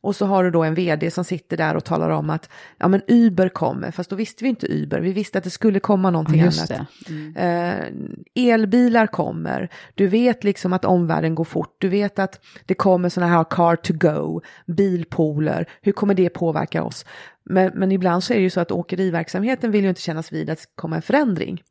Och 0.03 0.15
så 0.15 0.25
har 0.25 0.43
du 0.43 0.51
då 0.51 0.63
en 0.63 0.75
vd 0.75 1.11
som 1.11 1.23
sitter 1.23 1.57
där 1.57 1.75
och 1.75 1.83
talar 1.83 2.09
om 2.09 2.29
att 2.29 2.49
ja 2.77 2.87
men 2.87 3.01
Uber 3.07 3.49
kommer, 3.49 3.91
fast 3.91 4.09
då 4.09 4.15
visste 4.15 4.43
vi 4.43 4.49
inte 4.49 4.67
Uber, 4.67 4.99
vi 4.99 5.13
visste 5.13 5.37
att 5.37 5.43
det 5.43 5.49
skulle 5.49 5.79
komma 5.79 6.09
någonting 6.09 6.41
just 6.41 6.71
annat. 6.71 6.87
Mm. 7.09 7.35
Eh, 7.35 8.51
elbilar 8.53 9.07
kommer, 9.07 9.69
du 9.95 10.07
vet 10.07 10.43
liksom 10.43 10.73
att 10.73 10.85
omvärlden 10.85 11.35
går 11.35 11.43
fort, 11.43 11.75
du 11.77 11.89
vet 11.89 12.19
att 12.19 12.39
det 12.65 12.73
kommer 12.73 13.09
sådana 13.09 13.33
här 13.33 13.43
car 13.43 13.75
to 13.75 13.93
go, 13.93 14.41
bilpooler, 14.65 15.69
hur 15.81 15.91
kommer 15.91 16.13
det 16.13 16.29
påverka 16.29 16.83
oss? 16.83 17.05
Men, 17.45 17.71
men 17.75 17.91
ibland 17.91 18.23
så 18.23 18.33
är 18.33 18.37
det 18.37 18.43
ju 18.43 18.49
så 18.49 18.59
att 18.59 18.71
åkeriverksamheten 18.71 19.71
vill 19.71 19.83
ju 19.83 19.89
inte 19.89 20.01
kännas 20.01 20.31
vid 20.31 20.49
att 20.49 20.59
kommer 20.75 20.95
en 20.95 21.01
förändring. 21.01 21.61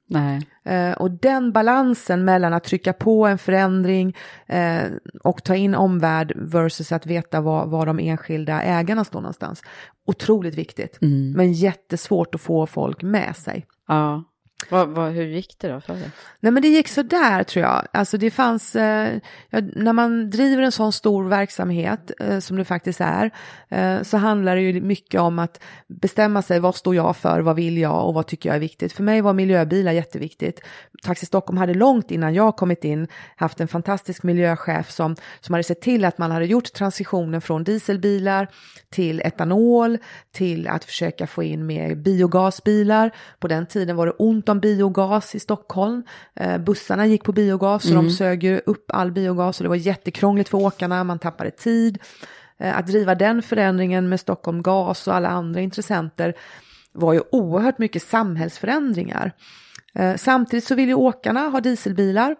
Eh, 0.64 0.92
och 0.92 1.10
den 1.10 1.52
balansen 1.52 2.24
mellan 2.24 2.52
att 2.52 2.64
trycka 2.64 2.92
på 2.92 3.26
en 3.26 3.38
förändring 3.38 4.16
eh, 4.46 4.82
och 5.24 5.44
ta 5.44 5.54
in 5.54 5.74
omvärld 5.74 6.32
versus 6.36 6.92
att 6.92 7.06
veta 7.06 7.40
var, 7.40 7.66
var 7.66 7.86
de 7.86 7.98
enskilda 7.98 8.62
ägarna 8.62 9.04
står 9.04 9.20
någonstans. 9.20 9.62
Otroligt 10.06 10.54
viktigt, 10.54 10.98
men 11.36 11.52
jättesvårt 11.52 12.34
att 12.34 12.40
få 12.40 12.66
folk 12.66 13.02
med 13.02 13.36
sig. 13.36 13.66
Ja. 13.88 14.24
Vad, 14.70 14.88
vad, 14.88 15.12
hur 15.12 15.24
gick 15.24 15.56
det 15.58 15.68
då 15.68 15.80
för 15.80 15.94
dig? 15.94 16.10
Nej 16.40 16.52
men 16.52 16.62
det 16.62 16.68
gick 16.68 16.88
så 16.88 17.02
där 17.02 17.42
tror 17.42 17.64
jag. 17.64 17.86
Alltså 17.92 18.18
det 18.18 18.30
fanns, 18.30 18.76
eh, 18.76 19.18
ja, 19.50 19.60
när 19.60 19.92
man 19.92 20.30
driver 20.30 20.62
en 20.62 20.72
sån 20.72 20.92
stor 20.92 21.24
verksamhet 21.24 22.10
eh, 22.20 22.38
som 22.38 22.56
det 22.56 22.64
faktiskt 22.64 23.00
är, 23.00 23.30
eh, 23.68 24.02
så 24.02 24.16
handlar 24.16 24.56
det 24.56 24.62
ju 24.62 24.80
mycket 24.80 25.20
om 25.20 25.38
att 25.38 25.62
bestämma 25.86 26.42
sig, 26.42 26.60
vad 26.60 26.74
står 26.74 26.94
jag 26.94 27.16
för, 27.16 27.40
vad 27.40 27.56
vill 27.56 27.78
jag 27.78 28.08
och 28.08 28.14
vad 28.14 28.26
tycker 28.26 28.48
jag 28.48 28.56
är 28.56 28.60
viktigt. 28.60 28.92
För 28.92 29.02
mig 29.02 29.20
var 29.20 29.32
miljöbilar 29.32 29.92
jätteviktigt. 29.92 30.60
Taxi 31.02 31.26
Stockholm 31.26 31.58
hade 31.58 31.74
långt 31.74 32.10
innan 32.10 32.34
jag 32.34 32.56
kommit 32.56 32.84
in 32.84 33.08
haft 33.36 33.60
en 33.60 33.68
fantastisk 33.68 34.22
miljöchef 34.22 34.90
som, 34.90 35.16
som 35.40 35.52
hade 35.52 35.64
sett 35.64 35.80
till 35.80 36.04
att 36.04 36.18
man 36.18 36.30
hade 36.30 36.46
gjort 36.46 36.72
transitionen 36.72 37.40
från 37.40 37.64
dieselbilar 37.64 38.48
till 38.90 39.20
etanol, 39.20 39.98
till 40.32 40.68
att 40.68 40.84
försöka 40.84 41.26
få 41.26 41.42
in 41.42 41.66
mer 41.66 41.94
biogasbilar. 41.94 43.10
På 43.38 43.48
den 43.48 43.66
tiden 43.66 43.96
var 43.96 44.06
det 44.06 44.12
ont 44.12 44.48
om 44.48 44.51
biogas 44.60 45.34
i 45.34 45.40
Stockholm. 45.40 46.02
Eh, 46.34 46.58
bussarna 46.58 47.06
gick 47.06 47.24
på 47.24 47.32
biogas 47.32 47.84
och 47.84 47.94
de 47.94 48.10
sög 48.10 48.44
ju 48.44 48.60
upp 48.66 48.84
all 48.88 49.12
biogas 49.12 49.60
och 49.60 49.64
det 49.64 49.68
var 49.68 49.76
jättekrångligt 49.76 50.48
för 50.48 50.58
åkarna, 50.58 51.04
man 51.04 51.18
tappade 51.18 51.50
tid. 51.50 51.98
Eh, 52.58 52.78
att 52.78 52.86
driva 52.86 53.14
den 53.14 53.42
förändringen 53.42 54.08
med 54.08 54.20
Stockholm 54.20 54.62
Gas 54.62 55.08
och 55.08 55.14
alla 55.14 55.28
andra 55.28 55.60
intressenter 55.60 56.34
var 56.92 57.12
ju 57.12 57.22
oerhört 57.32 57.78
mycket 57.78 58.02
samhällsförändringar. 58.02 59.32
Eh, 59.94 60.16
samtidigt 60.16 60.64
så 60.64 60.74
vill 60.74 60.88
ju 60.88 60.94
åkarna 60.94 61.40
ha 61.40 61.60
dieselbilar. 61.60 62.36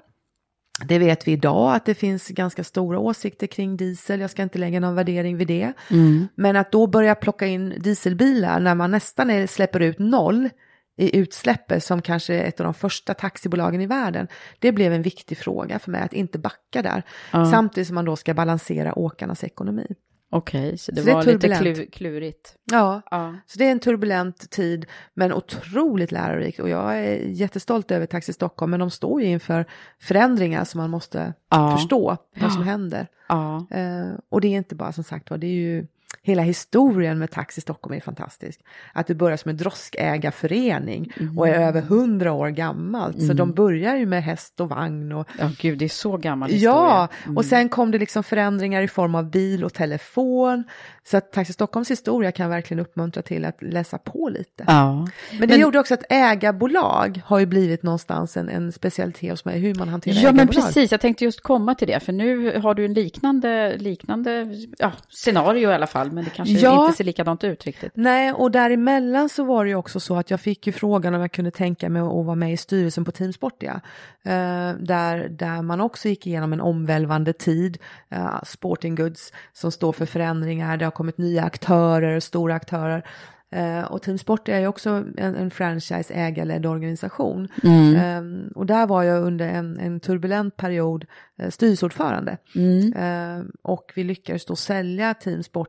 Det 0.84 0.98
vet 0.98 1.28
vi 1.28 1.32
idag 1.32 1.74
att 1.74 1.84
det 1.84 1.94
finns 1.94 2.28
ganska 2.28 2.64
stora 2.64 2.98
åsikter 2.98 3.46
kring 3.46 3.76
diesel. 3.76 4.20
Jag 4.20 4.30
ska 4.30 4.42
inte 4.42 4.58
lägga 4.58 4.80
någon 4.80 4.94
värdering 4.94 5.36
vid 5.36 5.48
det. 5.48 5.72
Men 6.34 6.56
att 6.56 6.72
då 6.72 6.86
börja 6.86 7.14
plocka 7.14 7.46
in 7.46 7.74
dieselbilar 7.78 8.60
när 8.60 8.74
man 8.74 8.90
nästan 8.90 9.30
är, 9.30 9.46
släpper 9.46 9.80
ut 9.80 9.98
noll 9.98 10.48
i 10.96 11.16
utsläppet 11.18 11.84
som 11.84 12.02
kanske 12.02 12.34
ett 12.34 12.60
av 12.60 12.64
de 12.64 12.74
första 12.74 13.14
taxibolagen 13.14 13.80
i 13.80 13.86
världen. 13.86 14.28
Det 14.58 14.72
blev 14.72 14.92
en 14.92 15.02
viktig 15.02 15.38
fråga 15.38 15.78
för 15.78 15.90
mig 15.90 16.00
att 16.02 16.12
inte 16.12 16.38
backa 16.38 16.82
där. 16.82 17.02
Samtidigt 17.50 17.86
som 17.88 17.94
man 17.94 18.04
då 18.04 18.16
ska 18.16 18.34
balansera 18.34 18.98
åkarnas 18.98 19.44
ekonomi. 19.44 19.86
Okej, 20.34 20.78
så 20.78 20.92
det 20.92 21.00
Så 21.00 21.04
det 21.06 21.10
är 21.10 21.14
var 21.14 21.24
lite 21.24 21.38
turbulent. 21.48 21.76
klu, 21.76 21.86
klurigt. 21.86 22.54
Ja, 22.70 23.02
Ja. 23.10 23.34
så 23.46 23.58
det 23.58 23.64
är 23.66 23.72
en 23.72 23.78
turbulent 23.78 24.50
tid 24.50 24.86
men 25.14 25.32
otroligt 25.32 26.12
lärorikt 26.12 26.60
och 26.60 26.68
jag 26.68 26.98
är 26.98 27.14
jättestolt 27.28 27.90
över 27.90 28.06
Taxi 28.06 28.32
Stockholm 28.32 28.70
men 28.70 28.80
de 28.80 28.90
står 28.90 29.20
ju 29.22 29.26
inför 29.28 29.64
förändringar 30.00 30.64
som 30.64 30.78
man 30.80 30.90
måste 30.90 31.34
Ja. 31.50 31.76
förstå 31.76 32.16
vad 32.40 32.52
som 32.52 32.62
händer. 32.62 33.06
Ja. 33.28 33.66
Eh, 33.70 34.10
och 34.28 34.40
det 34.40 34.48
är 34.48 34.56
inte 34.56 34.74
bara 34.74 34.92
som 34.92 35.04
sagt 35.04 35.30
var, 35.30 35.38
det 35.38 35.46
är 35.46 35.50
ju 35.50 35.86
hela 36.22 36.42
historien 36.42 37.18
med 37.18 37.30
Taxi 37.30 37.60
Stockholm 37.60 37.96
är 37.96 38.00
fantastisk. 38.00 38.60
Att 38.92 39.06
det 39.06 39.14
börjar 39.14 39.36
som 39.36 39.48
en 39.48 39.56
droskägarförening 39.56 41.12
och 41.36 41.48
är 41.48 41.54
över 41.54 41.80
hundra 41.80 42.32
år 42.32 42.48
gammalt. 42.48 43.26
Så 43.26 43.32
de 43.32 43.52
börjar 43.52 43.96
ju 43.96 44.06
med 44.06 44.22
häst 44.24 44.60
och 44.60 44.68
vagn 44.68 45.12
och 45.12 45.28
ja, 45.38 45.50
gud, 45.60 45.78
det 45.78 45.84
är 45.84 45.88
så 45.88 46.16
gammal 46.16 46.50
historia. 46.50 46.74
Ja, 46.74 47.08
och 47.36 47.44
sen 47.44 47.68
kom 47.68 47.90
det 47.90 47.98
liksom 47.98 48.24
förändringar 48.24 48.82
i 48.82 48.88
form 48.88 49.14
av 49.14 49.30
bil 49.30 49.64
och 49.64 49.72
telefon. 49.72 50.64
Så 51.04 51.16
att 51.16 51.32
Taxi 51.32 51.52
Stockholms 51.52 51.90
historia 51.90 52.32
kan 52.32 52.50
verkligen 52.50 52.80
uppmuntra 52.80 53.22
till 53.22 53.44
att 53.44 53.62
läsa 53.62 53.98
på 53.98 54.28
lite. 54.28 54.64
Ja. 54.66 55.08
Men 55.38 55.48
det 55.48 55.56
gjorde 55.56 55.78
också 55.78 55.94
att 55.94 56.04
ägarbolag 56.08 57.22
har 57.24 57.38
ju 57.38 57.46
blivit 57.46 57.82
någonstans 57.82 58.36
en, 58.36 58.48
en 58.48 58.72
specialitet 58.72 59.30
hos 59.30 59.44
mig, 59.44 59.58
hur 59.60 59.74
man 59.74 59.88
hanterar 59.88 60.14
Ja, 60.14 60.22
men 60.22 60.34
ägarbolag. 60.34 60.64
precis. 60.64 60.90
Jag 60.90 61.00
tänkte 61.00 61.24
just 61.24 61.40
komma 61.40 61.74
till 61.74 61.88
det, 61.88 62.00
för 62.00 62.12
nu 62.12 62.60
har 62.60 62.74
du 62.74 62.84
en 62.84 62.94
liknande, 62.94 63.76
liknande 63.78 64.46
ja, 64.78 64.92
scenario 65.08 65.70
i 65.70 65.74
alla 65.74 65.86
fall, 65.86 66.01
men 66.12 66.24
det 66.24 66.30
kanske 66.30 66.58
Ja. 66.58 66.84
inte 66.84 66.96
ser 66.96 67.04
likadant 67.04 67.44
ut 67.44 67.64
riktigt. 67.66 67.92
Nej, 67.94 68.32
och 68.32 68.50
däremellan 68.50 69.28
så 69.28 69.44
var 69.44 69.64
det 69.64 69.70
ju 69.70 69.76
också 69.76 70.00
så 70.00 70.16
att 70.16 70.30
jag 70.30 70.40
fick 70.40 70.66
ju 70.66 70.72
frågan 70.72 71.14
om 71.14 71.20
jag 71.20 71.32
kunde 71.32 71.50
tänka 71.50 71.88
mig 71.88 72.02
att 72.02 72.08
vara 72.24 72.34
med 72.34 72.52
i 72.52 72.56
styrelsen 72.56 73.04
på 73.04 73.12
Team 73.12 73.32
Sportia. 73.32 73.80
Eh, 74.24 74.72
där, 74.80 75.28
där 75.28 75.62
man 75.62 75.80
också 75.80 76.08
gick 76.08 76.26
igenom 76.26 76.52
en 76.52 76.60
omvälvande 76.60 77.32
tid. 77.32 77.78
Eh, 78.10 78.42
sporting 78.46 78.94
Goods 78.94 79.32
som 79.52 79.72
står 79.72 79.92
för 79.92 80.06
förändringar, 80.06 80.76
det 80.76 80.84
har 80.84 80.90
kommit 80.92 81.18
nya 81.18 81.42
aktörer, 81.44 82.20
stora 82.20 82.54
aktörer. 82.54 83.04
Eh, 83.54 83.84
och 83.84 84.02
Team 84.02 84.18
Sport 84.18 84.48
är 84.48 84.58
ju 84.60 84.66
också 84.66 84.90
en, 85.16 85.34
en 85.36 85.50
franchise 85.50 86.14
ägarledd 86.14 86.66
organisation. 86.66 87.48
Mm. 87.62 87.94
Eh, 87.96 88.50
och 88.54 88.66
där 88.66 88.86
var 88.86 89.02
jag 89.02 89.22
under 89.22 89.48
en, 89.48 89.78
en 89.78 90.00
turbulent 90.00 90.56
period 90.56 91.04
eh, 91.38 91.50
styrelseordförande. 91.50 92.36
Mm. 92.54 92.92
Eh, 92.92 93.44
och 93.62 93.92
vi 93.94 94.04
lyckades 94.04 94.44
då 94.44 94.56
sälja 94.56 95.14
Team 95.14 95.42
Sport. 95.42 95.68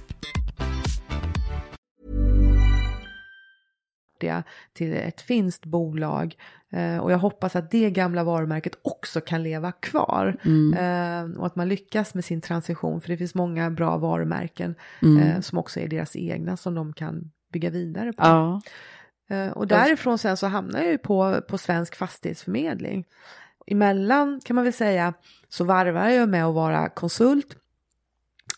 till 4.73 4.93
ett 4.93 5.21
finskt 5.21 5.65
bolag 5.65 6.35
eh, 6.69 6.97
och 6.97 7.11
jag 7.11 7.17
hoppas 7.17 7.55
att 7.55 7.71
det 7.71 7.89
gamla 7.89 8.23
varumärket 8.23 8.73
också 8.81 9.21
kan 9.21 9.43
leva 9.43 9.71
kvar 9.71 10.37
mm. 10.45 10.73
eh, 10.73 11.39
och 11.39 11.45
att 11.45 11.55
man 11.55 11.69
lyckas 11.69 12.13
med 12.13 12.25
sin 12.25 12.41
transition 12.41 13.01
för 13.01 13.09
det 13.09 13.17
finns 13.17 13.35
många 13.35 13.69
bra 13.69 13.97
varumärken 13.97 14.75
mm. 15.01 15.17
eh, 15.23 15.39
som 15.39 15.57
också 15.57 15.79
är 15.79 15.87
deras 15.87 16.15
egna 16.15 16.57
som 16.57 16.75
de 16.75 16.93
kan 16.93 17.31
bygga 17.53 17.69
vidare 17.69 18.13
på. 18.13 18.23
Ja. 18.23 18.61
Och 19.53 19.67
därifrån 19.67 20.17
sen 20.17 20.37
så 20.37 20.47
hamnar 20.47 20.79
jag 20.79 20.91
ju 20.91 20.97
på, 20.97 21.41
på 21.47 21.57
Svensk 21.57 21.95
Fastighetsförmedling. 21.95 23.05
Emellan 23.67 24.41
kan 24.45 24.55
man 24.55 24.63
väl 24.63 24.73
säga 24.73 25.13
så 25.49 25.63
varvar 25.63 26.09
jag 26.09 26.29
med 26.29 26.45
att 26.45 26.55
vara 26.55 26.89
konsult 26.89 27.55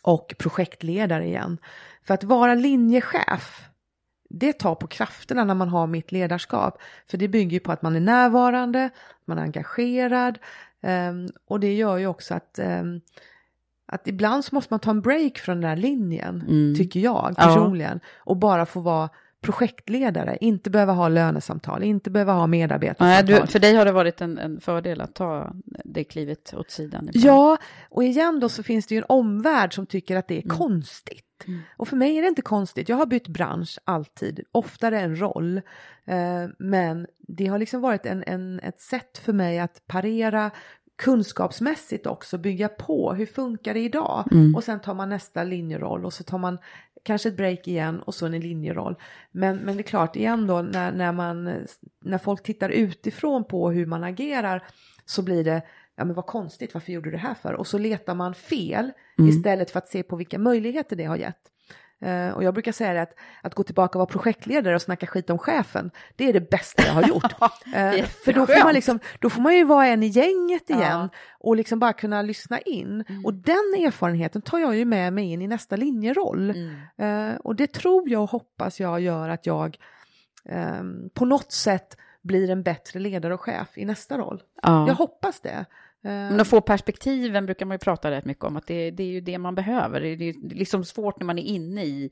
och 0.01 0.35
projektledare 0.37 1.25
igen. 1.25 1.57
För 2.03 2.13
att 2.13 2.23
vara 2.23 2.55
linjechef 2.55 3.69
det 4.33 4.53
tar 4.53 4.75
på 4.75 4.87
krafterna 4.87 5.43
när 5.43 5.55
man 5.55 5.69
har 5.69 5.87
mitt 5.87 6.11
ledarskap. 6.11 6.81
För 7.07 7.17
det 7.17 7.27
bygger 7.27 7.59
på 7.59 7.71
att 7.71 7.81
man 7.81 7.95
är 7.95 7.99
närvarande, 7.99 8.89
man 9.25 9.37
är 9.37 9.41
engagerad 9.41 10.39
um, 10.81 11.29
och 11.47 11.59
det 11.59 11.73
gör 11.73 11.97
ju 11.97 12.07
också 12.07 12.33
att 12.33 12.59
um, 12.59 13.01
att 13.85 14.07
ibland 14.07 14.45
så 14.45 14.55
måste 14.55 14.73
man 14.73 14.79
ta 14.79 14.91
en 14.91 15.01
break 15.01 15.37
från 15.37 15.61
den 15.61 15.69
här 15.69 15.77
linjen, 15.77 16.41
mm. 16.41 16.75
tycker 16.75 16.99
jag 16.99 17.35
personligen, 17.37 17.99
ja. 18.03 18.09
och 18.17 18.37
bara 18.37 18.65
få 18.65 18.79
vara 18.79 19.09
projektledare, 19.41 20.37
inte 20.41 20.69
behöva 20.69 20.93
ha 20.93 21.07
lönesamtal, 21.07 21.83
inte 21.83 22.09
behöva 22.09 22.33
ha 22.33 22.47
medarbetarsamtal. 22.47 23.35
Nej, 23.35 23.41
du, 23.41 23.47
för 23.47 23.59
dig 23.59 23.75
har 23.75 23.85
det 23.85 23.91
varit 23.91 24.21
en, 24.21 24.37
en, 24.37 24.59
fördel 24.59 25.01
att 25.01 25.15
ta 25.15 25.53
det 25.85 26.03
klivet 26.03 26.53
åt 26.53 26.71
sidan. 26.71 27.09
Ibland. 27.09 27.25
Ja, 27.25 27.57
och 27.89 28.03
igen 28.03 28.39
då 28.39 28.49
så 28.49 28.63
finns 28.63 28.87
det 28.87 28.95
ju 28.95 28.99
en 28.99 29.05
omvärld 29.09 29.73
som 29.73 29.85
tycker 29.85 30.15
att 30.15 30.27
det 30.27 30.37
är 30.37 30.45
mm. 30.45 30.57
konstigt. 30.57 31.32
Mm. 31.47 31.61
Och 31.77 31.87
för 31.87 31.95
mig 31.95 32.17
är 32.17 32.21
det 32.21 32.27
inte 32.27 32.41
konstigt, 32.41 32.89
jag 32.89 32.97
har 32.97 33.05
bytt 33.05 33.27
bransch 33.27 33.79
alltid, 33.83 34.43
oftare 34.51 34.99
en 34.99 35.21
roll. 35.21 35.57
Eh, 36.05 36.47
men 36.59 37.07
det 37.17 37.47
har 37.47 37.59
liksom 37.59 37.81
varit 37.81 38.05
en, 38.05 38.23
en, 38.27 38.59
ett 38.59 38.79
sätt 38.79 39.17
för 39.17 39.33
mig 39.33 39.59
att 39.59 39.87
parera 39.87 40.51
kunskapsmässigt 40.95 42.05
också 42.05 42.37
bygga 42.37 42.69
på, 42.69 43.13
hur 43.13 43.25
funkar 43.25 43.73
det 43.73 43.79
idag? 43.79 44.27
Mm. 44.31 44.55
Och 44.55 44.63
sen 44.63 44.79
tar 44.79 44.93
man 44.93 45.09
nästa 45.09 45.43
linjeroll 45.43 46.05
och 46.05 46.13
så 46.13 46.23
tar 46.23 46.37
man 46.37 46.57
kanske 47.03 47.29
ett 47.29 47.37
break 47.37 47.67
igen 47.67 47.99
och 47.99 48.15
så 48.15 48.25
en 48.25 48.39
linjeroll. 48.39 48.95
Men, 49.31 49.57
men 49.57 49.75
det 49.75 49.81
är 49.81 49.83
klart, 49.83 50.15
igen 50.15 50.47
då 50.47 50.61
när, 50.61 50.91
när, 50.91 51.11
man, 51.11 51.57
när 52.03 52.17
folk 52.17 52.43
tittar 52.43 52.69
utifrån 52.69 53.43
på 53.43 53.71
hur 53.71 53.85
man 53.85 54.03
agerar 54.03 54.63
så 55.05 55.21
blir 55.21 55.43
det 55.43 55.61
ja 55.95 56.05
men 56.05 56.15
vad 56.15 56.25
konstigt, 56.25 56.73
varför 56.73 56.91
gjorde 56.91 57.07
du 57.07 57.11
det 57.11 57.17
här 57.17 57.33
för? 57.33 57.53
Och 57.53 57.67
så 57.67 57.77
letar 57.77 58.15
man 58.15 58.33
fel 58.33 58.91
mm. 59.17 59.29
istället 59.29 59.71
för 59.71 59.77
att 59.77 59.87
se 59.87 60.03
på 60.03 60.15
vilka 60.15 60.39
möjligheter 60.39 60.95
det 60.95 61.03
har 61.03 61.17
gett. 61.17 61.49
Uh, 62.05 62.29
och 62.29 62.43
jag 62.43 62.53
brukar 62.53 62.71
säga 62.71 62.93
det 62.93 63.01
att, 63.01 63.13
att 63.41 63.55
gå 63.55 63.63
tillbaka 63.63 63.97
och 63.97 63.99
vara 63.99 64.09
projektledare 64.09 64.75
och 64.75 64.81
snacka 64.81 65.07
skit 65.07 65.29
om 65.29 65.37
chefen, 65.37 65.91
det 66.15 66.29
är 66.29 66.33
det 66.33 66.49
bästa 66.49 66.83
jag 66.85 66.93
har 66.93 67.07
gjort. 67.07 67.23
uh, 67.67 68.05
för 68.05 68.33
då 68.33 68.45
får, 68.45 68.63
man 68.63 68.73
liksom, 68.73 68.99
då 69.19 69.29
får 69.29 69.41
man 69.41 69.55
ju 69.55 69.63
vara 69.63 69.87
en 69.87 70.03
i 70.03 70.07
gänget 70.07 70.69
igen 70.69 70.99
ja. 71.01 71.09
och 71.39 71.55
liksom 71.55 71.79
bara 71.79 71.93
kunna 71.93 72.21
lyssna 72.21 72.59
in. 72.59 73.03
Mm. 73.09 73.25
Och 73.25 73.33
den 73.33 73.73
erfarenheten 73.85 74.41
tar 74.41 74.59
jag 74.59 74.75
ju 74.75 74.85
med 74.85 75.13
mig 75.13 75.31
in 75.31 75.41
i 75.41 75.47
nästa 75.47 75.75
linjeroll. 75.75 76.49
Mm. 76.49 77.31
Uh, 77.31 77.37
och 77.37 77.55
det 77.55 77.73
tror 77.73 78.09
jag 78.09 78.23
och 78.23 78.29
hoppas 78.29 78.79
jag 78.79 78.99
gör 78.99 79.29
att 79.29 79.45
jag 79.45 79.77
um, 80.49 81.09
på 81.13 81.25
något 81.25 81.51
sätt 81.51 81.97
blir 82.23 82.49
en 82.49 82.63
bättre 82.63 82.99
ledare 82.99 83.33
och 83.33 83.41
chef 83.41 83.77
i 83.77 83.85
nästa 83.85 84.17
roll. 84.17 84.41
Ja. 84.61 84.87
Jag 84.87 84.95
hoppas 84.95 85.39
det. 85.41 85.65
Men 86.01 86.39
att 86.39 86.47
få 86.47 86.61
perspektiven 86.61 87.45
brukar 87.45 87.65
man 87.65 87.75
ju 87.75 87.79
prata 87.79 88.11
rätt 88.11 88.25
mycket 88.25 88.43
om, 88.43 88.57
att 88.57 88.67
det, 88.67 88.91
det 88.91 89.03
är 89.03 89.07
ju 89.07 89.21
det 89.21 89.37
man 89.37 89.55
behöver. 89.55 90.01
Det 90.01 90.29
är 90.29 90.49
liksom 90.55 90.85
svårt 90.85 91.19
när 91.19 91.25
man 91.25 91.37
är 91.39 91.43
inne 91.43 91.83
i, 91.85 92.09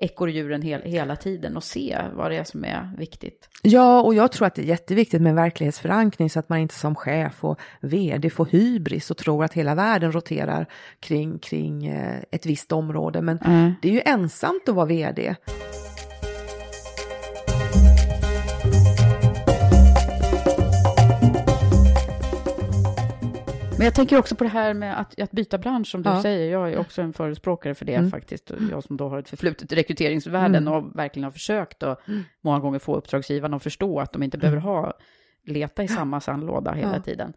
ekorrhjuren 0.00 0.62
hel, 0.62 0.82
hela 0.82 1.16
tiden 1.16 1.56
och 1.56 1.64
se 1.64 1.98
vad 2.14 2.30
det 2.30 2.36
är 2.36 2.44
som 2.44 2.64
är 2.64 2.90
viktigt. 2.98 3.48
Ja, 3.62 4.02
och 4.02 4.14
jag 4.14 4.32
tror 4.32 4.46
att 4.46 4.54
det 4.54 4.62
är 4.62 4.66
jätteviktigt 4.66 5.22
med 5.22 5.34
verklighetsförankring 5.34 6.30
så 6.30 6.38
att 6.38 6.48
man 6.48 6.58
inte 6.58 6.74
som 6.74 6.94
chef 6.94 7.44
och 7.44 7.60
vd 7.80 8.30
får 8.30 8.44
hybris 8.46 9.10
och 9.10 9.16
tror 9.16 9.44
att 9.44 9.52
hela 9.52 9.74
världen 9.74 10.12
roterar 10.12 10.66
kring, 11.00 11.38
kring 11.38 11.86
eh, 11.86 12.22
ett 12.30 12.46
visst 12.46 12.72
område. 12.72 13.22
Men 13.22 13.38
Mm. 13.38 13.72
det 13.82 13.88
är 13.88 13.92
ju 13.92 14.02
ensamt 14.04 14.68
att 14.68 14.74
vara 14.74 14.86
vd. 14.86 15.34
Men 23.84 23.86
jag 23.86 23.94
tänker 23.94 24.18
också 24.18 24.34
på 24.36 24.44
det 24.44 24.50
här 24.50 24.74
med 24.74 25.00
att, 25.00 25.20
att 25.20 25.30
byta 25.30 25.58
bransch 25.58 25.86
som 25.86 26.02
du 26.02 26.10
Ja. 26.10 26.22
säger. 26.22 26.52
Jag 26.52 26.72
är 26.72 26.78
också 26.78 27.02
en 27.02 27.12
förespråkare 27.12 27.74
för 27.74 27.84
det 27.84 27.94
Mm. 27.94 28.10
faktiskt. 28.10 28.50
Jag 28.70 28.84
som 28.84 28.96
då 28.96 29.08
har 29.08 29.18
ett 29.18 29.28
förflutet 29.28 29.72
i 29.72 29.76
rekryteringsvärlden 29.76 30.68
och 30.68 30.98
verkligen 30.98 31.24
har 31.24 31.30
försökt 31.30 31.82
och 31.82 32.08
Mm. 32.08 32.22
många 32.40 32.58
gånger 32.58 32.78
få 32.78 32.96
uppdragsgivarna 32.96 33.56
att 33.56 33.62
förstå 33.62 34.00
att 34.00 34.12
de 34.12 34.22
inte 34.22 34.38
behöver 34.38 34.60
ha, 34.60 34.92
leta 35.46 35.82
i 35.82 35.88
samma 35.88 36.20
sandlåda 36.20 36.72
hela 36.72 36.94
Ja. 36.96 37.02
tiden. 37.02 37.32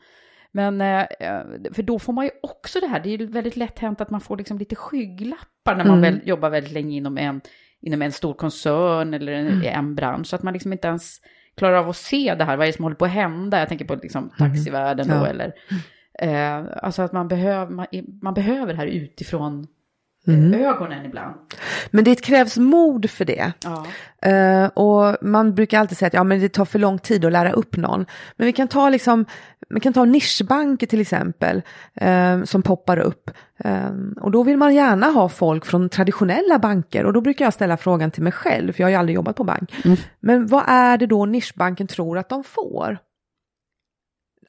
Men, 0.52 0.82
eh, 0.82 1.02
eh, 1.20 1.42
för 1.74 1.84
då 1.84 2.00
får 2.00 2.14
man 2.14 2.26
ju 2.26 2.32
också 2.44 2.80
det 2.80 2.88
här, 2.88 3.00
det 3.00 3.10
är 3.10 3.18
ju 3.18 3.26
väldigt 3.26 3.56
lätt 3.56 3.80
hänt 3.80 4.02
att 4.02 4.10
man 4.10 4.22
får 4.22 4.38
liksom 4.38 4.58
lite 4.58 4.76
skygglappar 4.76 5.76
när 5.76 5.86
man 5.86 5.98
Mm. 5.98 6.02
väl 6.14 6.28
jobbar 6.28 6.50
väldigt 6.50 6.74
länge 6.74 6.96
inom 6.98 7.18
en, 7.18 7.42
inom 7.82 8.02
en 8.02 8.12
stor 8.12 8.34
koncern 8.34 9.14
eller 9.14 9.32
en, 9.32 9.48
Mm. 9.48 9.64
en 9.80 9.96
bransch. 9.96 10.28
Så 10.28 10.36
att 10.36 10.44
man 10.44 10.54
liksom 10.54 10.74
inte 10.74 10.88
ens 10.88 11.18
klarar 11.58 11.78
av 11.78 11.90
att 11.90 11.96
se 11.98 12.36
det 12.38 12.44
här, 12.44 12.58
vad 12.58 12.64
är 12.68 12.72
det 12.72 12.76
som 12.76 12.84
håller 12.84 12.96
på 12.96 13.06
att 13.06 13.12
hända? 13.12 13.60
Jag 13.60 13.70
tänker 13.70 13.86
på 13.86 13.96
liksom 13.96 14.30
taxivärlden 14.38 15.08
då, 15.08 15.14
Ja. 15.16 15.28
eller 15.28 15.54
Eh, 16.20 16.64
alltså 16.82 17.02
att 17.02 17.12
man 17.12 17.28
behöver, 17.28 17.72
man, 17.72 17.86
man 18.22 18.34
behöver 18.34 18.74
det 18.74 18.80
här 18.80 18.88
utifrån 18.88 19.68
Mm. 20.28 20.54
ögonen 20.54 21.06
ibland. 21.06 21.36
Men 21.92 22.04
det 22.04 22.22
krävs 22.26 22.58
mod 22.58 23.10
för 23.10 23.26
det. 23.26 23.52
Ja. 23.64 23.86
Eh, 24.30 24.66
och 24.68 25.18
man 25.22 25.56
brukar 25.56 25.80
alltid 25.80 25.98
säga 25.98 26.08
att 26.08 26.14
ja, 26.14 26.24
men 26.24 26.40
det 26.40 26.50
tar 26.50 26.66
för 26.66 26.80
lång 26.80 27.00
tid 27.00 27.26
att 27.26 27.32
lära 27.32 27.52
upp 27.52 27.78
någon. 27.78 28.06
Men 28.38 28.46
vi 28.46 28.54
kan 28.54 28.68
ta, 28.68 28.90
liksom, 28.90 29.26
vi 29.70 29.80
kan 29.80 29.94
ta 29.94 30.06
nischbanker 30.06 30.88
till 30.88 31.02
exempel 31.02 31.62
eh, 31.96 32.44
som 32.44 32.62
poppar 32.62 32.98
upp. 32.98 33.32
Eh, 33.58 33.90
och 34.22 34.32
då 34.32 34.44
vill 34.44 34.58
man 34.58 34.76
gärna 34.76 35.06
ha 35.08 35.30
folk 35.30 35.66
från 35.66 35.90
traditionella 35.90 36.60
banker 36.60 37.06
och 37.06 37.14
då 37.14 37.22
brukar 37.22 37.46
jag 37.46 37.54
ställa 37.54 37.78
frågan 37.78 38.12
till 38.12 38.24
mig 38.24 38.32
själv, 38.32 38.74
för 38.74 38.82
jag 38.82 38.86
har 38.86 38.92
ju 38.92 38.98
aldrig 38.98 39.16
jobbat 39.16 39.36
på 39.36 39.44
bank. 39.44 39.74
Men 40.20 40.48
vad 40.48 40.64
är 40.68 40.98
det 40.98 41.06
då 41.06 41.26
nischbanken 41.26 41.88
tror 41.88 42.18
att 42.18 42.30
de 42.30 42.44
får? 42.44 42.98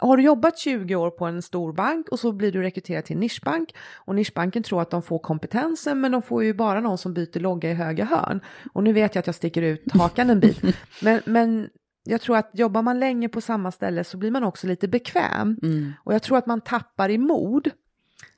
Har 0.01 0.17
du 0.17 0.23
jobbat 0.23 0.59
20 0.59 0.97
år 0.97 1.11
på 1.11 1.25
en 1.27 1.43
stor 1.43 1.73
bank 1.73 2.09
och 2.09 2.19
så 2.19 2.33
blir 2.33 2.53
du 2.53 2.63
rekryterad 2.63 3.05
till 3.05 3.17
en 3.17 3.21
nischbank 3.21 3.75
och 3.95 4.15
nischbanken 4.15 4.63
tror 4.63 4.83
att 4.83 4.91
de 4.91 5.03
får 5.03 5.19
kompetensen 5.19 6.01
men 6.01 6.13
de 6.13 6.23
får 6.23 6.45
ju 6.45 6.55
bara 6.55 6.81
någon 6.81 6.99
som 6.99 7.15
byter 7.15 7.41
logga 7.41 7.71
i 7.71 7.75
höger 7.75 8.05
hörn. 8.05 8.41
Och 8.73 8.85
nu 8.85 8.93
vet 8.93 9.15
jag 9.15 9.21
att 9.21 9.27
jag 9.27 9.35
sticker 9.35 9.63
ut 9.63 9.93
hakan 9.93 10.31
en 10.31 10.41
bit. 10.41 10.63
Men, 11.03 11.21
men 11.25 11.69
jag 12.05 12.21
tror 12.21 12.37
att 12.37 12.51
jobbar 12.53 12.83
man 12.83 13.01
länge 13.01 13.29
på 13.29 13.41
samma 13.41 13.73
ställe 13.73 14.05
så 14.05 14.17
blir 14.17 14.31
man 14.31 14.45
också 14.45 14.67
lite 14.67 14.89
bekväm. 14.89 15.59
Mm. 15.63 15.93
Och 16.05 16.15
jag 16.15 16.23
tror 16.23 16.39
att 16.39 16.47
man 16.47 16.61
tappar 16.61 17.09
i 17.09 17.19
mod. 17.19 17.71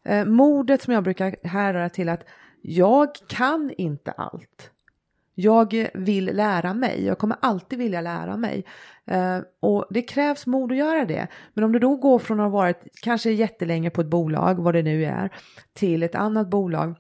Eh, 0.04 0.24
modet 0.24 0.82
som 0.82 0.94
jag 0.94 1.04
brukar 1.04 1.36
härröra 1.44 1.88
till 1.88 2.08
att 2.08 2.24
jag 2.62 3.08
kan 3.28 3.70
inte 3.76 4.12
allt. 4.12 4.70
Jag 5.34 5.88
vill 5.94 6.24
lära 6.24 6.74
mig, 6.74 7.04
jag 7.04 7.18
kommer 7.18 7.36
alltid 7.40 7.78
vilja 7.78 8.00
lära 8.00 8.36
mig. 8.36 8.64
Eh, 9.06 9.38
och 9.60 9.86
det 9.90 10.02
krävs 10.02 10.46
mod 10.46 10.72
att 10.72 10.78
göra 10.78 11.04
det. 11.04 11.26
Men 11.54 11.64
om 11.64 11.72
du 11.72 11.78
då 11.78 11.96
går 11.96 12.18
från 12.18 12.40
att 12.40 12.44
ha 12.44 12.50
varit 12.50 12.86
kanske 13.02 13.30
jättelänge 13.30 13.90
på 13.90 14.00
ett 14.00 14.10
bolag, 14.10 14.54
vad 14.54 14.74
det 14.74 14.82
nu 14.82 15.04
är, 15.04 15.30
till 15.72 16.02
ett 16.02 16.14
annat 16.14 16.50
bolag, 16.50 16.94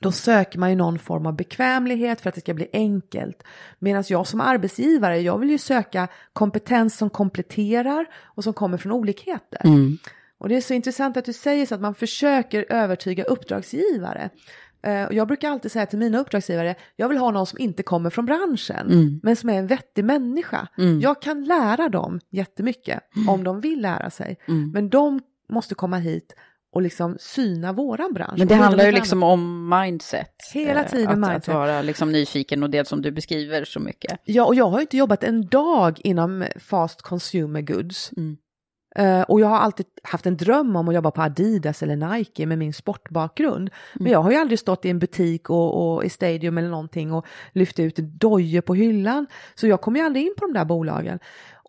då 0.00 0.12
söker 0.12 0.58
man 0.58 0.70
ju 0.70 0.76
någon 0.76 0.98
form 0.98 1.26
av 1.26 1.36
bekvämlighet 1.36 2.20
för 2.20 2.28
att 2.28 2.34
det 2.34 2.40
ska 2.40 2.54
bli 2.54 2.68
enkelt. 2.72 3.42
Medan 3.78 4.04
jag 4.08 4.26
som 4.26 4.40
arbetsgivare, 4.40 5.18
jag 5.20 5.38
vill 5.38 5.50
ju 5.50 5.58
söka 5.58 6.08
kompetens 6.32 6.96
som 6.96 7.10
kompletterar 7.10 8.06
och 8.24 8.44
som 8.44 8.52
kommer 8.52 8.78
från 8.78 8.92
olikheter. 8.92 9.60
Mm. 9.64 9.98
Och 10.38 10.48
det 10.48 10.56
är 10.56 10.60
så 10.60 10.74
intressant 10.74 11.16
att 11.16 11.24
du 11.24 11.32
säger 11.32 11.66
så 11.66 11.74
att 11.74 11.80
man 11.80 11.94
försöker 11.94 12.66
övertyga 12.68 13.24
uppdragsgivare. 13.24 14.30
Eh, 14.82 15.04
och 15.04 15.14
jag 15.14 15.26
brukar 15.28 15.50
alltid 15.50 15.72
säga 15.72 15.86
till 15.86 15.98
mina 15.98 16.18
uppdragsgivare, 16.18 16.74
jag 16.96 17.08
vill 17.08 17.18
ha 17.18 17.30
någon 17.30 17.46
som 17.46 17.58
inte 17.58 17.82
kommer 17.82 18.10
från 18.10 18.26
branschen, 18.26 18.86
Mm. 18.92 19.20
men 19.22 19.36
som 19.36 19.50
är 19.50 19.58
en 19.58 19.66
vettig 19.66 20.04
människa. 20.04 20.68
Jag 21.00 21.22
kan 21.22 21.44
lära 21.44 21.88
dem 21.88 22.20
jättemycket 22.30 23.00
om 23.28 23.44
de 23.44 23.60
vill 23.60 23.80
lära 23.82 24.10
sig, 24.10 24.36
Mm. 24.48 24.70
men 24.70 24.88
de 24.90 25.20
måste 25.48 25.74
komma 25.74 25.96
hit 25.96 26.34
och 26.72 26.82
liksom 26.82 27.16
syna 27.20 27.72
våran 27.72 28.12
bransch. 28.12 28.38
Men 28.38 28.48
det 28.48 28.54
handlar 28.54 28.84
ju 28.84 28.92
liksom 28.92 29.22
om 29.22 29.68
mindset. 29.80 30.34
Hela 30.54 30.84
Eh, 30.84 30.90
tiden 30.90 31.08
att, 31.24 31.30
mindset. 31.30 31.48
Att 31.48 31.54
vara 31.54 31.82
liksom 31.82 32.12
nyfiken 32.12 32.62
och 32.62 32.70
det 32.70 32.88
som 32.88 33.02
du 33.02 33.10
beskriver 33.10 33.64
så 33.64 33.80
mycket. 33.80 34.20
Ja, 34.24 34.44
och 34.44 34.54
jag 34.54 34.64
har 34.70 34.78
ju 34.78 34.80
inte 34.82 34.96
jobbat 34.96 35.24
en 35.24 35.46
dag 35.46 36.00
inom 36.04 36.44
fast 36.56 37.02
consumer 37.02 37.60
goods. 37.60 38.12
Mm. 38.16 38.36
Eh, 38.96 39.22
och 39.22 39.40
jag 39.40 39.46
har 39.46 39.58
alltid 39.58 39.86
haft 40.02 40.26
en 40.26 40.36
dröm 40.36 40.76
om 40.76 40.88
att 40.88 40.94
jobba 40.94 41.10
på 41.10 41.22
Adidas 41.22 41.82
eller 41.82 41.96
Nike 41.96 42.46
med 42.46 42.58
min 42.58 42.72
sportbakgrund. 42.72 43.70
Men 43.94 44.12
jag 44.12 44.22
har 44.22 44.30
ju 44.30 44.36
aldrig 44.36 44.58
stått 44.58 44.84
i 44.84 44.90
en 44.90 44.98
butik 44.98 45.50
och, 45.50 45.94
och 45.94 46.04
i 46.04 46.08
Stadium 46.08 46.58
eller 46.58 46.68
någonting 46.68 47.12
och 47.12 47.26
lyft 47.52 47.78
ut 47.78 47.96
dojor 47.96 48.60
på 48.60 48.74
hyllan. 48.74 49.26
Så 49.54 49.66
jag 49.66 49.80
kom 49.80 49.96
ju 49.96 50.02
aldrig 50.02 50.26
in 50.26 50.34
på 50.38 50.46
de 50.46 50.52
där 50.52 50.64
bolagen. 50.64 51.18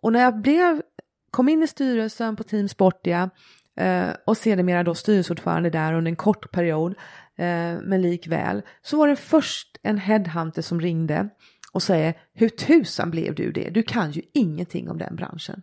Och 0.02 0.12
när 0.12 0.20
jag 0.20 0.40
blev, 0.40 0.82
kom 1.30 1.48
in 1.48 1.62
i 1.62 1.66
styrelsen 1.66 2.36
på 2.36 2.42
Team 2.42 2.68
Sportia 2.68 3.30
eh, 3.76 4.08
och 4.26 4.36
sedermera 4.36 4.82
då 4.82 4.94
styrelseordförande 4.94 5.70
där 5.70 5.92
under 5.92 6.10
en 6.10 6.16
kort 6.16 6.50
period, 6.50 6.94
eh, 7.38 7.80
men 7.82 8.02
likväl, 8.02 8.62
så 8.82 8.96
var 8.96 9.08
det 9.08 9.16
först 9.16 9.78
en 9.82 9.98
headhunter 9.98 10.62
som 10.62 10.80
ringde 10.80 11.28
och 11.72 11.82
säger 11.82 12.14
hur 12.34 12.48
tusan 12.48 13.10
blev 13.10 13.34
du 13.34 13.52
det? 13.52 13.70
Du 13.70 13.82
kan 13.82 14.10
ju 14.10 14.22
ingenting 14.34 14.90
om 14.90 14.98
den 14.98 15.16
branschen. 15.16 15.62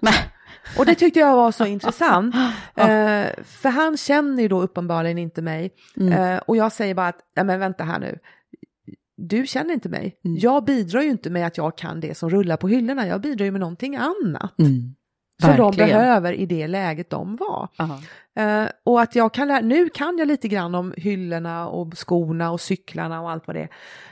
Och 0.77 0.85
det 0.85 0.95
tyckte 0.95 1.19
jag 1.19 1.35
var 1.35 1.51
så 1.51 1.65
intressant. 1.75 2.35
Eh, 2.75 3.43
för 3.43 3.69
han 3.69 3.97
känner 3.97 4.41
ju 4.41 4.47
då 4.47 4.61
uppenbarligen 4.61 5.17
inte 5.17 5.41
mig. 5.41 5.71
Eh, 6.11 6.37
och 6.37 6.57
jag 6.57 6.71
säger 6.71 6.93
bara 6.95 7.07
att, 7.07 7.19
ja 7.35 7.43
men 7.43 7.59
vänta 7.59 7.83
här 7.83 7.99
nu. 7.99 8.19
Du 9.21 9.47
känner 9.47 9.73
inte 9.73 9.89
mig. 9.89 10.15
Jag 10.21 10.65
bidrar 10.65 11.01
ju 11.01 11.09
inte 11.09 11.29
med 11.29 11.47
att 11.47 11.57
jag 11.57 11.77
kan 11.77 11.99
det 11.99 12.17
som 12.17 12.29
rullar 12.29 12.57
på 12.57 12.67
hyllorna. 12.67 13.07
Jag 13.07 13.21
bidrar 13.21 13.45
ju 13.45 13.51
med 13.51 13.61
någonting 13.61 13.95
annat. 13.95 14.53
Som 15.41 15.55
de 15.55 15.65
Verkligen. 15.65 15.89
behöver 15.89 16.33
i 16.33 16.45
det 16.45 16.67
läget 16.67 17.09
de 17.09 17.35
var. 17.35 17.69
Eh, 18.35 18.69
och 18.83 19.01
att 19.01 19.15
jag 19.15 19.33
kan 19.33 19.67
nu 19.67 19.89
kan 19.89 20.17
jag 20.17 20.27
lite 20.27 20.47
grann 20.47 20.75
om 20.75 20.93
hyllorna 20.97 21.67
och 21.67 21.97
skorna 21.97 22.51
och 22.51 22.61
cyklarna 22.61 23.21
och 23.21 23.31
allt 23.31 23.47
vad 23.47 23.55
det 23.55 23.61
är. 23.61 23.69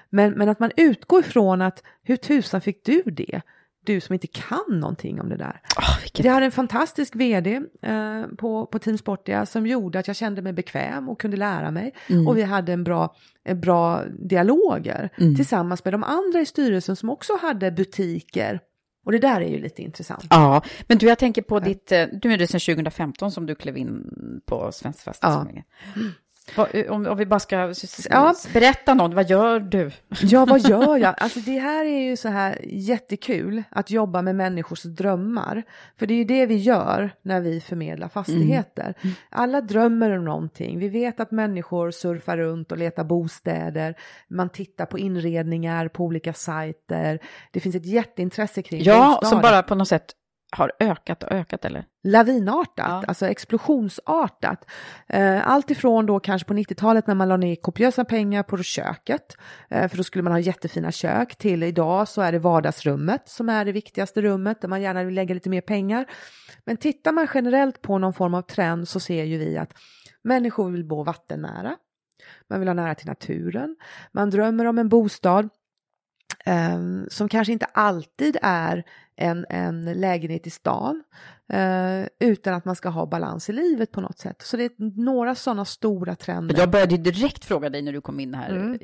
Men, 0.09 0.32
men 0.32 0.49
att 0.49 0.59
man 0.59 0.71
utgår 0.78 1.19
ifrån 1.19 1.61
att 1.61 1.84
hur 2.03 2.17
tusan 2.17 2.61
fick 2.61 2.86
du 2.86 3.01
det? 3.05 3.41
Du 3.86 4.01
som 4.01 4.13
inte 4.13 4.28
kan 4.28 4.80
någonting 4.80 5.21
om 5.21 5.30
det 5.30 5.38
där. 5.38 5.61
Ah, 5.75 5.97
vilken... 6.01 6.25
Jag 6.25 6.34
hade 6.34 6.45
en 6.45 6.51
fantastisk 6.51 7.15
vd 7.15 7.61
eh, 7.82 8.23
på, 8.38 8.65
på 8.65 8.80
Team 8.80 8.97
Sportia 8.97 9.45
som 9.45 9.67
gjorde 9.67 9.99
att 9.99 10.07
jag 10.07 10.15
kände 10.15 10.41
mig 10.41 10.53
bekväm 10.53 11.09
och 11.09 11.21
kunde 11.21 11.38
lära 11.38 11.71
mig. 11.71 11.93
Mm. 12.09 12.28
Och 12.28 12.38
vi 12.38 12.43
hade 12.43 12.73
en 12.73 12.84
bra, 12.84 13.15
en 13.43 13.59
bra 13.59 14.03
dialoger 14.19 15.09
tillsammans 15.36 15.86
med 15.86 15.93
de 15.93 16.03
andra 16.03 16.39
i 16.39 16.45
styrelsen 16.45 16.95
som 16.95 17.09
också 17.09 17.34
hade 17.41 17.71
butiker. 17.71 18.59
Och 19.08 19.14
det 19.14 19.20
där 19.20 19.41
är 19.41 19.49
ju 19.49 19.60
lite 19.60 19.82
intressant. 19.82 20.26
Ja, 20.30 20.62
men 20.88 20.97
du, 20.97 21.08
jag 21.08 21.18
tänker 21.18 21.41
på 21.41 21.60
ditt, 21.60 21.91
eh, 21.91 22.05
du 22.12 22.34
är 22.34 22.38
det 22.38 22.47
sedan 22.47 22.60
2015 22.60 23.32
som 23.32 23.45
du 23.45 23.55
klev 23.55 23.78
in 23.78 24.12
på 24.45 24.72
Svensk 24.72 25.03
Fastighetsförmedling. 25.03 25.64
Eh, 25.95 26.01
Om, 26.89 27.08
om 27.08 27.18
vi 27.18 27.26
bara 27.26 27.39
ska 27.39 27.74
Ja. 28.10 28.36
berätta 28.54 28.93
något, 28.93 29.14
vad 29.14 29.30
gör 29.30 29.60
du? 29.60 29.91
Ja, 30.22 30.45
vad 30.45 30.60
gör 30.60 30.98
jag? 30.98 31.16
Alltså 31.22 31.39
det 31.39 31.60
här 31.60 31.86
är 31.86 32.02
ju 32.02 32.18
så 32.18 32.30
här 32.30 32.60
jättekul 32.64 33.64
att 33.70 33.91
jobba 33.91 34.22
med 34.22 34.36
människors 34.36 34.84
drömmar. 34.84 35.64
För 36.00 36.08
det 36.08 36.14
är 36.14 36.18
ju 36.18 36.24
det 36.24 36.45
vi 36.45 36.56
gör 36.56 37.12
när 37.22 37.41
vi 37.41 37.62
förmedlar 37.62 38.08
fastigheter. 38.08 38.93
Alla 39.30 39.62
drömmer 39.62 40.18
om 40.18 40.26
någonting. 40.26 40.80
Vi 40.80 40.89
vet 40.89 41.20
att 41.20 41.32
människor 41.32 41.91
surfar 41.91 42.38
runt 42.38 42.72
och 42.72 42.78
letar 42.78 43.04
bostäder. 43.04 43.95
Man 44.28 44.50
tittar 44.50 44.86
på 44.86 45.00
inredningar 45.00 45.88
på 45.88 46.04
olika 46.04 46.34
sajter. 46.34 47.20
Det 47.52 47.60
finns 47.60 47.76
ett 47.76 47.86
jätteintresse 47.86 48.62
kring 48.62 48.84
Ja, 48.84 49.20
som 49.24 49.41
bara 49.41 49.64
på 49.64 49.76
något 49.76 49.88
sätt 49.88 50.06
har 50.52 50.72
ökat 50.80 51.24
och 51.24 51.32
ökat, 51.32 51.66
eller? 51.66 51.86
lavinartat, 52.04 52.88
Ja. 52.88 53.04
alltså 53.08 53.28
explosionsartat. 53.28 54.66
Eh, 55.08 55.48
allt 55.48 55.72
ifrån 55.72 56.06
då 56.06 56.20
kanske 56.20 56.48
på 56.48 56.54
90-talet 56.54 57.08
när 57.08 57.16
man 57.16 57.30
la 57.30 57.38
ner 57.38 57.56
kopiösa 57.56 58.06
pengar 58.06 58.43
på 58.43 58.58
köket, 58.58 59.38
eh, 59.70 59.88
för 59.89 59.98
då 59.98 60.04
skulle 60.04 60.24
man 60.24 60.34
ha 60.34 60.39
jättefina 60.39 60.91
kök, 60.91 61.36
till 61.36 61.64
idag 61.64 62.08
så 62.08 62.22
är 62.22 62.32
det 62.32 62.39
vardagsrummet 62.39 63.30
som 63.30 63.50
är 63.50 63.66
det 63.66 63.72
viktigaste 63.72 64.22
rummet 64.22 64.62
där 64.62 64.68
man 64.68 64.82
gärna 64.82 65.04
vill 65.04 65.16
lägga 65.16 65.34
lite 65.34 65.50
mer 65.50 65.62
pengar. 65.62 66.06
Men 66.66 66.78
tittar 66.78 67.12
man 67.12 67.28
generellt 67.34 67.82
på 67.82 67.98
någon 67.98 68.14
form 68.14 68.34
av 68.34 68.41
trend 68.41 68.88
så 68.88 69.00
ser 69.00 69.24
ju 69.24 69.38
vi 69.38 69.58
att 69.58 69.74
människor 70.24 70.72
vill 70.72 70.86
bo 70.86 71.04
vattennära, 71.04 71.76
man 72.50 72.60
vill 72.60 72.70
ha 72.70 72.74
nära 72.74 72.95
till 72.95 73.08
naturen, 73.08 73.76
man 74.12 74.30
drömmer 74.30 74.66
om 74.66 74.78
en 74.78 74.89
bostad 74.89 75.50
eh, 76.45 76.80
som 77.10 77.30
kanske 77.30 77.54
inte 77.54 77.66
alltid 77.66 78.38
är 78.41 78.84
en, 79.18 79.45
en 79.49 79.86
lägenhet 79.86 80.47
i 80.47 80.49
stan 80.49 81.03
eh, 81.53 82.07
utan 82.20 82.53
att 82.53 82.65
man 82.65 82.76
ska 82.76 82.89
ha 82.89 83.05
balans 83.05 83.49
i 83.49 83.53
livet 83.53 83.91
på 83.91 84.01
något 84.01 84.20
sätt. 84.20 84.41
Så 84.41 84.57
det 84.57 84.63
är 84.63 85.01
några 85.01 85.36
sådana 85.36 85.65
stora 85.65 86.15
trender. 86.15 86.59
Jag 86.59 86.70
började 86.70 86.97
direkt 86.97 87.45
fråga 87.45 87.70
dig 87.70 87.82
när 87.82 87.93
du 87.93 88.01
kom 88.01 88.20
in 88.20 88.34
här. 88.34 88.49
Mm. 88.49 88.80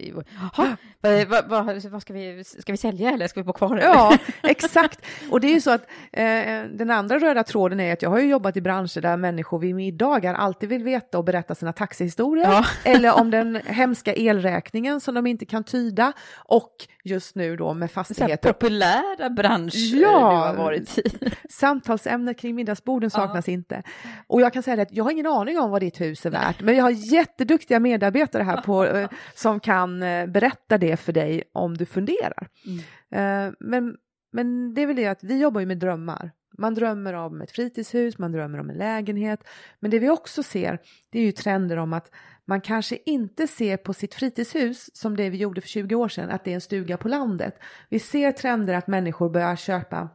Ha, 0.53 0.67
vad, 1.01 1.27
vad, 1.27 1.65
vad, 1.65 1.85
vad, 1.85 2.01
ska, 2.01 2.13
vi, 2.13 2.43
ska 2.43 2.71
vi 2.73 2.77
sälja 2.77 3.11
eller 3.11 3.27
ska 3.27 3.39
vi 3.39 3.43
bo 3.43 3.53
kvar? 3.53 3.77
Eller? 3.77 3.87
Ja, 3.87 4.17
exakt. 4.43 5.05
Och 5.31 5.41
det 5.41 5.47
är 5.47 5.53
ju 5.53 5.61
så 5.61 5.71
att 5.71 5.81
eh, 6.11 6.25
den 6.73 6.91
andra 6.91 7.19
röda 7.19 7.43
tråden 7.43 7.79
är 7.79 7.93
att 7.93 8.01
jag 8.01 8.09
har 8.09 8.19
ju 8.19 8.29
jobbat 8.29 8.57
i 8.57 8.61
branscher 8.61 9.01
där 9.01 9.17
människor 9.17 9.59
vid 9.59 9.75
middagar 9.75 10.33
alltid 10.33 10.69
vill 10.69 10.83
veta 10.83 11.17
och 11.17 11.23
berätta 11.23 11.55
sina 11.55 11.73
taxihistorier. 11.73 12.45
Ja. 12.45 12.65
Eller 12.83 13.19
om 13.19 13.31
den 13.31 13.59
hemska 13.65 14.13
elräkningen 14.13 15.01
som 15.01 15.15
de 15.15 15.27
inte 15.27 15.45
kan 15.45 15.63
tyda. 15.63 16.13
Och 16.45 16.87
just 17.03 17.35
nu 17.35 17.55
då 17.55 17.73
med 17.73 17.91
fastigheter. 17.91 18.49
Så 18.49 18.53
populära 18.53 19.29
branscher 19.29 20.01
ja, 20.01 20.22
har 20.23 20.55
varit 20.55 20.97
i. 20.97 21.03
Samtalsämnen 21.49 22.35
kring 22.35 22.55
middagsborden 22.55 23.09
saknas 23.09 23.47
ja. 23.47 23.53
inte. 23.53 23.83
Och 24.27 24.41
jag 24.41 24.53
kan 24.53 24.63
säga 24.63 24.81
att 24.81 24.93
jag 24.93 25.03
har 25.03 25.11
ingen 25.11 25.27
aning 25.27 25.59
om 25.59 25.71
vad 25.71 25.81
ditt 25.81 26.01
hus 26.01 26.25
är 26.25 26.29
värt, 26.29 26.61
men 26.61 26.75
jag 26.75 26.83
har 26.83 27.13
jätteduktiga 27.13 27.79
medarbetare 27.79 28.43
här 28.43 28.61
på, 28.61 28.85
eh, 28.85 29.09
som 29.35 29.59
kan 29.59 30.03
eh, 30.03 30.25
berätta 30.25 30.77
det 30.77 30.97
för 30.97 31.13
dig 31.13 31.43
om 31.53 31.77
du 31.77 31.85
funderar. 31.85 32.47
Mm. 32.65 33.47
Eh, 33.47 33.53
men, 33.59 33.95
men 34.31 34.73
det 34.73 34.81
är 34.81 34.87
väl 34.87 34.95
det 34.95 35.07
att 35.07 35.23
vi 35.23 35.41
jobbar 35.41 35.59
ju 35.59 35.67
med 35.67 35.77
drömmar. 35.77 36.31
Man 36.57 36.73
drömmer 36.73 37.13
om 37.13 37.41
ett 37.41 37.51
fritidshus, 37.51 38.17
man 38.17 38.31
drömmer 38.31 38.59
om 38.59 38.69
en 38.69 38.77
lägenhet. 38.77 39.43
Men 39.79 39.91
det 39.91 39.99
vi 39.99 40.09
också 40.09 40.43
ser, 40.43 40.79
det 41.09 41.19
är 41.19 41.23
ju 41.23 41.31
trender 41.31 41.77
om 41.77 41.93
att 41.93 42.11
man 42.45 42.61
kanske 42.61 42.97
inte 43.05 43.47
ser 43.47 43.77
på 43.77 43.93
sitt 43.93 44.13
fritidshus 44.13 44.89
som 44.93 45.17
det 45.17 45.29
vi 45.29 45.37
gjorde 45.37 45.61
för 45.61 45.67
20 45.67 45.95
år 45.95 46.09
sedan, 46.09 46.29
att 46.29 46.43
det 46.43 46.51
är 46.51 46.55
en 46.55 46.61
stuga 46.61 46.97
på 46.97 47.07
landet. 47.07 47.55
Vi 47.89 47.99
ser 47.99 48.31
trender 48.31 48.73
att 48.73 48.87
människor 48.87 49.29
börjar 49.29 49.55
köpa 49.55 50.09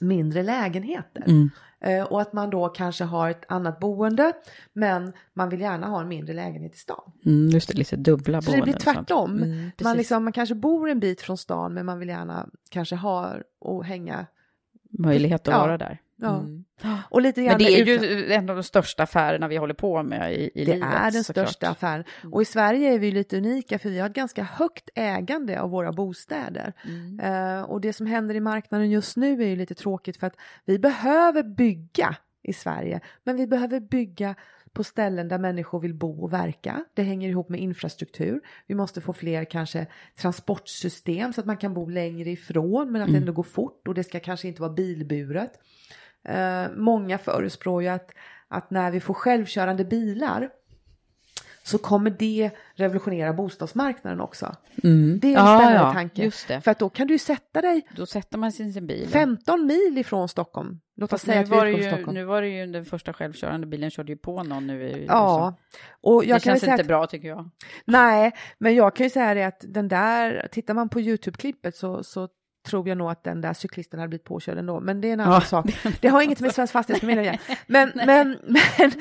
mindre 0.00 0.42
lägenheter. 0.42 1.24
Mm. 1.26 1.50
Eh, 1.80 2.02
och 2.02 2.20
att 2.20 2.32
man 2.32 2.50
då 2.50 2.68
kanske 2.68 3.04
har 3.04 3.30
ett 3.30 3.44
annat 3.48 3.80
boende 3.80 4.32
men 4.72 5.12
man 5.34 5.48
vill 5.48 5.60
gärna 5.60 5.86
ha 5.86 6.00
en 6.00 6.08
mindre 6.08 6.34
lägenhet 6.34 6.74
i 6.74 6.78
stan. 6.78 7.12
Mm, 7.26 7.48
just 7.48 7.68
det, 7.68 7.78
lite 7.78 7.96
dubbla 7.96 8.42
Så 8.42 8.50
boenden. 8.50 8.66
det 8.66 8.72
blir 8.72 8.80
tvärtom. 8.80 9.42
Mm, 9.42 9.70
man, 9.82 9.96
liksom, 9.96 10.24
man 10.24 10.32
kanske 10.32 10.54
bor 10.54 10.88
en 10.88 11.00
bit 11.00 11.20
från 11.20 11.38
stan 11.38 11.74
men 11.74 11.86
man 11.86 11.98
vill 11.98 12.08
gärna 12.08 12.48
kanske 12.70 12.96
ha 12.96 13.34
och 13.58 13.84
hänga. 13.84 14.26
Möjlighet 14.98 15.48
att 15.48 15.54
ja. 15.54 15.60
vara 15.60 15.78
där. 15.78 15.98
Ja. 16.16 16.38
Mm. 16.38 16.64
Och 17.10 17.22
lite 17.22 17.40
Men 17.40 17.58
det 17.58 17.80
är 17.80 17.84
ju 17.84 18.32
en 18.32 18.50
av 18.50 18.56
de 18.56 18.62
största 18.62 19.02
affärerna 19.02 19.48
vi 19.48 19.56
håller 19.56 19.74
på 19.74 20.02
med 20.02 20.34
i, 20.34 20.50
i 20.54 20.64
det 20.64 20.72
livet. 20.74 20.90
Det 20.90 20.96
är 20.96 21.10
den 21.10 21.24
största 21.24 21.66
klart. 21.66 21.76
affären. 21.76 22.04
Mm. 22.22 22.32
Och 22.32 22.42
i 22.42 22.44
Sverige 22.44 22.94
är 22.94 22.98
vi 22.98 23.10
lite 23.10 23.36
unika 23.36 23.78
för 23.78 23.88
vi 23.88 23.98
har 23.98 24.08
ett 24.08 24.14
ganska 24.14 24.42
högt 24.42 24.90
ägande 24.94 25.60
av 25.60 25.70
våra 25.70 25.92
bostäder. 25.92 26.72
Mm. 26.84 27.20
Uh, 27.20 27.62
och 27.62 27.80
det 27.80 27.92
som 27.92 28.06
händer 28.06 28.34
i 28.34 28.40
marknaden 28.40 28.90
just 28.90 29.16
nu 29.16 29.42
är 29.42 29.46
ju 29.46 29.56
lite 29.56 29.74
tråkigt 29.74 30.16
för 30.16 30.26
att 30.26 30.36
vi 30.64 30.78
behöver 30.78 31.42
bygga 31.42 32.16
i 32.42 32.52
Sverige, 32.52 33.00
men 33.24 33.36
vi 33.36 33.46
behöver 33.46 33.80
bygga 33.80 34.34
på 34.72 34.84
ställen 34.84 35.28
där 35.28 35.38
människor 35.38 35.80
vill 35.80 35.94
bo 35.94 36.22
och 36.22 36.32
verka. 36.32 36.84
Det 36.94 37.02
hänger 37.02 37.28
ihop 37.28 37.48
med 37.48 37.60
infrastruktur. 37.60 38.40
Vi 38.66 38.74
måste 38.74 39.00
få 39.00 39.12
fler 39.12 39.44
kanske 39.44 39.86
transportsystem 40.16 41.32
så 41.32 41.40
att 41.40 41.46
man 41.46 41.56
kan 41.56 41.74
bo 41.74 41.88
längre 41.88 42.30
ifrån 42.30 42.92
men 42.92 43.02
att 43.02 43.08
det 43.08 43.16
mm. 43.16 43.22
ändå 43.22 43.32
går 43.32 43.42
fort 43.42 43.88
och 43.88 43.94
det 43.94 44.04
ska 44.04 44.20
kanske 44.20 44.48
inte 44.48 44.62
vara 44.62 44.72
bilburet. 44.72 45.52
Eh, 46.24 46.66
många 46.76 47.18
ju 47.82 47.88
att, 47.88 48.10
att 48.48 48.70
när 48.70 48.90
vi 48.90 49.00
får 49.00 49.14
självkörande 49.14 49.84
bilar 49.84 50.50
så 51.68 51.78
kommer 51.78 52.10
det 52.10 52.50
revolutionera 52.74 53.32
bostadsmarknaden 53.32 54.20
också. 54.20 54.56
Mm. 54.84 55.18
Det 55.20 55.26
är 55.26 55.38
en 55.38 55.46
ja, 55.46 55.58
spännande 55.58 55.78
ja, 55.78 55.92
tanke. 55.92 56.30
För 56.60 56.70
att 56.70 56.78
då 56.78 56.88
kan 56.88 57.06
du 57.06 57.18
sätta 57.18 57.60
dig 57.60 57.88
då 57.96 58.06
sätter 58.06 58.38
man 58.38 58.52
sin, 58.52 58.86
bil. 58.86 59.08
15 59.08 59.66
mil 59.66 59.98
ifrån 59.98 60.28
Stockholm. 60.28 60.80
Låt 60.96 61.12
oss 61.12 61.22
säga 61.22 61.40
att 61.40 61.48
var 61.48 61.66
ju, 61.66 61.82
Stockholm. 61.82 62.14
Nu 62.14 62.24
var 62.24 62.42
det 62.42 62.48
ju 62.48 62.66
den 62.66 62.84
första 62.84 63.12
självkörande 63.12 63.66
bilen 63.66 63.90
körde 63.90 64.12
ju 64.12 64.18
på 64.18 64.42
någon 64.42 64.66
nu 64.66 64.82
i 64.82 65.06
Ja. 65.08 65.54
Och 66.00 66.24
jag 66.24 66.36
det 66.36 66.44
känns 66.44 66.62
inte 66.62 66.74
att, 66.74 66.86
bra 66.86 67.06
tycker 67.06 67.28
jag. 67.28 67.50
Nej, 67.84 68.32
men 68.58 68.74
jag 68.74 68.96
kan 68.96 69.06
ju 69.06 69.10
säga 69.10 69.34
det 69.34 69.44
att 69.44 69.64
den 69.68 69.88
där, 69.88 70.48
tittar 70.52 70.74
man 70.74 70.88
på 70.88 71.00
YouTube-klippet 71.00 71.76
så, 71.76 72.04
så 72.04 72.28
tror 72.68 72.88
jag 72.88 72.98
nog 72.98 73.10
att 73.10 73.24
den 73.24 73.40
där 73.40 73.52
cyklisten 73.52 74.00
hade 74.00 74.08
blivit 74.08 74.24
påkörd 74.24 74.58
ändå. 74.58 74.80
Men 74.80 75.00
det 75.00 75.08
är 75.08 75.12
en 75.12 75.20
annan 75.20 75.34
ja. 75.34 75.40
sak. 75.40 75.66
Det 76.00 76.08
har 76.08 76.22
inget 76.22 76.40
med 76.40 76.52
Svensk 76.54 76.72
Fastighetsförmedling 76.72 77.28
att 77.28 77.34
göra. 77.48 77.56
Men, 77.66 77.92
men, 77.94 78.36
men 78.78 78.92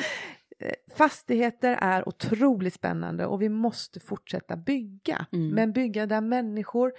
fastigheter 0.96 1.78
är 1.82 2.10
otroligt 2.10 2.74
spännande 2.74 3.26
och 3.26 3.42
vi 3.42 3.50
måste 3.50 4.00
fortsätta 4.00 4.56
bygga. 4.56 5.26
Mm. 5.32 5.50
Men 5.50 5.72
bygga 5.72 6.06
där 6.06 6.22
människor, 6.22 6.94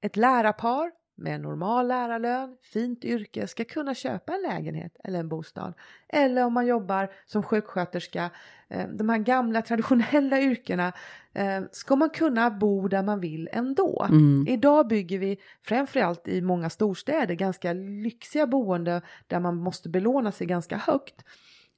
ett 0.00 0.16
lärarpar 0.16 0.90
med 1.20 1.40
normal 1.40 1.88
lärarlön, 1.88 2.56
fint 2.62 3.04
yrke 3.04 3.46
ska 3.46 3.64
kunna 3.64 3.94
köpa 3.94 4.32
en 4.34 4.42
lägenhet 4.42 4.96
eller 5.04 5.18
en 5.18 5.28
bostad. 5.28 5.74
Eller 6.08 6.44
om 6.44 6.52
man 6.52 6.66
jobbar 6.66 7.12
som 7.26 7.42
sjuksköterska, 7.42 8.30
eh, 8.68 8.88
de 8.88 9.08
här 9.08 9.18
gamla 9.18 9.62
traditionella 9.62 10.40
yrkena, 10.40 10.92
eh, 11.34 11.62
ska 11.72 11.96
man 11.96 12.10
kunna 12.10 12.50
bo 12.50 12.88
där 12.88 13.02
man 13.02 13.20
vill 13.20 13.48
ändå. 13.52 14.06
Mm. 14.08 14.46
Idag 14.48 14.88
bygger 14.88 15.18
vi 15.18 15.38
framförallt 15.62 16.28
i 16.28 16.40
många 16.42 16.70
storstäder 16.70 17.34
ganska 17.34 17.72
lyxiga 17.72 18.46
boende 18.46 19.02
där 19.26 19.40
man 19.40 19.56
måste 19.56 19.88
belåna 19.88 20.32
sig 20.32 20.46
ganska 20.46 20.76
högt. 20.76 21.24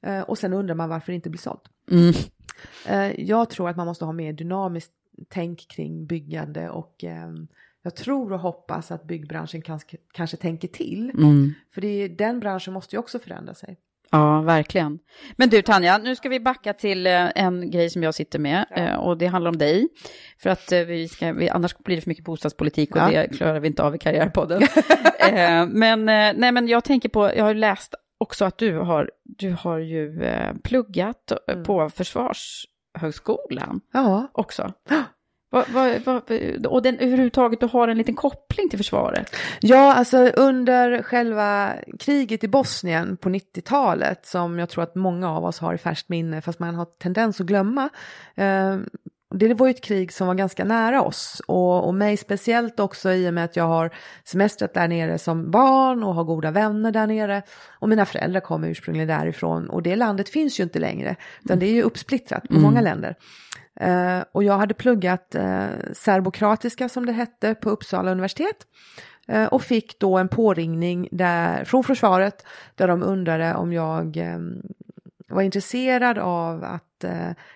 Eh, 0.02 0.20
och 0.20 0.38
sen 0.38 0.52
undrar 0.52 0.74
man 0.74 0.88
varför 0.88 1.12
det 1.12 1.16
inte 1.16 1.30
blir 1.30 1.40
sålt. 1.40 1.62
Mm. 1.90 2.14
Jag 3.16 3.50
tror 3.50 3.68
att 3.68 3.76
man 3.76 3.86
måste 3.86 4.04
ha 4.04 4.12
mer 4.12 4.32
dynamiskt 4.32 4.92
tänk 5.28 5.68
kring 5.68 6.06
byggande 6.06 6.70
och 6.70 7.04
ehm, 7.04 7.48
jag 7.82 7.96
tror 7.96 8.32
och 8.32 8.40
hoppas 8.40 8.90
att 8.90 9.04
byggbranschen 9.04 9.62
kanske, 9.62 9.96
kanske 10.12 10.36
tänker 10.36 10.68
till. 10.68 11.10
Mm. 11.10 11.54
För 11.74 11.80
det, 11.80 12.08
den 12.08 12.40
branschen 12.40 12.72
måste 12.72 12.96
ju 12.96 13.00
också 13.00 13.18
förändra 13.18 13.54
sig. 13.54 13.78
Ja, 14.10 14.40
verkligen. 14.40 14.98
Men 15.36 15.48
du 15.48 15.62
Tanja, 15.62 15.98
nu 15.98 16.16
ska 16.16 16.28
vi 16.28 16.40
backa 16.40 16.72
till 16.72 17.06
eh, 17.06 17.28
en 17.34 17.70
grej 17.70 17.90
som 17.90 18.02
jag 18.02 18.14
sitter 18.14 18.38
med 18.38 18.64
ja. 18.70 18.76
Eh, 18.76 18.94
och 18.94 19.18
det 19.18 19.26
handlar 19.26 19.48
om 19.48 19.58
dig. 19.58 19.88
För 20.38 20.50
att 20.50 20.72
eh, 20.72 20.80
vi 20.80 21.08
ska, 21.08 21.32
vi, 21.32 21.48
annars 21.48 21.78
blir 21.78 21.96
det 21.96 22.02
för 22.02 22.10
mycket 22.10 22.24
bostadspolitik 22.24 22.96
och 22.96 23.02
ja. 23.02 23.10
det 23.10 23.36
klarar 23.36 23.60
vi 23.60 23.68
inte 23.68 23.82
av 23.82 23.94
i 23.94 23.98
Karriärpodden. 23.98 24.62
men, 25.68 26.04
nej, 26.04 26.52
men 26.52 26.68
jag 26.68 26.84
tänker 26.84 27.08
på, 27.08 27.32
jag 27.36 27.44
har 27.44 27.54
läst 27.54 27.94
också 28.22 28.44
att 28.44 28.58
du 28.58 28.78
har, 28.78 29.10
du 29.24 29.56
har 29.60 29.78
ju 29.78 30.20
pluggat 30.64 31.32
mm. 31.46 31.64
på 31.64 31.90
Försvarshögskolan 31.90 33.80
ja. 33.92 34.30
också. 34.32 34.72
Va, 35.52 35.64
va, 35.68 35.98
va, 36.04 36.20
och 36.68 36.82
den, 36.82 36.98
överhuvudtaget, 36.98 37.60
du 37.60 37.66
har 37.66 37.88
en 37.88 37.98
liten 37.98 38.14
koppling 38.14 38.68
till 38.68 38.78
försvaret? 38.78 39.36
Ja, 39.60 39.94
alltså 39.94 40.18
under 40.18 41.02
själva 41.02 41.72
kriget 41.98 42.44
i 42.44 42.48
Bosnien 42.48 43.16
på 43.16 43.28
90-talet, 43.28 44.26
som 44.26 44.58
jag 44.58 44.68
tror 44.68 44.84
att 44.84 44.94
många 44.94 45.30
av 45.30 45.44
oss 45.44 45.58
har 45.58 45.74
i 45.74 45.78
färskt 45.78 46.08
minne, 46.08 46.40
fast 46.40 46.58
man 46.58 46.74
har 46.74 46.84
tendens 46.84 47.40
att 47.40 47.46
glömma. 47.46 47.88
Eh, 48.34 48.76
det 49.34 49.54
var 49.54 49.66
ju 49.66 49.70
ett 49.70 49.84
krig 49.84 50.12
som 50.12 50.26
var 50.26 50.34
ganska 50.34 50.64
nära 50.64 51.02
oss 51.02 51.42
och, 51.46 51.86
och 51.86 51.94
mig 51.94 52.16
speciellt 52.16 52.80
också 52.80 53.12
i 53.12 53.28
och 53.28 53.34
med 53.34 53.44
att 53.44 53.56
jag 53.56 53.64
har 53.64 53.90
semestrat 54.24 54.74
där 54.74 54.88
nere 54.88 55.18
som 55.18 55.50
barn 55.50 56.02
och 56.02 56.14
har 56.14 56.24
goda 56.24 56.50
vänner 56.50 56.92
där 56.92 57.06
nere. 57.06 57.42
Och 57.78 57.88
mina 57.88 58.06
föräldrar 58.06 58.40
kommer 58.40 58.68
ursprungligen 58.68 59.08
därifrån 59.08 59.68
och 59.68 59.82
det 59.82 59.96
landet 59.96 60.28
finns 60.28 60.60
ju 60.60 60.64
inte 60.64 60.78
längre, 60.78 61.16
utan 61.44 61.58
det 61.58 61.66
är 61.66 61.72
ju 61.72 61.82
uppsplittrat 61.82 62.42
på 62.48 62.54
mm. 62.54 62.62
många 62.62 62.80
länder. 62.80 63.16
Uh, 63.80 64.24
och 64.32 64.44
jag 64.44 64.58
hade 64.58 64.74
pluggat 64.74 65.34
uh, 65.38 65.66
serbokratiska 65.92 66.88
som 66.88 67.06
det 67.06 67.12
hette 67.12 67.54
på 67.54 67.70
Uppsala 67.70 68.10
universitet. 68.10 68.56
Uh, 69.32 69.44
och 69.44 69.62
fick 69.62 69.98
då 69.98 70.18
en 70.18 70.28
påringning 70.28 71.08
där, 71.12 71.64
från 71.64 71.84
försvaret 71.84 72.46
där 72.74 72.88
de 72.88 73.02
undrade 73.02 73.54
om 73.54 73.72
jag 73.72 74.16
um, 74.16 74.62
var 75.28 75.42
intresserad 75.42 76.18
av 76.18 76.64
att 76.64 77.04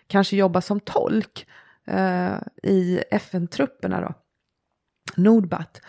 kanske 0.06 0.36
jobba 0.36 0.60
som 0.60 0.80
tolk 0.80 1.46
i 2.62 3.02
FN-trupperna 3.10 4.00
då. 4.00 4.14
Nordbat. 5.16 5.80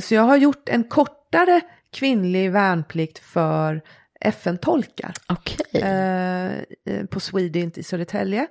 så 0.00 0.14
jag 0.14 0.22
har 0.22 0.36
gjort 0.36 0.68
en 0.68 0.84
kortare 0.84 1.60
kvinnlig 1.92 2.52
värnplikt 2.52 3.18
för 3.18 3.82
FN-tolkar. 4.20 5.12
Okay. 5.28 7.06
på 7.06 7.20
Swedint 7.20 7.78
i 7.78 7.82
Södertälje. 7.82 8.46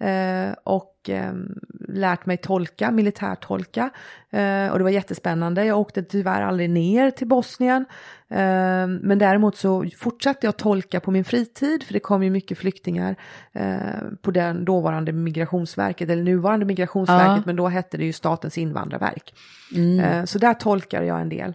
Eh, 0.00 0.52
och 0.64 0.95
eh, 1.08 1.32
lärt 1.88 2.26
mig 2.26 2.36
tolka, 2.36 2.90
militärtolka. 2.90 3.90
Eh, 4.30 4.68
och 4.68 4.78
det 4.78 4.84
var 4.84 4.90
jättespännande. 4.90 5.64
Jag 5.64 5.78
åkte 5.78 6.02
tyvärr 6.02 6.42
aldrig 6.42 6.70
ner 6.70 7.10
till 7.10 7.26
Bosnien. 7.26 7.84
Eh, 8.28 8.86
men 8.86 9.18
däremot 9.18 9.56
så 9.56 9.84
fortsatte 9.98 10.46
jag 10.46 10.56
tolka 10.56 11.00
på 11.00 11.10
min 11.10 11.24
fritid, 11.24 11.82
för 11.82 11.92
det 11.92 12.00
kom 12.00 12.22
ju 12.22 12.30
mycket 12.30 12.58
flyktingar 12.58 13.16
eh, 13.52 13.78
på 14.22 14.30
den 14.30 14.64
dåvarande 14.64 15.12
migrationsverket, 15.12 16.10
eller 16.10 16.22
nuvarande 16.22 16.66
migrationsverket, 16.66 17.36
ja. 17.36 17.42
men 17.46 17.56
då 17.56 17.68
hette 17.68 17.96
det 17.96 18.04
ju 18.04 18.12
Statens 18.12 18.58
invandrarverk. 18.58 19.34
Mm. 19.74 20.00
Eh, 20.00 20.24
så 20.24 20.38
där 20.38 20.54
tolkade 20.54 21.06
jag 21.06 21.20
en 21.20 21.28
del. 21.28 21.54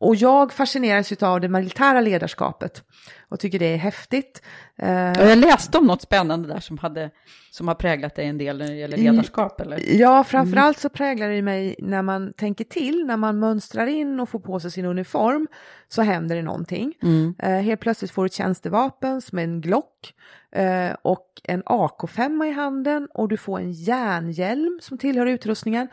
Och 0.00 0.16
jag 0.16 0.52
fascineras 0.52 1.22
av 1.22 1.40
det 1.40 1.48
militära 1.48 2.00
ledarskapet 2.00 2.84
och 3.28 3.40
tycker 3.40 3.58
det 3.58 3.74
är 3.74 3.76
häftigt. 3.76 4.42
Uh, 4.82 4.88
jag 5.28 5.38
läste 5.38 5.78
om 5.78 5.86
något 5.86 6.02
spännande 6.02 6.48
där 6.48 6.60
som, 6.60 6.78
hade, 6.78 7.10
som 7.50 7.68
har 7.68 7.74
präglat 7.74 8.14
dig 8.14 8.26
en 8.26 8.38
del 8.38 8.58
när 8.58 8.66
det 8.66 8.74
gäller 8.74 8.96
ledarskap. 8.96 9.60
Eller? 9.60 9.94
Ja, 9.94 10.24
framförallt 10.24 10.76
mm. 10.76 10.80
så 10.80 10.88
präglar 10.88 11.28
det 11.28 11.42
mig 11.42 11.76
när 11.78 12.02
man 12.02 12.32
tänker 12.32 12.64
till, 12.64 13.06
när 13.06 13.16
man 13.16 13.38
mönstrar 13.38 13.86
in 13.86 14.20
och 14.20 14.28
får 14.28 14.38
på 14.38 14.60
sig 14.60 14.70
sin 14.70 14.84
uniform, 14.84 15.48
så 15.88 16.02
händer 16.02 16.36
det 16.36 16.42
någonting. 16.42 16.94
Mm. 17.02 17.34
Uh, 17.42 17.48
helt 17.48 17.80
plötsligt 17.80 18.10
får 18.10 18.22
du 18.22 18.26
ett 18.26 18.32
tjänstevapen 18.32 19.20
som 19.20 19.38
en 19.38 19.60
Glock 19.60 20.14
uh, 20.58 20.96
och 21.02 21.26
en 21.44 21.62
AK5 21.62 22.46
i 22.46 22.52
handen 22.52 23.08
och 23.14 23.28
du 23.28 23.36
får 23.36 23.58
en 23.58 23.72
järnhjälm 23.72 24.78
som 24.82 24.98
tillhör 24.98 25.26
utrustningen. 25.26 25.88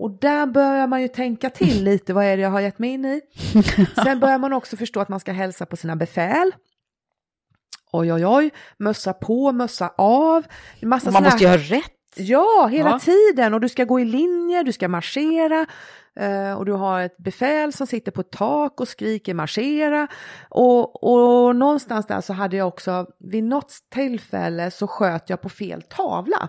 Och 0.00 0.10
där 0.10 0.46
börjar 0.46 0.86
man 0.86 1.02
ju 1.02 1.08
tänka 1.08 1.50
till 1.50 1.84
lite, 1.84 2.12
vad 2.12 2.24
är 2.24 2.36
det 2.36 2.42
jag 2.42 2.50
har 2.50 2.60
gett 2.60 2.78
mig 2.78 2.90
in 2.90 3.04
i? 3.04 3.20
Sen 4.04 4.20
börjar 4.20 4.38
man 4.38 4.52
också 4.52 4.76
förstå 4.76 5.00
att 5.00 5.08
man 5.08 5.20
ska 5.20 5.32
hälsa 5.32 5.66
på 5.66 5.76
sina 5.76 5.96
befäl. 5.96 6.52
Oj, 7.92 8.12
oj, 8.12 8.26
oj, 8.26 8.50
mössa 8.78 9.12
på, 9.12 9.52
mössa 9.52 9.92
av. 9.96 10.46
Man 10.82 11.00
måste 11.04 11.44
ju 11.44 11.48
ha 11.48 11.56
rätt. 11.56 11.92
Ja, 12.16 12.68
hela 12.72 12.90
ja. 12.90 12.98
tiden. 12.98 13.54
Och 13.54 13.60
du 13.60 13.68
ska 13.68 13.84
gå 13.84 14.00
i 14.00 14.04
linje, 14.04 14.62
du 14.62 14.72
ska 14.72 14.88
marschera. 14.88 15.66
Uh, 16.20 16.52
och 16.52 16.66
du 16.66 16.72
har 16.72 17.00
ett 17.00 17.16
befäl 17.16 17.72
som 17.72 17.86
sitter 17.86 18.12
på 18.12 18.20
ett 18.20 18.30
tak 18.30 18.80
och 18.80 18.88
skriker 18.88 19.34
marschera. 19.34 20.08
Och, 20.48 21.04
och 21.04 21.56
någonstans 21.56 22.06
där 22.06 22.20
så 22.20 22.32
hade 22.32 22.56
jag 22.56 22.68
också, 22.68 23.06
vid 23.18 23.44
något 23.44 23.72
tillfälle 23.94 24.70
så 24.70 24.86
sköt 24.86 25.30
jag 25.30 25.40
på 25.40 25.48
fel 25.48 25.82
tavla. 25.82 26.48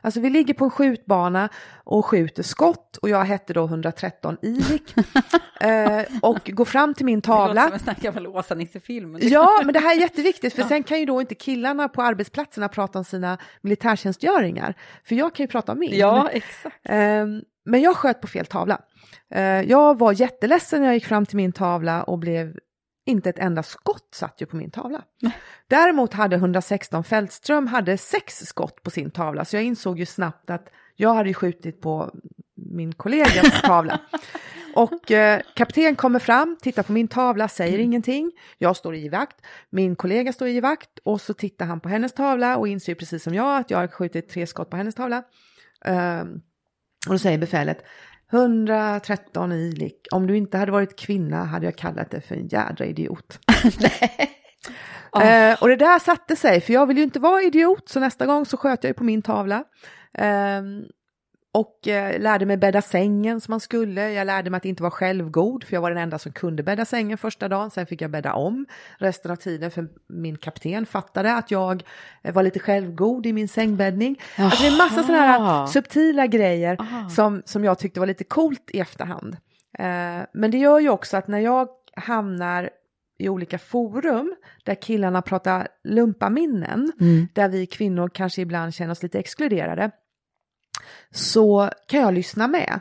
Alltså 0.00 0.20
vi 0.20 0.30
ligger 0.30 0.54
på 0.54 0.64
en 0.64 0.70
skjutbana 0.70 1.48
och 1.84 2.06
skjuter 2.06 2.42
skott 2.42 2.96
och 2.96 3.08
jag 3.08 3.24
hette 3.24 3.52
då 3.52 3.64
113 3.64 4.36
Ivik 4.42 4.94
eh, 5.60 6.02
och 6.22 6.50
går 6.52 6.64
fram 6.64 6.94
till 6.94 7.06
min 7.06 7.22
tavla. 7.22 7.64
Det 7.64 7.70
låter 7.70 7.78
som 7.78 7.88
en 7.88 8.02
gammal 8.02 8.26
Åsa-Nisse-film. 8.26 9.18
Ja, 9.20 9.60
men 9.64 9.72
det 9.72 9.80
här 9.80 9.96
är 9.96 10.00
jätteviktigt 10.00 10.54
för 10.54 10.62
ja. 10.62 10.68
sen 10.68 10.82
kan 10.82 11.00
ju 11.00 11.06
då 11.06 11.20
inte 11.20 11.34
killarna 11.34 11.88
på 11.88 12.02
arbetsplatserna 12.02 12.68
prata 12.68 12.98
om 12.98 13.04
sina 13.04 13.38
militärtjänstgöringar. 13.60 14.74
För 15.04 15.14
jag 15.14 15.34
kan 15.34 15.44
ju 15.44 15.48
prata 15.48 15.72
om 15.72 15.78
min. 15.78 15.98
Ja, 15.98 16.28
exakt. 16.32 16.76
Eh, 16.82 17.26
men 17.64 17.80
jag 17.80 17.96
sköt 17.96 18.20
på 18.20 18.26
fel 18.26 18.46
tavla. 18.46 18.80
Eh, 19.34 19.42
jag 19.42 19.98
var 19.98 20.12
jätteledsen 20.12 20.80
när 20.80 20.86
jag 20.86 20.94
gick 20.94 21.06
fram 21.06 21.26
till 21.26 21.36
min 21.36 21.52
tavla 21.52 22.02
och 22.02 22.18
blev 22.18 22.56
inte 23.10 23.30
ett 23.30 23.38
enda 23.38 23.62
skott 23.62 24.08
satt 24.14 24.40
ju 24.40 24.46
på 24.46 24.56
min 24.56 24.70
tavla. 24.70 25.02
Däremot 25.68 26.12
hade 26.14 26.36
116 26.36 27.04
Fältström 27.04 27.66
hade 27.66 27.98
sex 27.98 28.38
skott 28.46 28.82
på 28.82 28.90
sin 28.90 29.10
tavla, 29.10 29.44
så 29.44 29.56
jag 29.56 29.64
insåg 29.64 29.98
ju 29.98 30.06
snabbt 30.06 30.50
att 30.50 30.68
jag 30.96 31.14
hade 31.14 31.34
skjutit 31.34 31.80
på 31.80 32.10
min 32.54 32.92
kollegas 32.92 33.62
tavla. 33.62 34.00
Och 34.74 35.10
eh, 35.10 35.40
kapten 35.54 35.96
kommer 35.96 36.18
fram, 36.18 36.56
tittar 36.60 36.82
på 36.82 36.92
min 36.92 37.08
tavla, 37.08 37.48
säger 37.48 37.74
mm. 37.74 37.84
ingenting. 37.84 38.32
Jag 38.58 38.76
står 38.76 38.96
i 38.96 39.08
vakt, 39.08 39.36
min 39.70 39.96
kollega 39.96 40.32
står 40.32 40.48
i 40.48 40.60
vakt 40.60 40.98
och 41.04 41.20
så 41.20 41.34
tittar 41.34 41.66
han 41.66 41.80
på 41.80 41.88
hennes 41.88 42.12
tavla 42.12 42.56
och 42.56 42.68
inser 42.68 42.94
precis 42.94 43.22
som 43.22 43.34
jag 43.34 43.56
att 43.56 43.70
jag 43.70 43.78
har 43.78 43.88
skjutit 43.88 44.28
tre 44.28 44.46
skott 44.46 44.70
på 44.70 44.76
hennes 44.76 44.94
tavla. 44.94 45.22
Um, 45.84 46.42
och 47.06 47.12
då 47.12 47.18
säger 47.18 47.38
befälet, 47.38 47.84
113 48.30 49.52
i 49.52 49.72
lik. 49.72 50.06
Om 50.12 50.26
du 50.26 50.36
inte 50.36 50.58
hade 50.58 50.72
varit 50.72 50.98
kvinna 50.98 51.44
hade 51.44 51.66
jag 51.66 51.76
kallat 51.76 52.10
dig 52.10 52.20
för 52.20 52.34
en 52.34 52.48
jädra 52.48 52.84
idiot. 52.84 53.38
oh. 55.12 55.26
eh, 55.26 55.62
och 55.62 55.68
det 55.68 55.76
där 55.76 55.98
satte 55.98 56.36
sig, 56.36 56.60
för 56.60 56.72
jag 56.72 56.86
vill 56.86 56.96
ju 56.96 57.02
inte 57.02 57.18
vara 57.18 57.42
idiot, 57.42 57.88
så 57.88 58.00
nästa 58.00 58.26
gång 58.26 58.46
så 58.46 58.56
sköt 58.56 58.84
jag 58.84 58.90
ju 58.90 58.94
på 58.94 59.04
min 59.04 59.22
tavla. 59.22 59.64
Eh, 60.14 60.62
och 61.52 61.88
eh, 61.88 62.20
lärde 62.20 62.46
mig 62.46 62.56
bädda 62.56 62.82
sängen 62.82 63.40
som 63.40 63.52
man 63.52 63.60
skulle. 63.60 64.12
Jag 64.12 64.26
lärde 64.26 64.50
mig 64.50 64.58
att 64.58 64.64
inte 64.64 64.82
vara 64.82 64.90
självgod, 64.90 65.64
för 65.64 65.76
jag 65.76 65.80
var 65.80 65.90
den 65.90 65.98
enda 65.98 66.18
som 66.18 66.32
kunde 66.32 66.62
bädda 66.62 66.84
sängen 66.84 67.18
första 67.18 67.48
dagen. 67.48 67.70
Sen 67.70 67.86
fick 67.86 68.02
jag 68.02 68.10
bädda 68.10 68.34
om 68.34 68.66
resten 68.98 69.30
av 69.30 69.36
tiden, 69.36 69.70
för 69.70 69.88
min 70.08 70.36
kapten 70.36 70.86
fattade 70.86 71.34
att 71.34 71.50
jag 71.50 71.82
eh, 72.22 72.34
var 72.34 72.42
lite 72.42 72.58
självgod 72.58 73.26
i 73.26 73.32
min 73.32 73.48
sängbäddning. 73.48 74.20
Alltså 74.36 74.62
det 74.62 74.68
är 74.68 74.78
massa 74.78 75.02
sådana 75.02 75.22
här 75.22 75.66
subtila 75.66 76.26
grejer 76.26 76.78
som, 77.10 77.42
som 77.44 77.64
jag 77.64 77.78
tyckte 77.78 78.00
var 78.00 78.06
lite 78.06 78.24
coolt 78.24 78.70
i 78.72 78.80
efterhand. 78.80 79.36
Eh, 79.78 80.26
men 80.32 80.50
det 80.50 80.58
gör 80.58 80.78
ju 80.78 80.88
också 80.90 81.16
att 81.16 81.28
när 81.28 81.38
jag 81.38 81.68
hamnar 81.96 82.70
i 83.18 83.28
olika 83.28 83.58
forum 83.58 84.34
där 84.64 84.74
killarna 84.74 85.22
pratar 85.22 85.68
lumpaminnen, 85.84 86.92
mm. 87.00 87.28
där 87.32 87.48
vi 87.48 87.66
kvinnor 87.66 88.08
kanske 88.08 88.42
ibland 88.42 88.74
känner 88.74 88.92
oss 88.92 89.02
lite 89.02 89.18
exkluderade, 89.18 89.90
så 91.10 91.70
kan 91.86 92.00
jag 92.00 92.14
lyssna 92.14 92.48
med. 92.48 92.80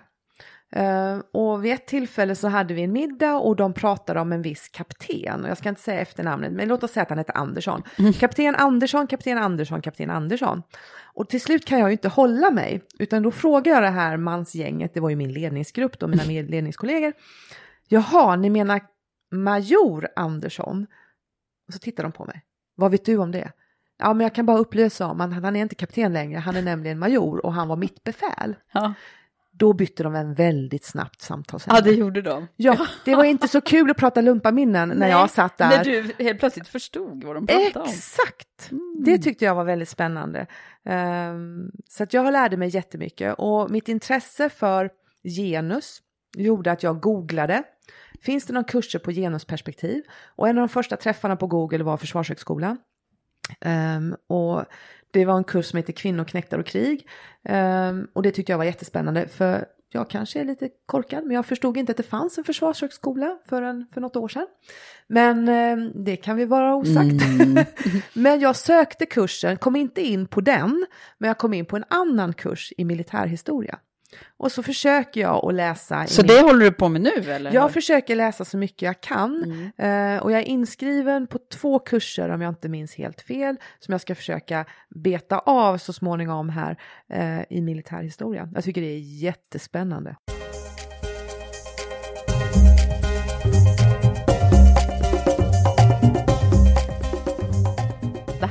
Uh, 0.77 1.21
och 1.33 1.65
vid 1.65 1.73
ett 1.73 1.87
tillfälle 1.87 2.35
så 2.35 2.47
hade 2.47 2.73
vi 2.73 2.83
en 2.83 2.91
middag 2.91 3.35
och 3.35 3.55
de 3.55 3.73
pratade 3.73 4.19
om 4.19 4.31
en 4.31 4.41
viss 4.41 4.69
kapten. 4.69 5.45
Jag 5.47 5.57
ska 5.57 5.69
inte 5.69 5.81
säga 5.81 6.01
efternamnet, 6.01 6.51
men 6.51 6.67
låt 6.67 6.83
oss 6.83 6.91
säga 6.91 7.03
att 7.03 7.09
han 7.09 7.17
heter 7.17 7.37
Andersson. 7.37 7.83
Mm. 7.99 8.13
Kapten 8.13 8.55
Andersson, 8.55 9.07
kapten 9.07 9.37
Andersson, 9.37 9.81
kapten 9.81 10.09
Andersson. 10.09 10.61
Och 11.13 11.29
till 11.29 11.41
slut 11.41 11.65
kan 11.65 11.79
jag 11.79 11.89
ju 11.89 11.91
inte 11.91 12.07
hålla 12.07 12.51
mig, 12.51 12.81
utan 12.99 13.23
då 13.23 13.31
frågar 13.31 13.73
jag 13.73 13.83
det 13.83 13.89
här 13.89 14.17
mansgänget, 14.17 14.93
det 14.93 14.99
var 14.99 15.09
ju 15.09 15.15
min 15.15 15.33
ledningsgrupp 15.33 15.99
då, 15.99 16.07
mina 16.07 16.23
ledningskollegor. 16.23 17.13
Jaha, 17.87 18.35
ni 18.35 18.49
menar 18.49 18.81
major 19.31 20.07
Andersson? 20.15 20.87
Och 21.67 21.73
så 21.73 21.79
tittar 21.79 22.03
de 22.03 22.11
på 22.11 22.25
mig. 22.25 22.41
Vad 22.75 22.91
vet 22.91 23.05
du 23.05 23.17
om 23.17 23.31
det? 23.31 23.51
Ja, 23.99 24.13
men 24.13 24.23
jag 24.23 24.35
kan 24.35 24.45
bara 24.45 24.57
upplysa 24.57 25.07
om 25.07 25.21
att 25.21 25.33
han 25.33 25.55
är 25.55 25.61
inte 25.61 25.75
kapten 25.75 26.13
längre, 26.13 26.39
han 26.39 26.55
är 26.55 26.61
nämligen 26.61 26.99
major 26.99 27.45
och 27.45 27.53
han 27.53 27.67
var 27.67 27.75
mitt 27.75 28.03
befäl. 28.03 28.55
Ja. 28.71 28.93
Då 29.51 29.73
bytte 29.73 30.03
de 30.03 30.15
en 30.15 30.33
väldigt 30.33 30.85
snabbt 30.85 31.21
samtalsämne. 31.21 31.77
Ja, 31.77 31.81
det 31.81 31.91
gjorde 31.91 32.21
de. 32.21 32.47
Ja, 32.55 32.87
det 33.05 33.15
var 33.15 33.23
inte 33.23 33.47
så 33.47 33.61
kul 33.61 33.91
att 33.91 33.97
prata 33.97 34.21
lumpaminnen 34.21 34.89
när 34.89 35.09
jag 35.09 35.29
satt 35.29 35.57
där. 35.57 35.69
När 35.69 35.83
du 35.83 36.23
helt 36.23 36.39
plötsligt 36.39 36.67
förstod 36.67 37.23
vad 37.23 37.35
de 37.35 37.47
pratade 37.47 37.67
Exakt. 37.67 37.87
om. 37.87 37.93
Exakt! 37.93 38.71
Mm. 38.71 39.03
Det 39.05 39.17
tyckte 39.17 39.45
jag 39.45 39.55
var 39.55 39.63
väldigt 39.63 39.89
spännande. 39.89 40.47
Um, 40.85 41.71
så 41.89 42.03
att 42.03 42.13
jag 42.13 42.33
lärde 42.33 42.57
mig 42.57 42.69
jättemycket 42.69 43.35
och 43.37 43.71
mitt 43.71 43.89
intresse 43.89 44.49
för 44.49 44.89
genus 45.23 46.01
gjorde 46.37 46.71
att 46.71 46.83
jag 46.83 46.99
googlade. 46.99 47.63
Finns 48.21 48.45
det 48.45 48.53
någon 48.53 48.63
kurser 48.63 48.99
på 48.99 49.11
genusperspektiv? 49.11 50.03
Och 50.35 50.47
en 50.47 50.57
av 50.57 50.61
de 50.61 50.69
första 50.69 50.97
träffarna 50.97 51.35
på 51.35 51.47
Google 51.47 51.83
var 51.83 51.97
Försvarshögskolan. 51.97 52.77
Um, 53.65 54.15
och 54.27 54.65
det 55.11 55.25
var 55.25 55.37
en 55.37 55.43
kurs 55.43 55.65
som 55.65 55.77
heter 55.77 55.93
Kvinnor, 55.93 56.23
knäktar 56.23 56.59
och 56.59 56.65
krig. 56.65 57.07
Um, 57.49 58.07
och 58.13 58.23
det 58.23 58.31
tyckte 58.31 58.51
jag 58.51 58.57
var 58.57 58.65
jättespännande 58.65 59.27
för 59.27 59.65
jag 59.91 60.09
kanske 60.09 60.39
är 60.39 60.45
lite 60.45 60.69
korkad 60.85 61.25
men 61.25 61.35
jag 61.35 61.45
förstod 61.45 61.77
inte 61.77 61.91
att 61.91 61.97
det 61.97 62.03
fanns 62.03 62.37
en 62.37 62.43
försvarshögskola 62.43 63.37
förrän 63.45 63.87
för 63.93 64.01
något 64.01 64.15
år 64.15 64.27
sedan. 64.27 64.47
Men 65.07 65.49
um, 65.49 65.91
det 66.05 66.15
kan 66.15 66.35
vi 66.35 66.45
vara 66.45 66.75
osagt. 66.75 67.23
Mm. 67.41 67.65
men 68.13 68.39
jag 68.39 68.55
sökte 68.55 69.05
kursen, 69.05 69.57
kom 69.57 69.75
inte 69.75 70.01
in 70.01 70.27
på 70.27 70.41
den, 70.41 70.85
men 71.17 71.27
jag 71.27 71.37
kom 71.37 71.53
in 71.53 71.65
på 71.65 71.75
en 71.75 71.85
annan 71.87 72.33
kurs 72.33 72.73
i 72.77 72.85
militärhistoria. 72.85 73.79
Och 74.37 74.51
så 74.51 74.63
försöker 74.63 75.21
jag 75.21 75.45
att 75.45 75.53
läsa. 75.53 76.07
Så 76.07 76.21
det 76.21 76.33
min... 76.33 76.43
håller 76.43 76.65
du 76.65 76.71
på 76.71 76.89
med 76.89 77.01
nu 77.01 77.31
eller? 77.31 77.53
Jag 77.53 77.73
försöker 77.73 78.15
läsa 78.15 78.45
så 78.45 78.57
mycket 78.57 78.81
jag 78.81 79.01
kan. 79.01 79.43
Mm. 79.77 80.15
Uh, 80.15 80.23
och 80.23 80.31
jag 80.31 80.39
är 80.39 80.45
inskriven 80.45 81.27
på 81.27 81.39
två 81.51 81.79
kurser 81.79 82.29
om 82.29 82.41
jag 82.41 82.51
inte 82.51 82.69
minns 82.69 82.95
helt 82.95 83.21
fel. 83.21 83.55
Som 83.79 83.91
jag 83.91 84.01
ska 84.01 84.15
försöka 84.15 84.65
beta 84.89 85.39
av 85.39 85.77
så 85.77 85.93
småningom 85.93 86.49
här 86.49 86.77
uh, 87.13 87.43
i 87.49 87.61
militärhistoria. 87.61 88.49
Jag 88.53 88.63
tycker 88.63 88.81
det 88.81 88.87
är 88.87 88.99
jättespännande. 88.99 90.15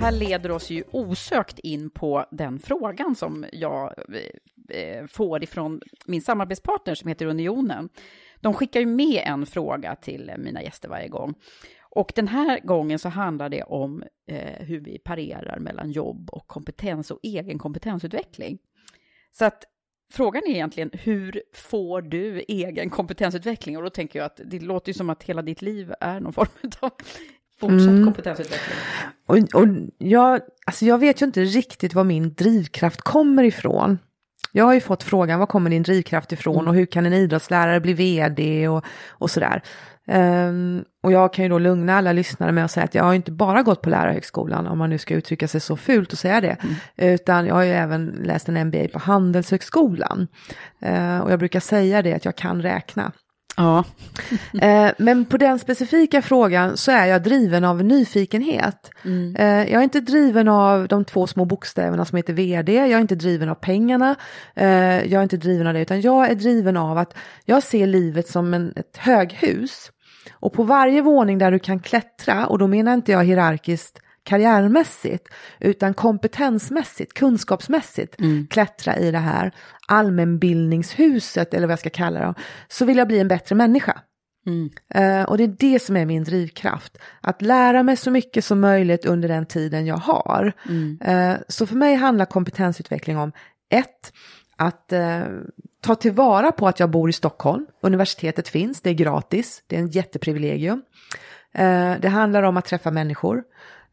Här 0.01 0.13
leder 0.13 0.51
oss 0.51 0.71
ju 0.71 0.85
osökt 0.93 1.59
in 1.59 1.91
på 1.91 2.27
den 2.31 2.59
frågan 2.59 3.15
som 3.15 3.45
jag 3.53 3.95
Eh, 4.71 5.07
får 5.07 5.43
ifrån 5.43 5.81
min 6.07 6.23
samarbetspartner 6.23 6.95
som 6.95 7.09
heter 7.09 7.27
Unionen. 7.27 7.89
De 8.41 8.55
skickar 8.55 8.81
ju 8.81 8.87
med 8.87 9.23
en 9.27 9.47
fråga 9.47 9.97
till 9.97 10.33
mina 10.39 10.63
gäster 10.63 10.89
varje 10.89 11.09
gång. 11.09 11.35
Och 11.81 12.13
den 12.15 12.29
här 12.29 12.61
gången 12.61 12.99
så 12.99 13.09
handlar 13.09 13.49
det 13.49 13.63
om 13.63 14.05
eh, 14.27 14.67
hur 14.67 14.81
vi 14.81 14.99
parerar 14.99 15.59
mellan 15.59 15.91
jobb 15.91 16.31
och 16.33 16.47
kompetens 16.47 17.11
och 17.11 17.19
egen 17.23 17.59
kompetensutveckling. 17.59 18.59
Så 19.33 19.45
att 19.45 19.65
frågan 20.13 20.43
är 20.47 20.51
egentligen 20.51 20.91
hur 20.93 21.43
får 21.55 22.03
du 22.03 22.45
egen 22.49 22.91
kompetensutveckling? 22.91 23.77
Och 23.77 23.83
då 23.83 23.91
tänker 23.91 24.19
jag 24.19 24.27
att 24.27 24.41
det 24.45 24.61
låter 24.61 24.89
ju 24.89 24.95
som 24.95 25.11
att 25.11 25.23
hela 25.23 25.43
ditt 25.43 25.63
liv 25.63 25.95
är 26.01 26.21
någon 26.21 26.33
form 26.33 26.71
av 26.81 26.91
fortsatt 27.61 27.89
mm. 27.89 28.05
kompetensutveckling. 28.05 28.77
Och, 29.27 29.61
och 29.63 29.69
jag, 29.99 30.41
alltså 30.67 30.85
jag 30.85 30.99
vet 30.99 31.23
ju 31.23 31.27
inte 31.27 31.41
riktigt 31.41 31.95
var 31.95 32.05
min 32.05 32.35
drivkraft 32.35 33.01
kommer 33.01 33.43
ifrån. 33.43 33.99
Jag 34.53 34.65
har 34.65 34.75
ju 34.75 34.81
fått 34.81 35.03
frågan, 35.03 35.39
var 35.39 35.47
kommer 35.47 35.71
din 35.71 35.83
drivkraft 35.83 36.33
ifrån 36.33 36.57
mm. 36.57 36.69
och 36.69 36.75
hur 36.75 36.87
kan 36.87 37.07
en 37.07 37.13
idrottslärare 37.13 37.81
bli 37.81 37.93
vd 37.93 38.69
och, 38.69 38.85
och 39.09 39.31
sådär. 39.31 39.63
Um, 40.13 40.85
och 41.03 41.13
jag 41.13 41.33
kan 41.33 41.45
ju 41.45 41.49
då 41.49 41.59
lugna 41.59 41.97
alla 41.97 42.13
lyssnare 42.13 42.53
med 42.53 42.65
att 42.65 42.71
säga 42.71 42.85
att 42.85 42.95
jag 42.95 43.05
har 43.05 43.15
inte 43.15 43.33
bara 43.33 43.63
gått 43.63 43.83
på 43.83 43.91
lärarhögskolan, 43.91 44.67
om 44.67 44.79
man 44.79 44.91
nu 44.91 44.99
ska 44.99 45.15
uttrycka 45.15 45.49
sig 45.49 45.61
så 45.61 45.77
fult 45.77 46.13
och 46.13 46.19
säga 46.19 46.41
det, 46.41 46.57
mm. 46.63 46.75
utan 46.97 47.47
jag 47.47 47.55
har 47.55 47.63
ju 47.63 47.71
även 47.71 48.07
läst 48.07 48.49
en 48.49 48.67
MBA 48.69 48.89
på 48.93 48.99
Handelshögskolan. 48.99 50.29
Uh, 50.87 51.19
och 51.19 51.33
jag 51.33 51.39
brukar 51.39 51.61
säga 51.61 52.03
det 52.03 52.15
att 52.15 52.25
jag 52.25 52.37
kan 52.37 52.63
räkna. 52.63 53.13
Ja. 53.59 53.85
Eh, 54.63 54.91
Men 54.99 55.25
på 55.25 55.37
den 55.37 55.59
specifika 55.59 56.23
frågan 56.23 56.77
så 56.77 56.93
är 56.93 57.07
jag 57.07 57.23
driven 57.23 57.65
av 57.65 57.85
nyfikenhet. 57.85 58.91
Eh, 59.39 59.47
Jag 59.47 59.73
är 59.73 59.83
inte 59.83 60.01
driven 60.01 60.49
av 60.49 60.89
de 60.89 61.05
två 61.05 61.27
små 61.27 61.45
bokstäverna 61.45 62.05
som 62.05 62.17
heter 62.17 62.33
vd, 62.33 62.73
jag 62.75 62.91
är 62.91 63.01
inte 63.01 63.15
driven 63.15 63.49
av 63.49 63.55
pengarna, 63.55 64.15
eh, 64.57 64.67
jag 65.07 65.13
är 65.13 65.23
inte 65.23 65.37
driven 65.37 65.67
av 65.67 65.75
det, 65.75 65.81
utan 65.81 66.01
jag 66.01 66.31
är 66.31 66.35
driven 66.35 66.77
av 66.77 66.99
att 66.99 67.15
jag 67.45 67.63
ser 67.63 67.87
livet 67.87 68.29
som 68.29 68.55
en, 68.55 68.73
ett 68.77 68.97
höghus. 68.97 69.91
Och 70.33 70.53
på 70.53 70.63
varje 70.63 71.03
våning 71.03 71.39
där 71.39 71.51
du 71.51 71.59
kan 71.59 71.81
klättra, 71.81 72.47
och 72.47 72.59
då 72.59 72.67
menar 72.67 72.95
inte 72.95 73.13
jag 73.13 73.25
hierarkiskt 73.25 74.01
karriärmässigt, 74.29 75.29
utan 75.61 75.95
kompetensmässigt, 75.95 77.15
kunskapsmässigt 77.15 78.17
klättra 78.51 78.97
i 78.97 79.11
det 79.11 79.19
här 79.19 79.53
allmänbildningshuset, 79.89 81.55
eller 81.55 81.67
vad 81.67 81.73
jag 81.73 81.79
ska 81.79 81.91
kalla 81.91 82.21
det, 82.21 82.35
så 82.69 82.85
vill 82.85 82.97
jag 82.97 83.09
bli 83.09 83.19
en 83.19 83.29
bättre 83.29 83.55
människa. 83.55 84.01
Eh, 84.95 85.23
och 85.23 85.39
det 85.39 85.45
är 85.45 85.57
det 85.59 85.83
som 85.83 85.97
är 85.97 86.07
min 86.07 86.25
drivkraft. 86.25 86.99
Att 87.21 87.43
lära 87.43 87.83
mig 87.83 87.97
så 87.97 88.11
mycket 88.11 88.45
som 88.45 88.61
möjligt 88.61 89.05
under 89.05 89.29
den 89.29 89.47
tiden 89.47 89.87
jag 89.87 89.97
har. 89.97 90.53
Eh, 91.01 91.35
så 91.49 91.67
för 91.67 91.77
mig 91.77 91.95
handlar 91.95 92.25
kompetensutveckling 92.25 93.19
om 93.19 93.33
ett, 93.71 94.13
att 94.57 94.93
eh, 94.93 95.23
ta 95.83 95.95
tillvara 95.95 96.53
på 96.53 96.69
att 96.69 96.81
jag 96.81 96.91
bor 96.91 97.11
i 97.11 97.13
Stockholm. 97.13 97.67
Universitetet 97.83 98.49
finns, 98.49 98.81
det 98.81 98.91
är 98.91 98.95
gratis, 98.95 99.63
det 99.67 99.77
är 99.77 99.81
en 99.81 99.91
jätteprivilegium. 99.91 100.83
Det 102.01 102.09
handlar 102.09 102.43
om 102.43 102.57
att 102.57 102.65
träffa 102.65 102.91
människor. 102.91 103.43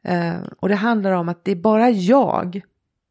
Eh, 0.05 0.37
och 0.59 0.69
det 0.69 0.75
handlar 0.75 1.11
om 1.11 1.29
att 1.29 1.45
det 1.45 1.51
är 1.51 1.55
bara 1.55 1.89
jag 1.89 2.61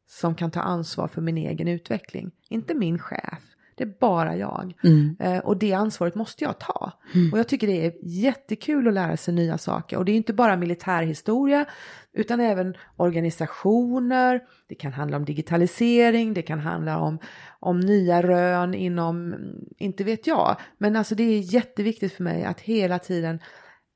som 0.09 0.35
kan 0.35 0.51
ta 0.51 0.61
ansvar 0.61 1.09
för 1.09 1.21
min 1.21 1.37
egen 1.39 1.69
utveckling. 1.69 2.31
Inte 2.49 2.75
min 2.75 2.99
chef. 2.99 3.43
Det 3.77 3.85
är 3.85 3.95
bara 4.01 4.37
jag. 4.37 4.75
Eh, 5.19 5.39
och 5.39 5.57
det 5.57 5.73
ansvaret 5.73 6.15
måste 6.15 6.45
jag 6.45 6.59
ta. 6.59 6.93
Och 7.33 7.39
jag 7.39 7.49
tycker 7.49 7.67
det 7.67 7.87
är 7.87 7.93
jättekul 8.03 8.89
att 8.89 8.95
lära 8.95 9.17
sig 9.17 9.35
nya 9.35 9.59
saker. 9.59 9.97
Och 9.97 10.05
det 10.05 10.13
är 10.13 10.17
inte 10.17 10.33
bara 10.33 10.57
militärhistoria, 10.57 11.65
utan 12.13 12.41
även 12.41 12.75
organisationer. 12.97 14.41
Det 14.69 14.75
kan 14.75 14.93
handla 14.93 15.17
om 15.17 15.25
digitalisering, 15.25 16.35
det 16.35 16.43
kan 16.43 16.61
handla 16.61 16.99
om, 16.99 17.19
om 17.61 17.81
nya 17.81 18.23
rön 18.23 18.75
inom, 18.75 19.37
inte 19.79 20.05
vet 20.05 20.27
jag. 20.27 20.57
Men 20.79 20.97
alltså 20.97 21.15
det 21.15 21.23
är 21.23 21.39
jätteviktigt 21.55 22.13
för 22.13 22.25
mig 22.25 22.45
att 22.45 22.61
hela 22.61 22.99
tiden 22.99 23.41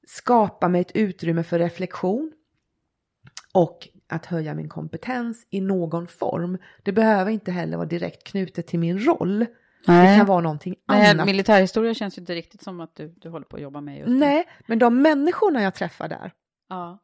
skapa 0.07 0.69
mig 0.69 0.81
ett 0.81 0.97
utrymme 0.97 1.43
för 1.43 1.59
reflektion 1.59 2.33
och 3.55 3.89
att 4.07 4.27
höja 4.27 4.55
min 4.55 4.69
kompetens 4.69 5.47
i 5.51 5.61
någon 5.61 6.07
form. 6.07 6.59
Det 6.83 6.93
behöver 6.93 7.31
inte 7.31 7.53
heller 7.53 7.77
vara 7.77 7.87
direkt 7.89 8.25
knutet 8.25 8.67
till 8.67 8.79
min 8.79 8.99
roll. 8.99 9.47
Det 9.87 10.17
kan 10.17 10.27
vara 10.27 10.41
någonting 10.41 10.75
Nej, 10.89 11.11
annat. 11.11 11.27
militärhistoria 11.27 11.95
känns 11.95 12.19
ju 12.19 12.21
inte 12.21 12.35
riktigt 12.35 12.63
som 12.63 12.81
att 12.81 12.97
du, 12.97 13.09
du 13.17 13.29
håller 13.29 13.47
på 13.47 13.57
att 13.57 13.63
jobba 13.63 13.81
med 13.81 13.99
just 13.99 14.09
nu. 14.09 14.17
Nej, 14.17 14.49
men 14.67 14.79
de 14.79 15.03
människorna 15.03 15.63
jag 15.63 15.75
träffar 15.75 16.09
där 16.09 16.33
Ja. 16.69 16.99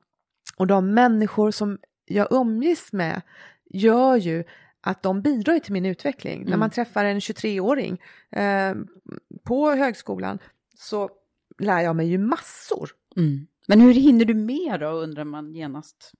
och 0.56 0.66
de 0.66 0.94
människor 0.94 1.50
som 1.50 1.78
jag 2.04 2.28
umgås 2.30 2.92
med 2.92 3.22
gör 3.70 4.16
ju 4.16 4.44
att 4.80 5.02
de 5.02 5.22
bidrar 5.22 5.58
till 5.58 5.72
min 5.72 5.86
utveckling. 5.86 6.44
När 6.48 6.56
man 6.56 6.70
träffar 6.70 7.04
en 7.04 7.20
23-åring 7.20 8.00
eh, 8.30 8.74
på 9.44 9.70
högskolan 9.70 10.38
så 10.74 11.10
lär 11.58 11.80
jag 11.80 11.96
mig 11.96 12.06
ju 12.08 12.18
massor. 12.18 12.90
Mm. 13.16 13.46
Men 13.68 13.80
hur 13.80 13.92
hinner 13.94 14.24
du 14.24 14.34
med 14.34 14.80
då, 14.80 14.86
undrar 14.88 15.24
man 15.24 15.54
genast. 15.54 16.12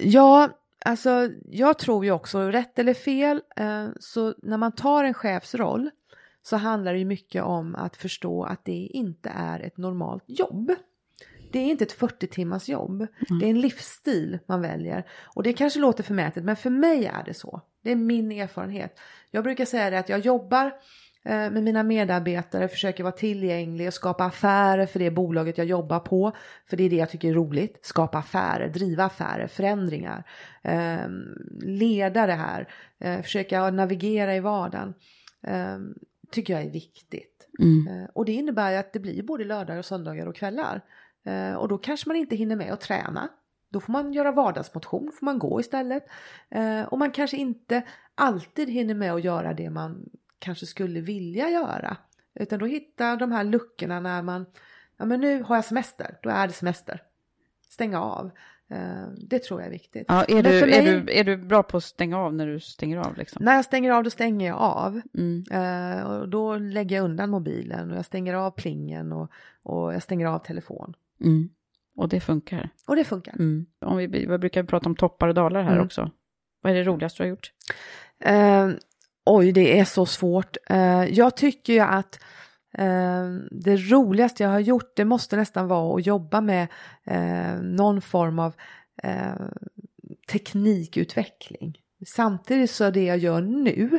Ja, 0.00 0.48
alltså 0.84 1.28
jag 1.44 1.78
tror 1.78 2.04
ju 2.04 2.10
också, 2.10 2.40
rätt 2.40 2.78
eller 2.78 2.94
fel, 2.94 3.42
eh, 3.56 3.88
så 4.00 4.34
när 4.42 4.56
man 4.56 4.72
tar 4.72 5.04
en 5.04 5.14
chefsroll 5.14 5.90
så 6.42 6.56
handlar 6.56 6.92
det 6.92 6.98
ju 6.98 7.04
mycket 7.04 7.42
om 7.42 7.74
att 7.74 7.96
förstå 7.96 8.44
att 8.44 8.64
det 8.64 8.72
inte 8.92 9.28
är 9.34 9.60
ett 9.60 9.76
normalt 9.76 10.24
jobb. 10.26 10.74
Det 11.52 11.58
är 11.58 11.64
inte 11.64 11.84
ett 11.84 11.92
40 11.92 12.26
timmars 12.26 12.68
jobb. 12.68 13.06
Det 13.40 13.46
är 13.46 13.50
en 13.50 13.60
livsstil 13.60 14.38
man 14.46 14.60
väljer. 14.60 15.06
Och 15.34 15.42
det 15.42 15.52
kanske 15.52 15.80
låter 15.80 16.04
förmätet, 16.04 16.44
men 16.44 16.56
för 16.56 16.70
mig 16.70 17.06
är 17.06 17.24
det 17.24 17.34
så. 17.34 17.60
Det 17.82 17.90
är 17.90 17.96
min 17.96 18.32
erfarenhet. 18.32 18.98
Jag 19.30 19.44
brukar 19.44 19.64
säga 19.64 19.90
det 19.90 19.98
att 19.98 20.08
jag 20.08 20.20
jobbar 20.20 20.72
med 21.26 21.62
mina 21.62 21.82
medarbetare, 21.82 22.68
försöker 22.68 23.02
vara 23.02 23.12
tillgänglig 23.12 23.86
och 23.86 23.94
skapa 23.94 24.24
affärer 24.24 24.86
för 24.86 24.98
det 24.98 25.10
bolaget 25.10 25.58
jag 25.58 25.66
jobbar 25.66 26.00
på. 26.00 26.32
För 26.64 26.76
det 26.76 26.84
är 26.84 26.90
det 26.90 26.96
jag 26.96 27.10
tycker 27.10 27.28
är 27.28 27.34
roligt. 27.34 27.78
Skapa 27.82 28.18
affärer, 28.18 28.68
driva 28.68 29.04
affärer, 29.04 29.46
förändringar. 29.46 30.24
Eh, 30.62 31.08
leda 31.60 32.26
det 32.26 32.32
här, 32.32 32.68
eh, 32.98 33.22
försöka 33.22 33.70
navigera 33.70 34.36
i 34.36 34.40
vardagen. 34.40 34.94
Eh, 35.46 35.78
tycker 36.30 36.52
jag 36.52 36.62
är 36.62 36.70
viktigt. 36.70 37.48
Eh, 37.88 38.10
och 38.12 38.24
det 38.24 38.32
innebär 38.32 38.70
ju 38.70 38.76
att 38.76 38.92
det 38.92 38.98
blir 38.98 39.22
både 39.22 39.44
lördagar 39.44 39.78
och 39.78 39.84
söndagar 39.84 40.26
och 40.26 40.36
kvällar. 40.36 40.80
Eh, 41.24 41.54
och 41.54 41.68
då 41.68 41.78
kanske 41.78 42.08
man 42.08 42.16
inte 42.16 42.36
hinner 42.36 42.56
med 42.56 42.72
att 42.72 42.80
träna. 42.80 43.28
Då 43.70 43.80
får 43.80 43.92
man 43.92 44.12
göra 44.12 44.32
vardagsmotion, 44.32 45.12
får 45.18 45.24
man 45.24 45.38
gå 45.38 45.60
istället. 45.60 46.06
Eh, 46.50 46.82
och 46.82 46.98
man 46.98 47.10
kanske 47.10 47.36
inte 47.36 47.82
alltid 48.14 48.70
hinner 48.70 48.94
med 48.94 49.12
att 49.12 49.24
göra 49.24 49.54
det 49.54 49.70
man 49.70 50.08
kanske 50.38 50.66
skulle 50.66 51.00
vilja 51.00 51.50
göra. 51.50 51.96
Utan 52.34 52.58
då 52.58 52.66
hittar 52.66 53.16
de 53.16 53.32
här 53.32 53.44
luckorna 53.44 54.00
när 54.00 54.22
man, 54.22 54.46
ja 54.96 55.04
men 55.04 55.20
nu 55.20 55.42
har 55.42 55.54
jag 55.56 55.64
semester, 55.64 56.18
då 56.22 56.30
är 56.30 56.46
det 56.46 56.52
semester. 56.52 57.02
Stänga 57.68 58.02
av. 58.02 58.30
Eh, 58.70 59.08
det 59.28 59.38
tror 59.38 59.60
jag 59.60 59.66
är 59.66 59.70
viktigt. 59.70 60.04
Ja, 60.08 60.24
är, 60.24 60.42
du, 60.42 60.60
för 60.60 60.68
är, 60.68 60.82
mig- 60.82 61.00
du, 61.00 61.12
är 61.12 61.24
du 61.24 61.36
bra 61.36 61.62
på 61.62 61.76
att 61.76 61.84
stänga 61.84 62.18
av 62.18 62.34
när 62.34 62.46
du 62.46 62.60
stänger 62.60 62.98
av? 62.98 63.16
Liksom? 63.16 63.44
När 63.44 63.54
jag 63.54 63.64
stänger 63.64 63.90
av, 63.92 64.04
då 64.04 64.10
stänger 64.10 64.46
jag 64.48 64.56
av. 64.58 65.00
Mm. 65.18 65.44
Eh, 65.50 66.02
och 66.06 66.28
då 66.28 66.56
lägger 66.56 66.96
jag 66.96 67.04
undan 67.04 67.30
mobilen 67.30 67.90
och 67.90 67.96
jag 67.96 68.04
stänger 68.04 68.34
av 68.34 68.50
plingen 68.50 69.12
och, 69.12 69.30
och 69.62 69.94
jag 69.94 70.02
stänger 70.02 70.26
av 70.26 70.38
telefon. 70.38 70.94
Mm. 71.20 71.48
Och 71.96 72.08
det 72.08 72.20
funkar. 72.20 72.70
Och 72.86 72.96
det 72.96 73.04
funkar. 73.04 73.32
Mm. 73.32 73.66
Om 73.80 73.96
vi, 73.96 74.06
vi 74.06 74.38
brukar 74.38 74.62
prata 74.64 74.88
om 74.88 74.96
toppar 74.96 75.28
och 75.28 75.34
dalar 75.34 75.62
här 75.62 75.72
Mm. 75.72 75.84
också. 75.84 76.10
Vad 76.60 76.72
är 76.72 76.76
det 76.76 76.84
roligaste 76.84 77.22
du 77.22 77.24
har 77.26 77.30
gjort? 77.30 77.52
Eh, 78.20 78.70
oj, 79.26 79.52
det 79.52 79.78
är 79.78 79.84
så 79.84 80.06
svårt. 80.06 80.56
Eh, 80.70 81.04
jag 81.04 81.36
tycker 81.36 81.72
ju 81.72 81.80
att 81.80 82.20
eh, 82.78 83.24
det 83.50 83.76
roligaste 83.76 84.42
jag 84.42 84.50
har 84.50 84.60
gjort, 84.60 84.96
det 84.96 85.04
måste 85.04 85.36
nästan 85.36 85.68
vara 85.68 85.96
att 85.96 86.06
jobba 86.06 86.40
med 86.40 86.68
eh, 87.04 87.60
någon 87.62 88.00
form 88.00 88.38
av 88.38 88.54
teknikutveckling. 90.28 91.78
Samtidigt 92.06 92.70
så 92.70 92.90
det 92.90 93.04
jag 93.04 93.18
gör 93.18 93.40
nu 93.40 93.98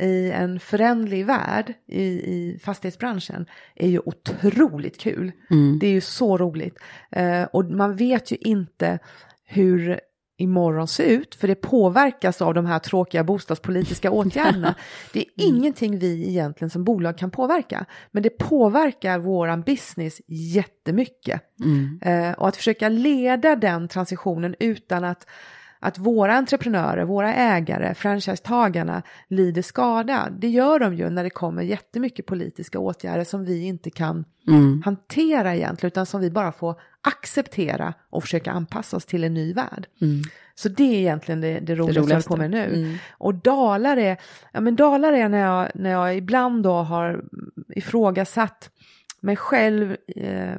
i 0.00 0.30
en 0.30 0.60
förändlig 0.60 1.26
värld 1.26 1.74
i, 1.86 2.04
i 2.04 2.58
fastighetsbranschen 2.64 3.46
är 3.74 3.88
ju 3.88 4.00
otroligt 4.04 5.00
kul. 5.00 5.32
Det 5.80 5.86
är 5.86 5.90
ju 5.90 6.00
så 6.00 6.38
roligt. 6.38 6.78
Och 7.50 7.64
man 7.64 7.96
vet 7.96 8.32
ju 8.32 8.36
inte 8.36 8.98
hur 9.44 10.00
imorgon 10.36 10.88
ser 10.88 11.04
ut, 11.04 11.34
för 11.34 11.48
det 11.48 11.54
påverkas 11.54 12.42
av 12.42 12.54
de 12.54 12.66
här 12.66 12.78
tråkiga 12.78 13.24
bostadspolitiska 13.24 14.10
åtgärderna. 14.10 14.74
Det 15.12 15.20
är 15.20 15.26
ingenting 15.36 15.98
vi 15.98 16.28
egentligen 16.28 16.70
som 16.70 16.84
bolag 16.84 17.18
kan 17.18 17.30
påverka, 17.30 17.86
men 18.10 18.22
det 18.22 18.38
påverkar 18.38 19.18
våran 19.18 19.62
business 19.62 20.20
jättemycket. 20.26 21.42
Eh, 22.02 22.32
och 22.32 22.48
att 22.48 22.56
försöka 22.56 22.88
leda 22.88 23.56
den 23.56 23.88
transitionen 23.88 24.54
utan 24.58 25.04
att 25.04 25.26
att 25.84 25.98
våra 25.98 26.34
entreprenörer, 26.34 27.04
våra 27.04 27.34
ägare, 27.34 27.94
franchisetagarna 27.94 29.02
lider 29.28 29.62
skada. 29.62 30.28
Det 30.38 30.48
gör 30.48 30.78
de 30.78 30.94
ju 30.94 31.10
när 31.10 31.24
det 31.24 31.30
kommer 31.30 31.62
jättemycket 31.62 32.26
politiska 32.26 32.78
åtgärder 32.78 33.24
som 33.24 33.44
vi 33.44 33.66
inte 33.66 33.90
kan 33.90 34.24
hantera 34.84 35.54
egentligen, 35.54 35.88
utan 35.88 36.06
som 36.06 36.20
vi 36.20 36.30
bara 36.30 36.52
får 36.52 36.80
acceptera 37.00 37.94
och 38.10 38.22
försöka 38.22 38.52
anpassa 38.52 38.96
oss 38.96 39.06
till 39.06 39.24
en 39.24 39.34
ny 39.34 39.52
värld. 39.52 39.86
Så 40.54 40.68
det 40.68 40.84
är 40.84 40.98
egentligen 40.98 41.40
det, 41.40 41.60
det 41.60 41.74
roligaste 41.74 42.00
jag 42.00 42.04
håller 42.04 42.28
på 42.28 42.36
med 42.36 42.50
nu. 42.50 42.64
Mm. 42.64 42.96
Och 43.10 43.34
dalar 43.34 43.96
är, 43.96 44.16
ja 44.52 44.60
men 44.60 44.76
dalar 44.76 45.12
är 45.12 45.28
när 45.28 45.38
jag, 45.38 45.68
när 45.74 45.90
jag 45.90 46.16
ibland 46.16 46.62
då 46.62 46.72
har 46.72 47.24
ifrågasatt 47.68 48.70
mig 49.20 49.36
själv, 49.36 49.96
eh, 50.16 50.56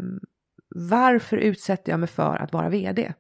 varför 0.75 1.37
utsätter 1.37 1.91
jag 1.91 1.99
mig 1.99 2.09
för 2.09 2.35
att 2.35 2.53
vara 2.53 2.69
vd? 2.69 3.13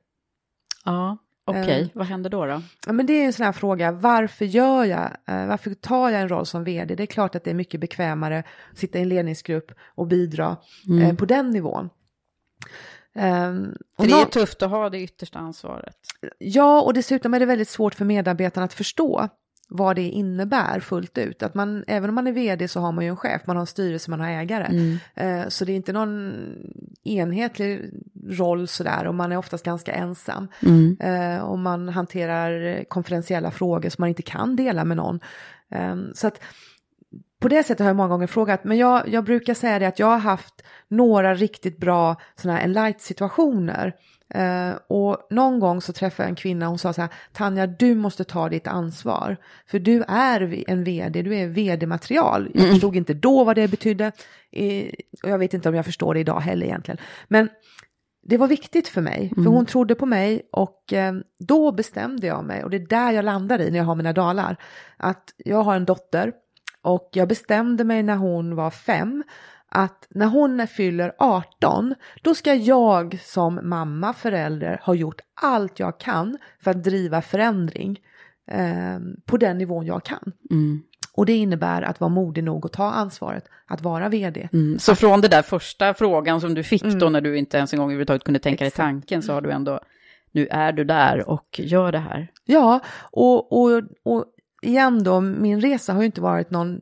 Ja, 0.85 1.17
okej. 1.45 1.81
Eh. 1.81 1.87
Vad 1.93 2.07
händer 2.07 2.29
då? 2.29 2.45
då? 2.45 2.61
Ja, 2.85 2.93
men 2.93 3.05
det 3.05 3.13
är 3.13 3.25
en 3.25 3.33
sån 3.33 3.45
här 3.45 3.53
fråga, 3.53 3.91
varför 3.91 4.45
gör 4.45 4.83
jag, 4.85 5.11
eh, 5.27 5.47
varför 5.47 5.73
tar 5.73 6.09
jag 6.09 6.21
en 6.21 6.29
roll 6.29 6.45
som 6.45 6.63
vd? 6.63 6.95
Det 6.95 7.03
är 7.03 7.07
klart 7.07 7.35
att 7.35 7.43
det 7.43 7.49
är 7.49 7.55
mycket 7.55 7.79
bekvämare 7.79 8.43
att 8.71 8.77
sitta 8.77 8.99
i 8.99 9.01
en 9.01 9.09
ledningsgrupp 9.09 9.71
och 9.95 10.07
bidra 10.07 10.57
eh, 11.01 11.15
på 11.15 11.25
den 11.25 11.49
nivån. 11.49 11.89
För 13.97 14.07
det 14.07 14.11
är 14.11 14.25
tufft 14.25 14.63
att 14.63 14.69
ha 14.69 14.89
det 14.89 14.99
yttersta 14.99 15.39
ansvaret. 15.39 15.97
Ja, 16.37 16.81
och 16.81 16.93
dessutom 16.93 17.33
är 17.33 17.39
det 17.39 17.45
väldigt 17.45 17.69
svårt 17.69 17.95
för 17.95 18.05
medarbetarna 18.05 18.65
att 18.65 18.73
förstå 18.73 19.29
vad 19.75 19.95
det 19.95 20.01
innebär 20.09 20.79
fullt 20.79 21.17
ut. 21.17 21.43
Att 21.43 21.53
man, 21.55 21.83
även 21.87 22.09
om 22.09 22.15
man 22.15 22.27
är 22.27 22.31
vd 22.31 22.67
så 22.67 22.79
har 22.79 22.91
man 22.91 23.03
ju 23.03 23.09
en 23.09 23.17
chef, 23.17 23.41
man 23.47 23.55
har 23.55 23.61
en 23.61 23.67
styrelse, 23.67 24.09
man 24.11 24.19
har 24.19 24.29
ägare. 24.29 24.97
Eh, 25.15 25.47
Så 25.47 25.65
det 25.65 25.71
är 25.71 25.75
inte 25.75 25.93
någon 25.93 26.33
enhetlig 27.03 27.91
roll 28.29 28.67
sådär 28.67 29.07
och 29.07 29.15
man 29.15 29.31
är 29.31 29.37
oftast 29.37 29.65
ganska 29.65 29.91
ensam. 29.93 30.47
Eh, 30.99 31.37
Och 31.43 31.59
man 31.59 31.89
hanterar 31.89 32.83
konferentiella 32.83 33.51
frågor 33.51 33.89
som 33.89 34.01
man 34.01 34.09
inte 34.09 34.21
kan 34.21 34.55
dela 34.55 34.85
med 34.85 34.97
någon. 34.97 35.19
Eh, 35.71 35.95
Så 36.13 36.27
att 36.27 36.39
på 37.39 37.47
det 37.49 37.63
sättet 37.63 37.79
har 37.79 37.87
jag 37.87 37.95
många 37.95 38.09
gånger 38.09 38.27
frågat, 38.27 38.63
men 38.63 38.77
jag, 38.77 39.07
jag 39.09 39.23
brukar 39.23 39.53
säga 39.53 39.79
det 39.79 39.85
att 39.87 39.99
jag 39.99 40.07
har 40.07 40.17
haft 40.17 40.63
några 40.87 41.35
riktigt 41.35 41.77
bra 41.77 42.15
sådana 42.35 42.57
här 42.57 42.65
enlight-situationer. 42.65 43.93
Eh, 44.33 44.71
och 44.87 45.27
någon 45.29 45.59
gång 45.59 45.81
så 45.81 45.93
träffade 45.93 46.23
jag 46.25 46.29
en 46.29 46.35
kvinna 46.35 46.65
och 46.65 46.69
hon 46.69 46.79
sa 46.79 46.93
så 46.93 47.01
här, 47.01 47.09
Tanja 47.31 47.67
du 47.67 47.95
måste 47.95 48.23
ta 48.23 48.49
ditt 48.49 48.67
ansvar. 48.67 49.37
För 49.67 49.79
du 49.79 50.03
är 50.07 50.63
en 50.69 50.83
vd, 50.83 51.21
du 51.21 51.35
är 51.35 51.47
vd-material. 51.47 52.49
Jag 52.53 52.61
Mm. 52.63 52.73
förstod 52.73 52.95
inte 52.95 53.13
då 53.13 53.43
vad 53.43 53.55
det 53.55 53.67
betydde. 53.67 54.11
Eh, 54.51 54.85
och 55.23 55.29
jag 55.29 55.37
vet 55.37 55.53
inte 55.53 55.69
om 55.69 55.75
jag 55.75 55.85
förstår 55.85 56.13
det 56.13 56.19
idag 56.19 56.39
heller 56.39 56.65
egentligen. 56.65 56.97
Men 57.27 57.49
det 58.25 58.37
var 58.37 58.47
viktigt 58.47 58.87
för 58.87 59.01
mig, 59.01 59.29
för 59.29 59.41
Mm. 59.41 59.53
hon 59.53 59.65
trodde 59.65 59.95
på 59.95 60.05
mig 60.05 60.41
och 60.51 60.93
eh, 60.93 61.13
då 61.39 61.71
bestämde 61.71 62.27
jag 62.27 62.45
mig 62.45 62.63
och 62.63 62.69
det 62.69 62.77
är 62.77 62.87
där 62.87 63.11
jag 63.11 63.25
landar 63.25 63.61
i 63.61 63.71
när 63.71 63.77
jag 63.77 63.85
har 63.85 63.95
mina 63.95 64.13
dalar. 64.13 64.57
Att 64.97 65.23
jag 65.37 65.63
har 65.63 65.75
en 65.75 65.85
dotter 65.85 66.31
och 66.81 67.09
jag 67.13 67.27
bestämde 67.27 67.83
mig 67.83 68.03
när 68.03 68.15
hon 68.15 68.55
var 68.55 68.69
fem 68.71 69.23
att 69.75 70.07
när 70.09 70.25
hon 70.25 70.67
fyller 70.67 71.13
18 71.17 71.95
då 72.21 72.35
ska 72.35 72.53
jag 72.53 73.19
som 73.23 73.59
mamma, 73.63 74.13
förälder 74.13 74.79
ha 74.83 74.95
gjort 74.95 75.21
allt 75.41 75.79
jag 75.79 75.99
kan 75.99 76.37
för 76.63 76.71
att 76.71 76.83
driva 76.83 77.21
förändring 77.21 77.99
eh, 78.51 78.99
på 79.25 79.37
den 79.37 79.57
nivån 79.57 79.85
jag 79.85 80.03
kan. 80.03 80.31
Mm. 80.51 80.83
Och 81.13 81.25
det 81.25 81.33
innebär 81.33 81.81
att 81.81 81.99
vara 81.99 82.09
modig 82.09 82.43
nog 82.43 82.65
att 82.65 82.73
ta 82.73 82.91
ansvaret 82.91 83.45
att 83.67 83.81
vara 83.81 84.09
vd. 84.09 84.49
Mm. 84.53 84.79
Så 84.79 84.95
från 84.95 85.21
det 85.21 85.27
där 85.27 85.41
första 85.41 85.93
frågan 85.93 86.41
som 86.41 86.53
du 86.53 86.63
fick 86.63 86.83
då 86.83 87.09
när 87.09 87.21
du 87.21 87.37
inte 87.37 87.57
ens 87.57 87.73
en 87.73 87.79
gång 87.79 87.87
överhuvudtaget 87.87 88.23
kunde 88.23 88.39
tänka 88.39 88.63
dig 88.63 88.71
tanken 88.71 89.21
så 89.21 89.33
har 89.33 89.41
du 89.41 89.51
ändå, 89.51 89.79
nu 90.31 90.47
är 90.47 90.71
du 90.71 90.83
där 90.83 91.29
och 91.29 91.59
gör 91.63 91.91
det 91.91 91.99
här. 91.99 92.31
Ja, 92.45 92.79
och, 93.11 93.61
och, 93.61 93.81
och 94.03 94.25
igen 94.61 95.03
då, 95.03 95.21
min 95.21 95.61
resa 95.61 95.93
har 95.93 96.01
ju 96.01 96.05
inte 96.05 96.21
varit 96.21 96.51
någon 96.51 96.81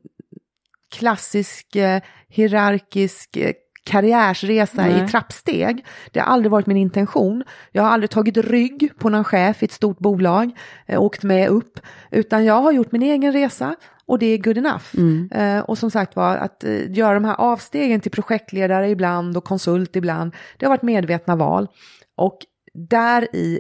klassisk 0.92 1.76
eh, 1.76 2.02
hierarkisk 2.30 3.38
eh, 3.38 3.54
karriärsresa 3.84 4.82
Nej. 4.82 5.04
i 5.04 5.08
trappsteg. 5.08 5.86
Det 6.12 6.20
har 6.20 6.28
aldrig 6.28 6.52
varit 6.52 6.68
min 6.68 6.78
intention. 6.78 7.44
Jag 7.72 7.84
har 7.84 7.90
aldrig 7.90 8.10
tagit 8.10 8.38
rygg 8.38 8.92
på 9.00 9.10
någon 9.10 9.24
chef 9.24 9.64
i 9.64 9.66
ett 9.66 9.72
stort 9.72 10.00
bolag, 10.00 10.52
eh, 10.88 11.02
åkt 11.02 11.24
med 11.24 11.50
upp, 11.50 11.80
utan 12.12 12.46
jag 12.46 12.62
har 12.62 12.72
gjort 12.72 12.92
min 12.92 13.02
egen 13.02 13.34
resa 13.34 13.76
och 14.06 14.20
det 14.20 14.26
är 14.26 14.38
good 14.38 14.58
enough. 14.58 14.86
Eh, 15.32 15.60
och 15.60 15.78
som 15.78 15.92
sagt 15.92 16.16
var, 16.16 16.38
att 16.38 16.64
eh, 16.64 16.92
göra 16.92 17.14
de 17.14 17.26
här 17.26 17.36
avstegen 17.36 18.02
till 18.02 18.12
projektledare 18.12 18.90
ibland 18.90 19.38
och 19.38 19.44
konsult 19.44 19.96
ibland, 19.96 20.36
det 20.58 20.66
har 20.66 20.70
varit 20.70 20.82
medvetna 20.82 21.36
val. 21.36 21.68
Och 22.18 22.38
där 22.74 23.36
i 23.36 23.60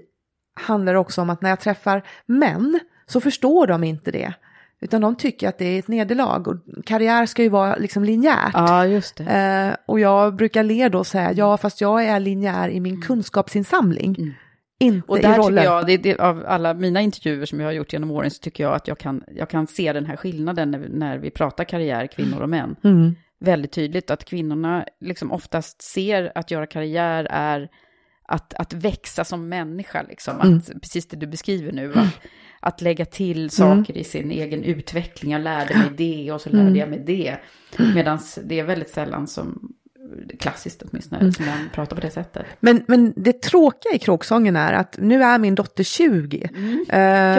handlar 0.59 0.93
det 0.93 0.99
också 0.99 1.21
om 1.21 1.29
att 1.29 1.41
när 1.41 1.49
jag 1.49 1.59
träffar 1.59 2.03
män 2.25 2.79
så 3.05 3.21
förstår 3.21 3.67
de 3.67 3.83
inte 3.83 4.11
det. 4.11 4.33
Utan 4.81 5.01
de 5.01 5.15
tycker 5.15 5.49
att 5.49 5.57
det 5.57 5.65
är 5.65 5.79
ett 5.79 5.87
nederlag 5.87 6.47
och 6.47 6.85
karriär 6.85 7.25
ska 7.25 7.43
ju 7.43 7.49
vara 7.49 7.75
liksom 7.75 8.03
linjärt. 8.03 8.51
Ja, 8.53 8.85
just 8.85 9.15
det. 9.15 9.23
Eh, 9.23 9.75
och 9.85 9.99
jag 9.99 10.35
brukar 10.35 10.63
le 10.63 10.89
då 10.89 10.99
och 10.99 11.07
säga, 11.07 11.33
ja 11.33 11.57
fast 11.57 11.81
jag 11.81 12.05
är 12.05 12.19
linjär 12.19 12.69
i 12.69 12.79
min 12.79 13.01
kunskapsinsamling. 13.01 14.09
Inte 14.09 14.35
Mm. 14.81 15.01
Och 15.07 15.19
i 15.19 15.21
där 15.21 15.37
rollen. 15.37 15.63
tycker 15.63 15.63
jag, 15.63 15.85
det, 15.85 15.97
det, 15.97 16.19
av 16.19 16.43
alla 16.47 16.73
mina 16.73 17.01
intervjuer 17.01 17.45
som 17.45 17.59
jag 17.59 17.67
har 17.67 17.71
gjort 17.71 17.93
genom 17.93 18.11
åren, 18.11 18.31
så 18.31 18.39
tycker 18.39 18.63
jag 18.63 18.73
att 18.73 18.87
jag 18.87 18.97
kan, 18.97 19.23
jag 19.27 19.49
kan 19.49 19.67
se 19.67 19.93
den 19.93 20.05
här 20.05 20.15
skillnaden 20.15 20.71
när, 20.71 20.87
när 20.89 21.17
vi 21.17 21.31
pratar 21.31 21.63
karriär, 21.63 22.07
kvinnor 22.07 22.41
och 22.41 22.49
män. 22.49 22.75
Mm. 22.83 23.15
Väldigt 23.39 23.71
tydligt 23.71 24.11
att 24.11 24.25
kvinnorna 24.25 24.85
liksom 24.99 25.31
oftast 25.31 25.81
ser 25.81 26.31
att 26.35 26.51
göra 26.51 26.65
karriär 26.67 27.27
är 27.31 27.69
att, 28.23 28.53
att 28.53 28.73
växa 28.73 29.23
som 29.23 29.49
människa, 29.49 30.05
liksom. 30.09 30.41
Mm. 30.41 30.57
Att, 30.57 30.81
precis 30.81 31.07
det 31.07 31.17
du 31.17 31.27
beskriver 31.27 31.71
nu, 31.71 31.93
att, 31.95 32.19
att 32.63 32.81
lägga 32.81 33.05
till 33.05 33.49
saker 33.49 33.97
i 33.97 34.03
sin 34.03 34.31
egen 34.31 34.63
utveckling. 34.63 35.31
Jag 35.31 35.41
lärde 35.41 35.77
mig 35.77 35.89
det 35.97 36.31
och 36.31 36.41
så 36.41 36.49
lärde 36.49 36.61
Mm. 36.61 36.75
jag 36.75 36.89
mig 36.89 37.03
det. 37.05 37.37
Medan 37.95 38.19
det 38.43 38.59
är 38.59 38.63
väldigt 38.63 38.89
sällan 38.89 39.27
som, 39.27 39.73
klassiskt 40.39 40.81
åtminstone, 40.89 41.21
Mm. 41.21 41.33
som 41.33 41.45
man 41.45 41.69
pratar 41.73 41.95
på 41.95 42.01
det 42.01 42.11
sättet. 42.11 42.45
Men, 42.59 42.83
men 42.87 43.13
det 43.15 43.41
tråkiga 43.41 43.91
i 43.93 43.99
kråksången 43.99 44.55
är 44.55 44.73
att 44.73 44.95
nu 44.99 45.23
är 45.23 45.37
min 45.37 45.55
dotter 45.55 45.83
20. 45.83 46.49
Mm. 46.55 46.85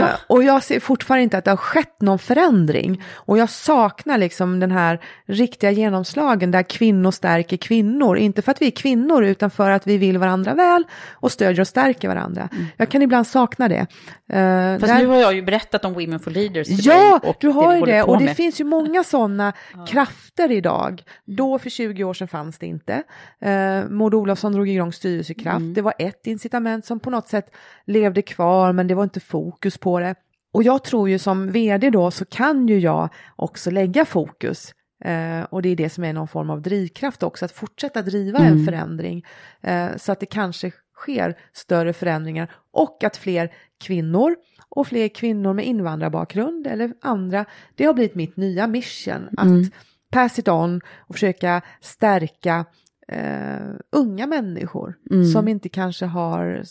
Eh, 0.00 0.08
Och 0.26 0.42
jag 0.42 0.62
ser 0.62 0.80
fortfarande 0.80 1.22
inte 1.22 1.38
att 1.38 1.44
det 1.44 1.50
har 1.50 1.56
skett 1.56 2.00
någon 2.00 2.18
förändring. 2.18 3.02
Och 3.14 3.38
jag 3.38 3.50
saknar 3.50 4.18
liksom 4.18 4.60
den 4.60 4.70
här 4.70 5.00
riktiga 5.26 5.70
genomslagen 5.70 6.50
där 6.50 6.62
kvinnor 6.62 7.10
stärker 7.10 7.56
kvinnor. 7.56 8.16
Inte 8.16 8.42
för 8.42 8.50
att 8.52 8.62
vi 8.62 8.66
är 8.66 8.70
kvinnor 8.70 9.24
utan 9.24 9.50
för 9.50 9.70
att 9.70 9.86
vi 9.86 9.98
vill 9.98 10.18
varandra 10.18 10.54
väl 10.54 10.84
och 11.12 11.32
stödjer 11.32 11.60
och 11.60 11.68
stärker 11.68 12.08
varandra. 12.08 12.48
Jag 12.76 12.88
kan 12.88 13.02
ibland 13.02 13.26
sakna 13.26 13.68
det. 13.68 13.86
Eh, 14.32 14.42
Mm. 14.42 14.80
Fast 14.80 14.92
där- 14.92 14.98
nu 15.00 15.06
har 15.06 15.16
jag 15.16 15.34
ju 15.34 15.42
berättat 15.42 15.84
om 15.84 15.92
Women 15.94 16.20
for 16.20 16.30
Leaders 16.30 16.68
för 16.68 16.88
Ja, 16.90 17.18
dig 17.22 17.30
och 17.30 17.36
du 17.40 17.48
har 17.48 17.74
ju 17.76 17.80
det 17.82 18.02
och 18.02 18.18
det 18.18 18.24
med. 18.24 18.36
finns 18.36 18.60
ju 18.60 18.64
många 18.64 19.04
sådana 19.04 19.52
krafter 19.88 20.50
idag. 20.52 21.02
Då 21.24 21.58
för 21.58 21.70
20 21.70 22.04
år 22.04 22.14
sedan 22.14 22.28
fanns 22.28 22.58
det 22.62 22.66
inte. 22.66 23.02
Eh, 23.40 23.88
Maud 23.88 24.14
Olofsson 24.14 24.52
drog 24.52 24.68
igång 24.68 24.92
styrelsekraft. 24.92 25.60
Mm. 25.60 25.74
Det 25.74 25.82
var 25.82 25.94
ett 25.98 26.26
incitament 26.26 26.84
som 26.84 27.00
på 27.00 27.10
något 27.10 27.28
sätt 27.28 27.54
levde 27.84 28.22
kvar 28.22 28.72
men 28.72 28.86
det 28.86 28.94
var 28.94 29.04
inte 29.04 29.20
fokus 29.20 29.78
på 29.78 30.00
det. 30.00 30.14
Och 30.52 30.62
jag 30.62 30.84
tror 30.84 31.08
ju 31.08 31.18
som 31.18 31.52
vd 31.52 31.90
då 31.90 32.10
så 32.10 32.24
kan 32.24 32.68
ju 32.68 32.78
jag 32.78 33.08
också 33.36 33.70
lägga 33.70 34.04
fokus 34.04 34.74
Eh, 35.04 35.42
och 35.42 35.62
det 35.62 35.68
är 35.68 35.76
det 35.76 35.90
som 35.90 36.04
är 36.04 36.12
någon 36.12 36.28
form 36.28 36.50
av 36.50 36.62
drivkraft 36.62 37.22
också, 37.22 37.44
att 37.44 37.52
fortsätta 37.52 38.02
driva 38.02 38.38
Mm. 38.38 38.52
en 38.52 38.64
förändring. 38.64 39.24
Eh, 39.60 39.96
så 39.96 40.12
att 40.12 40.20
det 40.20 40.26
kanske 40.26 40.72
sker 40.96 41.38
större 41.52 41.92
förändringar 41.92 42.50
och 42.72 43.04
att 43.04 43.16
fler 43.16 43.52
kvinnor 43.84 44.36
och 44.68 44.86
fler 44.86 45.08
kvinnor 45.08 45.52
med 45.52 45.66
invandrarbakgrund 45.66 46.66
eller 46.66 46.92
andra, 47.00 47.44
det 47.74 47.84
har 47.84 47.94
blivit 47.94 48.14
mitt 48.14 48.36
nya 48.36 48.66
mission. 48.66 49.28
Att 49.36 49.72
pass 50.12 50.38
it 50.38 50.48
on 50.48 50.80
och 50.98 51.14
försöka 51.14 51.62
stärka 51.80 52.64
eh, 53.08 53.74
unga 53.92 54.26
människor 54.26 54.94
som 55.32 55.48
inte 55.48 55.68
kanske 55.68 56.06
har 56.06 56.62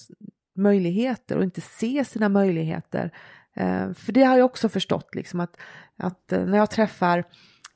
möjligheter 0.56 1.38
och 1.38 1.44
inte 1.44 1.62
ser 1.62 2.04
sina 2.04 2.30
möjligheter. 2.30 3.12
Eh, 3.56 3.94
för 3.94 4.12
det 4.12 4.24
har 4.24 4.38
jag 4.38 4.46
också 4.46 4.70
förstått, 4.70 5.16
liksom 5.16 5.40
att, 5.40 5.58
att 5.98 6.32
eh, 6.32 6.46
när 6.46 6.58
jag 6.58 6.70
träffar 6.70 7.24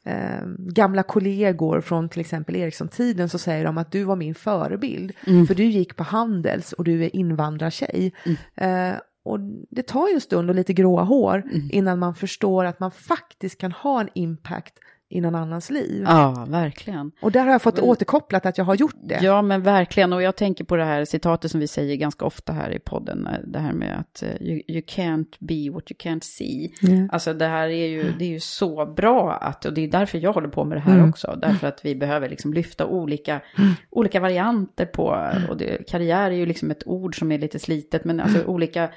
eh, 0.03 0.45
gamla 0.57 1.03
kollegor 1.03 1.81
från 1.81 2.09
till 2.09 2.21
exempel 2.21 2.55
Ericsson-tiden 2.55 3.29
så 3.29 3.37
säger 3.37 3.65
de 3.65 3.77
att 3.77 3.91
du 3.91 4.03
var 4.03 4.15
min 4.15 4.35
förebild. 4.35 5.11
För 5.47 5.55
du 5.55 5.63
gick 5.63 5.95
på 5.95 6.03
Handels 6.03 6.73
och 6.73 6.83
du 6.83 7.03
är 7.03 7.15
invandrartjej. 7.15 8.13
Eh, 8.55 8.93
och 9.23 9.39
det 9.69 9.83
tar 9.83 10.07
ju 10.07 10.13
en 10.13 10.21
stund 10.21 10.49
och 10.49 10.55
lite 10.55 10.73
gråa 10.73 11.03
hår 11.03 11.43
innan 11.71 11.99
man 11.99 12.15
förstår 12.15 12.65
att 12.65 12.79
man 12.79 12.91
faktiskt 12.91 13.57
kan 13.57 13.71
ha 13.71 14.01
en 14.01 14.09
impact 14.13 14.79
i 15.09 15.21
någon 15.21 15.35
annans 15.35 15.69
liv. 15.69 16.03
Ja, 16.07 16.45
verkligen. 16.49 17.11
Och 17.21 17.31
där 17.31 17.43
har 17.43 17.51
jag 17.51 17.61
fått 17.61 17.79
återkopplat 17.79 18.45
att 18.45 18.57
jag 18.57 18.65
har 18.65 18.75
gjort 18.75 18.95
det. 19.03 19.19
Ja, 19.21 19.41
men 19.41 19.61
verkligen. 19.61 20.13
Och 20.13 20.21
jag 20.21 20.35
tänker 20.35 20.63
på 20.63 20.75
det 20.75 20.83
här 20.83 21.05
citatet 21.05 21.51
som 21.51 21.59
vi 21.59 21.67
säger 21.67 21.95
ganska 21.95 22.25
ofta 22.25 22.53
här 22.53 22.71
i 22.71 22.79
podden. 22.79 23.27
eh, 23.27 23.33
Det 23.47 23.59
här 23.59 23.73
med 23.73 23.99
att 23.99 24.23
eh, 24.23 24.41
you, 24.41 24.61
you 24.67 24.81
can't 24.81 25.35
be 25.39 25.69
what 25.73 25.91
you 25.91 25.97
can't 26.13 26.23
see. 26.23 26.71
Alltså 27.11 27.33
det 27.33 27.45
här 27.47 27.67
är 27.69 27.87
ju, 27.87 28.11
det 28.19 28.25
är 28.25 28.29
ju 28.29 28.39
så 28.39 28.85
bra 28.85 29.33
att, 29.33 29.65
och 29.65 29.73
det 29.73 29.81
är 29.81 29.87
därför 29.87 30.17
jag 30.17 30.33
håller 30.33 30.49
på 30.49 30.63
med 30.65 30.77
det 30.77 30.81
här 30.81 31.09
också. 31.09 31.37
Därför 31.41 31.67
att 31.67 31.85
vi 31.85 31.95
behöver 31.95 32.29
liksom 32.29 32.53
lyfta 32.53 32.85
olika, 32.85 33.41
olika 33.89 34.19
varianter 34.19 34.85
på, 34.85 35.31
och 35.49 35.57
det, 35.57 35.87
karriär 35.89 36.31
är 36.31 36.35
ju 36.35 36.45
liksom 36.45 36.71
ett 36.71 36.87
ord 36.87 37.19
som 37.19 37.31
är 37.31 37.37
lite 37.39 37.59
slitet, 37.59 38.05
men 38.05 38.19
alltså 38.19 38.43
olika, 38.45 38.89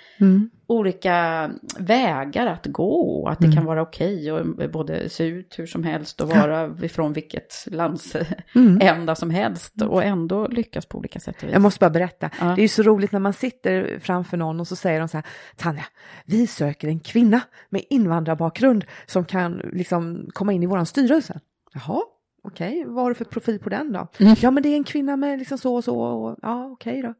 olika 0.69 1.51
vägar 1.79 2.47
att 2.47 2.67
gå. 2.67 3.29
Att 3.29 3.39
det 3.39 3.53
kan 3.53 3.65
vara 3.65 3.83
okej 3.83 4.33
och 4.33 4.71
både 4.71 5.09
se 5.09 5.25
ut 5.25 5.59
hur 5.59 5.67
som 5.67 5.85
helst 5.85 6.21
och 6.21 6.29
vara 6.29 6.77
ifrån 6.83 7.13
vilket 7.13 7.65
landsända 7.71 9.15
som 9.17 9.31
helst 9.31 9.83
och 9.83 10.05
ändå 10.05 10.47
lyckas 10.49 10.87
på 10.87 10.99
olika 10.99 11.21
sätt 11.21 11.37
och 11.37 11.43
vis. 11.45 11.53
Jag 11.53 11.63
måste 11.63 11.81
bara 11.81 11.91
berätta, 11.91 12.31
Ja. 12.41 12.45
det 12.47 12.61
är 12.61 12.63
ju 12.63 12.69
så 12.69 12.83
roligt 12.83 13.13
när 13.13 13.21
man 13.21 13.33
sitter 13.33 13.99
framför 14.03 14.37
någon 14.37 14.61
och 14.61 14.69
så 14.69 14.77
säger 14.77 14.99
de 15.01 15.09
så 15.09 15.17
här, 15.17 15.27
Tanja, 15.57 15.85
vi 16.25 16.47
söker 16.47 16.89
en 16.89 17.01
kvinna 17.01 17.41
med 17.71 17.83
invandrarbakgrund 17.91 18.85
som 19.07 19.25
kan 19.25 19.53
liksom 19.73 20.29
komma 20.33 20.53
in 20.53 20.63
i 20.63 20.67
våran 20.67 20.87
styrelse. 20.87 21.41
Jaha, 21.75 22.01
okej, 22.43 22.85
vad 22.87 23.05
har 23.05 23.11
du 23.11 23.15
för 23.15 23.25
profil 23.25 23.59
på 23.59 23.69
den 23.69 23.93
då? 23.93 24.07
Ja, 24.41 24.51
men 24.51 24.63
det 24.63 24.69
är 24.69 24.77
en 24.77 24.85
kvinna 24.85 25.17
med 25.17 25.39
liksom 25.39 25.59
så 25.59 25.75
och 25.75 25.85
så, 25.85 26.01
och, 26.01 26.37
ja, 26.43 26.67
okej 26.67 27.03
då. 27.03 27.15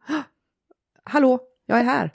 Hallå, 1.05 1.39
jag 1.71 1.81
är 1.81 1.85
här. 1.85 2.11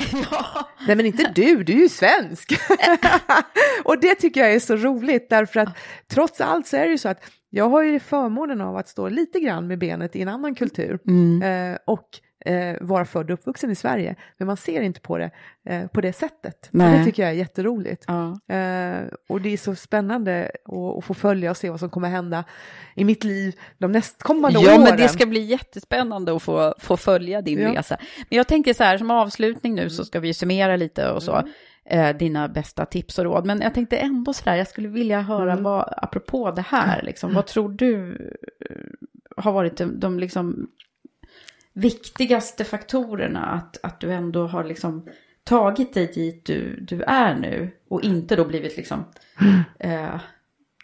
Nej 0.88 0.96
men 0.96 1.06
inte 1.06 1.32
du, 1.36 1.64
du 1.64 1.74
är 1.74 1.78
ju 1.78 1.90
svensk. 1.90 2.54
och 3.84 4.00
det 4.00 4.16
tycker 4.16 4.42
jag 4.42 4.54
är 4.54 4.60
så 4.60 4.76
roligt 4.76 5.30
därför 5.30 5.60
att 5.60 5.78
trots 6.08 6.42
allt 6.42 6.68
så 6.68 6.78
är 6.78 6.86
det 6.86 6.92
ju 6.92 6.98
så 6.98 7.10
att 7.10 7.24
jag 7.50 7.70
har 7.70 7.84
ju 7.84 8.00
förmånen 8.00 8.62
av 8.62 8.78
att 8.78 8.90
stå 8.90 9.10
lite 9.10 9.40
grann 9.40 9.68
med 9.68 9.80
benet 9.80 10.16
i 10.16 10.22
en 10.22 10.28
annan 10.28 10.56
kultur 10.56 11.00
eh, 11.44 11.78
och 11.88 12.08
eh, 12.46 12.76
vara 12.82 13.06
född 13.06 13.32
och 13.32 13.40
uppvuxen 13.40 13.72
i 13.72 13.76
Sverige. 13.76 14.16
Men 14.38 14.46
man 14.48 14.58
ser 14.58 14.82
inte 14.82 15.00
på 15.02 15.18
det 15.18 15.32
eh, 15.66 15.88
på 15.88 16.02
det 16.02 16.14
sättet. 16.14 16.70
Det 16.72 17.04
tycker 17.06 17.24
jag 17.24 17.32
är 17.32 17.36
jätteroligt. 17.36 18.04
Ja. 18.08 18.56
Eh, 18.56 19.04
och 19.30 19.42
det 19.42 19.50
är 19.54 19.58
så 19.58 19.76
spännande 19.76 20.52
att, 20.98 21.06
få 21.06 21.14
följa 21.14 21.52
och 21.52 21.58
se 21.58 21.70
vad 21.70 21.80
som 21.80 21.90
kommer 21.90 22.10
hända 22.10 22.44
i 22.96 23.04
mitt 23.06 23.24
liv 23.24 23.56
de 23.78 23.92
nästkommande 23.92 24.60
Ja, 24.60 24.72
åren. 24.74 24.84
men 24.84 24.98
det 24.98 25.08
ska 25.10 25.26
bli 25.26 25.40
jättespännande 25.42 26.36
att 26.36 26.44
få, 26.44 26.76
få 26.80 26.98
följa 26.98 27.42
din 27.42 27.60
Ja. 27.60 27.74
resa. 27.80 27.98
Men 28.30 28.38
jag 28.38 28.48
tänker 28.48 28.74
så 28.74 28.84
här, 28.84 28.98
som 28.98 29.12
avslutning 29.12 29.76
nu 29.76 29.90
så 29.90 30.06
ska 30.06 30.20
vi 30.20 30.34
summera 30.34 30.76
lite 30.76 31.10
och 31.12 31.24
så. 31.24 31.44
eh, 31.86 32.16
dina 32.18 32.48
bästa 32.48 32.86
tips 32.86 33.18
och 33.20 33.26
råd. 33.26 33.46
Men 33.46 33.62
jag 33.62 33.74
tänkte 33.74 33.98
ändå 33.98 34.34
sådär, 34.34 34.56
jag 34.56 34.68
skulle 34.68 34.88
vilja 34.88 35.22
höra 35.22 35.52
Mm. 35.52 35.64
vad, 35.64 35.94
apropå 35.98 36.52
det 36.52 36.62
här, 36.62 37.02
liksom, 37.02 37.34
vad 37.34 37.46
tror 37.48 37.70
du 37.70 38.12
eh, 38.70 38.76
har 39.38 39.52
varit 39.52 39.78
de, 39.78 40.00
de 40.00 40.20
liksom 40.20 40.68
viktigaste 41.74 42.64
faktorerna 42.64 43.46
att, 43.46 43.78
att 43.84 44.00
du 44.00 44.14
ändå 44.14 44.48
har 44.48 44.64
liksom 44.64 45.08
tagit 45.44 45.94
dig 45.94 46.08
dit 46.08 46.46
du, 46.46 46.80
du 46.82 47.02
är 47.02 47.36
nu 47.36 47.72
och 47.90 48.04
inte 48.04 48.36
då 48.36 48.46
blivit 48.46 48.78
liksom 48.78 49.06
eh, 49.80 50.20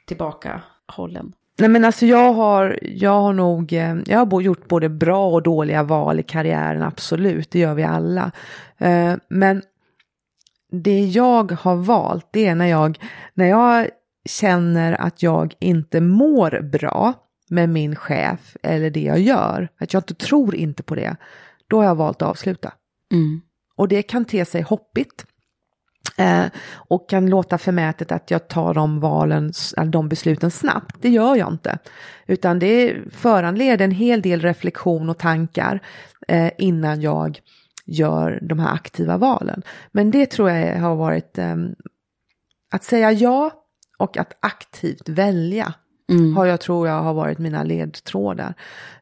tillbaka 0.07 0.61
hållen. 0.87 1.33
Nej 1.59 1.69
men 1.69 1.85
alltså 1.85 2.05
jag 2.05 2.33
har, 2.33 2.79
jag 2.81 3.21
har 3.21 3.33
nog, 3.33 3.73
eh, 3.73 3.95
jag 4.05 4.25
har 4.25 4.41
gjort 4.41 4.67
både 4.67 4.89
bra 4.89 5.29
och 5.29 5.43
dåliga 5.43 5.83
val 5.83 6.19
i 6.19 6.23
karriären, 6.23 6.83
absolut, 6.83 7.51
det 7.51 7.59
gör 7.59 7.73
vi 7.73 7.83
alla. 7.83 8.31
Eh, 8.77 9.15
Men 9.27 9.61
det 10.71 11.05
jag 11.05 11.51
har 11.51 11.75
valt, 11.75 12.27
det 12.31 12.47
är 12.47 12.55
när 12.55 12.65
jag, 12.65 12.97
när 13.33 13.45
jag 13.45 13.87
känner 14.25 15.01
att 15.01 15.23
jag 15.23 15.53
inte 15.59 16.01
mår 16.01 16.61
bra 16.61 17.13
med 17.49 17.69
min 17.69 17.95
chef 17.95 18.57
eller 18.63 18.89
det 18.89 19.01
jag 19.01 19.19
gör, 19.19 19.69
att 19.79 19.93
jag 19.93 19.99
inte 19.99 20.13
tror 20.13 20.55
inte 20.55 20.83
på 20.83 20.95
det, 20.95 21.15
då 21.67 21.77
har 21.77 21.85
jag 21.85 21.95
valt 21.95 22.21
att 22.21 22.29
avsluta. 22.29 22.73
Och 23.75 23.87
det 23.87 24.01
kan 24.01 24.25
te 24.25 24.45
sig 24.45 24.61
hoppigt. 24.61 25.25
Eh, 26.17 26.45
och 26.73 27.09
kan 27.09 27.29
låta 27.29 27.57
förmätet 27.57 28.11
att 28.11 28.31
jag 28.31 28.47
tar 28.47 28.73
de 28.73 28.99
valen, 28.99 29.53
de 29.85 30.09
besluten 30.09 30.51
snabbt. 30.51 30.95
Det 31.01 31.09
gör 31.09 31.35
jag 31.35 31.53
inte. 31.53 31.77
Utan 32.27 32.59
det 32.59 32.97
föranleder 33.11 33.85
en 33.85 33.91
hel 33.91 34.21
del 34.21 34.41
reflektion 34.41 35.09
och 35.09 35.17
tankar 35.17 35.81
eh, 36.27 36.51
innan 36.57 37.01
jag 37.01 37.39
gör 37.85 38.39
de 38.41 38.59
här 38.59 38.73
aktiva 38.73 39.17
valen. 39.17 39.61
Men 39.91 40.11
det 40.11 40.25
tror 40.25 40.49
jag 40.49 40.79
har 40.79 40.95
varit 40.95 41.37
eh, 41.37 41.55
att 42.71 42.83
säga 42.83 43.11
ja 43.11 43.51
och 43.97 44.17
att 44.17 44.37
aktivt 44.39 45.09
välja. 45.09 45.73
Har 46.35 46.45
jag 46.45 46.59
tror 46.59 46.87
jag 46.87 47.01
har 47.03 47.13
varit 47.13 47.37
mina 47.37 47.63
ledtrådar. 47.63 48.53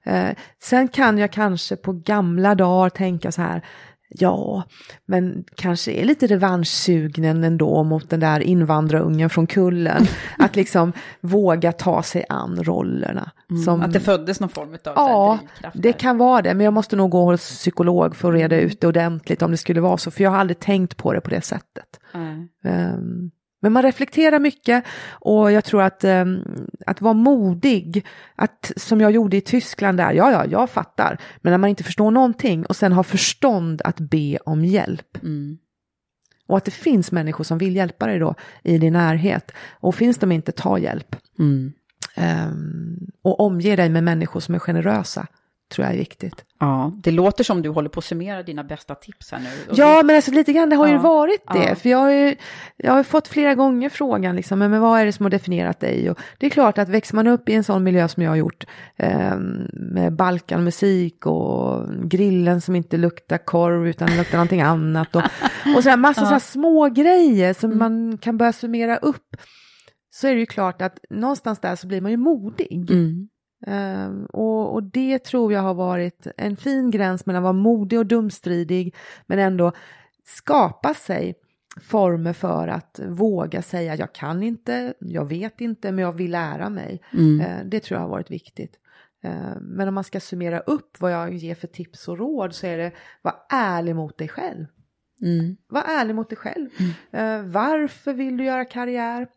Eh, 0.04 0.30
sen 0.64 0.88
kan 0.88 1.18
jag 1.18 1.32
kanske 1.32 1.76
på 1.76 1.94
gamla 1.94 2.56
dagar 2.56 2.90
tänka 2.90 3.32
så 3.32 3.42
här, 3.42 3.62
ja, 4.10 4.64
men 5.06 5.44
kanske 5.56 5.92
är 5.92 6.06
lite 6.06 6.28
revanschsugnen 6.28 7.44
ändå 7.44 7.84
mot 7.84 8.10
den 8.10 8.20
där 8.20 8.40
invandrarungen 8.40 9.30
från 9.30 9.48
kullen. 9.48 10.06
att 10.38 10.56
liksom 10.56 10.94
våga 11.22 11.72
ta 11.72 12.04
sig 12.04 12.26
an 12.30 12.64
rollerna. 12.64 13.32
Som, 13.66 13.82
Att 13.82 13.94
det 13.94 14.00
föddes 14.00 14.40
någon 14.40 14.50
form 14.50 14.74
av 14.74 14.78
Ja, 14.84 15.40
drivkraft 15.42 15.78
det 15.80 15.94
kan 15.94 16.18
vara 16.18 16.42
det, 16.42 16.54
men 16.54 16.64
jag 16.64 16.74
måste 16.74 16.96
nog 16.96 17.12
gå 17.12 17.32
hos 17.32 17.42
psykolog 17.50 18.16
för 18.16 18.34
att 18.34 18.40
reda 18.40 18.60
ut 18.60 18.82
det 18.82 18.88
ordentligt 18.88 19.42
om 19.42 19.52
det 19.52 19.58
skulle 19.58 19.82
vara 19.82 19.98
så, 19.98 20.12
för 20.12 20.24
jag 20.24 20.32
har 20.32 20.38
aldrig 20.38 20.60
tänkt 20.60 20.98
på 20.98 21.14
det 21.14 21.22
på 21.22 21.30
det 21.30 21.42
sättet. 21.42 22.00
Nej. 22.14 22.48
Ehm, 22.64 23.32
Men 23.60 23.74
man 23.74 23.84
reflekterar 23.84 24.40
mycket 24.40 24.84
och 25.10 25.52
jag 25.52 25.64
tror 25.64 25.82
att, 25.82 26.04
ehm, 26.04 26.44
att 26.86 27.02
vara 27.02 27.14
modig, 27.14 28.06
att, 28.36 28.72
som 28.76 29.02
jag 29.02 29.12
gjorde 29.12 29.38
i 29.38 29.42
Tyskland 29.42 29.98
där, 29.98 30.14
ja, 30.14 30.32
ja, 30.32 30.46
jag 30.46 30.70
fattar, 30.70 31.22
men 31.42 31.52
när 31.52 31.58
man 31.58 31.70
inte 31.70 31.84
förstår 31.84 32.12
någonting 32.12 32.66
och 32.66 32.76
sen 32.76 32.92
har 32.92 33.04
förstånd 33.04 33.82
att 33.84 34.00
be 34.00 34.38
om 34.38 34.66
hjälp. 34.66 35.18
Och 36.48 36.58
att 36.58 36.66
det 36.66 36.72
finns 36.72 37.12
människor 37.12 37.44
som 37.44 37.58
vill 37.58 37.76
hjälpa 37.76 38.08
dig 38.08 38.20
då 38.20 38.36
i 38.64 38.78
din 38.78 38.94
närhet. 38.94 39.52
Och 39.80 39.96
finns 39.96 40.18
de 40.18 40.32
inte, 40.32 40.52
ta 40.52 40.78
hjälp. 40.78 41.16
Ehm, 42.16 42.98
och 43.22 43.40
omge 43.40 43.76
dig 43.76 43.90
med 43.90 44.04
människor 44.04 44.40
som 44.40 44.56
är 44.56 44.60
generösa, 44.60 45.28
tror 45.76 45.86
jag 45.86 45.94
är 45.94 45.98
viktigt. 45.98 46.44
Ja, 46.60 46.92
det 47.04 47.12
låter 47.12 47.44
som 47.44 47.62
du 47.62 47.70
håller 47.70 47.90
på 47.90 48.00
att 48.00 48.06
summera 48.06 48.44
dina 48.44 48.64
bästa 48.64 48.96
tips 48.96 49.32
här 49.32 49.40
nu. 49.40 49.74
Ja, 49.76 50.02
men 50.04 50.16
alltså 50.16 50.32
lite 50.32 50.54
grann 50.54 50.70
det 50.70 50.76
har 50.76 50.88
ju 50.88 50.94
Ja, 50.94 51.00
varit 51.00 51.42
det. 51.54 51.64
ja. 51.70 51.76
För 51.76 51.90
jag 51.90 51.98
har 51.98 52.12
ju 52.12 52.36
jag 52.78 52.92
har 52.92 52.98
ju 52.98 53.04
fått 53.04 53.28
flera 53.28 53.56
gånger 53.56 53.90
frågan, 53.90 54.36
liksom, 54.36 54.60
men 54.60 54.82
vad 54.82 55.00
är 55.00 55.06
det 55.06 55.12
som 55.12 55.26
har 55.26 55.30
definierat 55.30 55.80
dig? 55.80 56.10
Och 56.12 56.20
det 56.38 56.46
är 56.46 56.50
klart 56.50 56.78
att 56.78 56.90
växer 56.90 57.16
man 57.16 57.28
upp 57.28 57.50
i 57.50 57.54
en 57.54 57.64
sån 57.64 57.84
miljö 57.84 58.08
som 58.08 58.24
jag 58.24 58.32
har 58.32 58.36
gjort, 58.36 58.64
eh, 58.96 59.38
med 59.74 60.16
Balkanmusik 60.16 61.26
och 61.26 61.88
grillen 62.10 62.62
som 62.62 62.76
inte 62.76 62.98
luktar 62.98 63.38
korv 63.38 63.88
utan 63.88 64.18
luktar 64.18 64.38
någonting 64.38 64.62
annat. 64.62 65.16
Och, 65.16 65.22
och 65.78 65.84
så 65.84 65.90
här 65.90 65.98
massa 65.98 66.22
så 66.22 66.32
här 66.32 66.40
små 66.40 66.90
grejer 66.90 67.54
som 67.54 67.72
Mm. 67.72 67.80
man 67.80 68.18
kan 68.18 68.38
börja 68.38 68.54
summera 68.54 68.98
upp. 68.98 69.36
Så 70.10 70.28
är 70.28 70.34
det 70.34 70.40
ju 70.40 70.46
klart 70.46 70.82
att 70.82 71.00
någonstans 71.10 71.60
där 71.60 71.76
så 71.76 71.88
blir 71.88 72.02
man 72.02 72.12
ju 72.12 72.18
modig. 72.18 72.92
Mm. 72.92 73.28
Ehm, 73.66 74.26
och, 74.26 74.74
och 74.74 74.84
det 74.84 75.20
tror 75.20 75.54
jag 75.54 75.62
har 75.62 75.74
varit 75.74 76.28
en 76.38 76.58
fin 76.58 76.92
gräns 76.92 77.26
mellan 77.26 77.40
att 77.40 77.44
vara 77.44 77.54
modig 77.54 78.00
och 78.00 78.06
dumstridig 78.06 78.96
men 79.26 79.40
ändå 79.40 79.72
skapa 80.26 80.94
sig 80.94 81.36
former 81.82 82.34
för 82.34 82.68
att 82.68 83.00
våga 83.08 83.62
säga 83.62 83.96
jag 83.96 84.14
kan 84.14 84.44
inte, 84.44 84.94
jag 85.00 85.26
vet 85.26 85.62
inte 85.62 85.92
men 85.92 86.04
jag 86.04 86.12
vill 86.12 86.32
lära 86.32 86.70
mig. 86.70 87.02
Eh, 87.42 87.66
det 87.66 87.80
tror 87.80 87.96
jag 87.96 88.04
har 88.04 88.10
varit 88.10 88.32
viktigt. 88.32 88.76
Eh, 89.24 89.56
men 89.62 89.88
om 89.88 89.94
man 89.94 90.04
ska 90.04 90.20
summera 90.20 90.60
upp 90.60 91.00
vad 91.00 91.12
jag 91.14 91.34
ger 91.34 91.56
för 91.56 91.68
tips 91.68 92.08
och 92.08 92.18
råd 92.18 92.56
så 92.56 92.68
är 92.68 92.78
det 92.78 92.92
var 93.22 93.36
ärlig 93.50 93.96
mot 93.96 94.18
dig 94.18 94.28
själv. 94.28 94.66
Var 95.68 95.82
ärlig 95.82 96.16
mot 96.16 96.30
dig 96.30 96.38
själv. 96.38 96.70
Eh, 97.12 97.42
varför 97.42 98.14
vill 98.14 98.38
du 98.38 98.44
göra 98.44 98.66
karriär? 98.66 99.28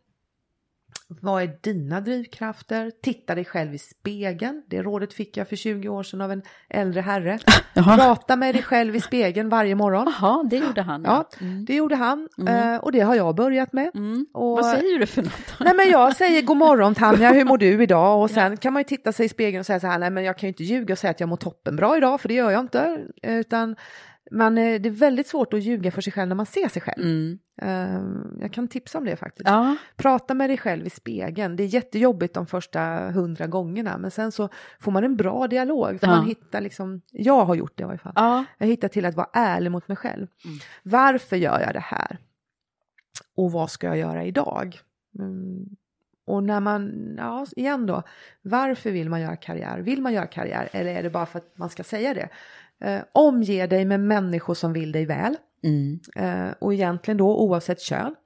Vad 1.20 1.42
är 1.42 1.50
dina 1.60 2.00
drivkrafter? 2.00 2.92
Titta 3.02 3.34
dig 3.34 3.44
själv 3.44 3.74
i 3.74 3.78
spegeln. 3.78 4.62
Det 4.66 4.82
rådet 4.82 5.12
fick 5.12 5.36
jag 5.36 5.48
för 5.48 5.56
20 5.56 5.88
år 5.88 6.02
sedan 6.02 6.20
av 6.20 6.32
en 6.32 6.42
äldre 6.68 7.00
herre. 7.00 7.38
Prata 7.74 8.36
med 8.36 8.54
dig 8.54 8.62
själv 8.62 8.96
i 8.96 9.00
spegeln 9.00 9.48
varje 9.48 9.74
morgon. 9.74 10.12
Jaha, 10.20 10.42
det 10.50 10.56
gjorde 10.56 10.82
han. 10.82 11.02
Ja, 11.04 11.28
det 11.66 11.74
gjorde 11.74 11.96
han 11.96 12.28
eh, 12.48 12.76
och 12.76 12.92
det 12.92 13.00
har 13.00 13.14
jag 13.14 13.34
börjat 13.34 13.72
med. 13.72 13.90
Och, 14.32 14.56
Vad 14.56 14.64
säger 14.64 14.98
du 14.98 15.06
för 15.06 15.22
något? 15.22 15.32
Nej 15.60 15.74
men 15.74 15.88
jag 15.90 16.16
säger 16.16 16.42
god 16.42 16.56
morgon 16.56 16.94
Tanja, 16.94 17.32
hur 17.32 17.44
mår 17.44 17.58
du 17.58 17.82
idag? 17.82 18.22
Och 18.22 18.30
sen 18.30 18.56
kan 18.56 18.72
man 18.72 18.80
ju 18.80 18.84
titta 18.84 19.12
sig 19.12 19.26
i 19.26 19.28
spegeln 19.28 19.60
och 19.60 19.66
säga 19.66 19.80
så 19.80 19.86
här, 19.86 19.98
nej 19.98 20.10
men 20.10 20.24
jag 20.24 20.38
kan 20.38 20.46
ju 20.46 20.48
inte 20.48 20.64
ljuga 20.64 20.94
och 20.94 20.98
säga 20.98 21.10
att 21.10 21.20
jag 21.20 21.28
mår 21.28 21.36
toppenbra 21.36 21.96
idag, 21.96 22.20
för 22.20 22.28
det 22.28 22.34
gör 22.34 22.50
jag 22.50 22.60
inte. 22.60 22.98
Utan 23.22 23.76
man, 24.30 24.58
eh, 24.58 24.80
det 24.80 24.88
är 24.88 24.90
väldigt 24.90 25.26
svårt 25.26 25.54
att 25.54 25.62
ljuga 25.62 25.90
för 25.90 26.00
sig 26.00 26.12
själv 26.12 26.28
när 26.28 26.36
man 26.36 26.46
ser 26.46 26.68
sig 26.68 26.82
själv. 26.82 27.04
Eh, 27.62 28.00
Jag 28.40 28.52
kan 28.52 28.68
tipsa 28.68 28.98
om 28.98 29.04
det 29.04 29.16
faktiskt. 29.16 29.48
Ja. 29.48 29.76
Prata 29.96 30.34
med 30.34 30.50
dig 30.50 30.56
själv 30.58 30.86
i 30.86 30.90
spegeln. 30.90 31.56
Det 31.56 31.62
är 31.62 31.66
jättejobbigt 31.66 32.34
de 32.34 32.46
första 32.46 32.80
hundra 33.10 33.46
gångerna, 33.46 33.98
men 33.98 34.10
sen 34.10 34.32
så 34.32 34.48
får 34.80 34.92
man 34.92 35.04
en 35.04 35.16
bra 35.16 35.46
dialog. 35.48 36.00
För 36.00 36.06
Ja. 36.06 36.16
man 36.16 36.26
hittar 36.26 36.60
liksom, 36.60 37.00
jag 37.10 37.44
har 37.44 37.54
gjort 37.54 37.72
det 37.76 37.82
i 37.82 37.86
varje 37.86 37.98
fall. 37.98 38.12
Ja. 38.16 38.44
Jag 38.58 38.66
hittar 38.66 38.88
till 38.88 39.04
att 39.04 39.14
vara 39.14 39.28
ärlig 39.32 39.70
mot 39.70 39.88
mig 39.88 39.96
själv. 39.96 40.26
Varför 40.82 41.36
gör 41.36 41.60
jag 41.60 41.74
det 41.74 41.80
här? 41.84 42.18
Och 43.36 43.52
vad 43.52 43.70
ska 43.70 43.86
jag 43.86 43.98
göra 43.98 44.24
idag? 44.24 44.78
Mm. 45.18 45.64
Och 46.26 46.42
när 46.44 46.60
man, 46.60 47.14
ja 47.18 47.46
igen 47.56 47.86
då, 47.86 48.02
varför 48.42 48.90
vill 48.90 49.08
man 49.10 49.20
göra 49.20 49.36
karriär? 49.36 49.78
Vill 49.78 50.02
man 50.02 50.12
göra 50.12 50.26
karriär 50.26 50.68
eller 50.72 50.94
är 50.94 51.02
det 51.02 51.10
bara 51.10 51.26
för 51.26 51.38
att 51.38 51.58
man 51.58 51.70
ska 51.70 51.84
säga 51.84 52.14
det? 52.14 52.28
Eh, 52.80 53.02
omge 53.12 53.66
dig 53.66 53.84
med 53.84 54.00
människor 54.00 54.54
som 54.54 54.72
vill 54.72 54.92
dig 54.92 55.06
väl. 55.06 55.36
Eh, 56.16 56.50
och 56.58 56.74
egentligen 56.74 57.18
då 57.18 57.38
oavsett 57.38 57.80
kön. 57.80 58.16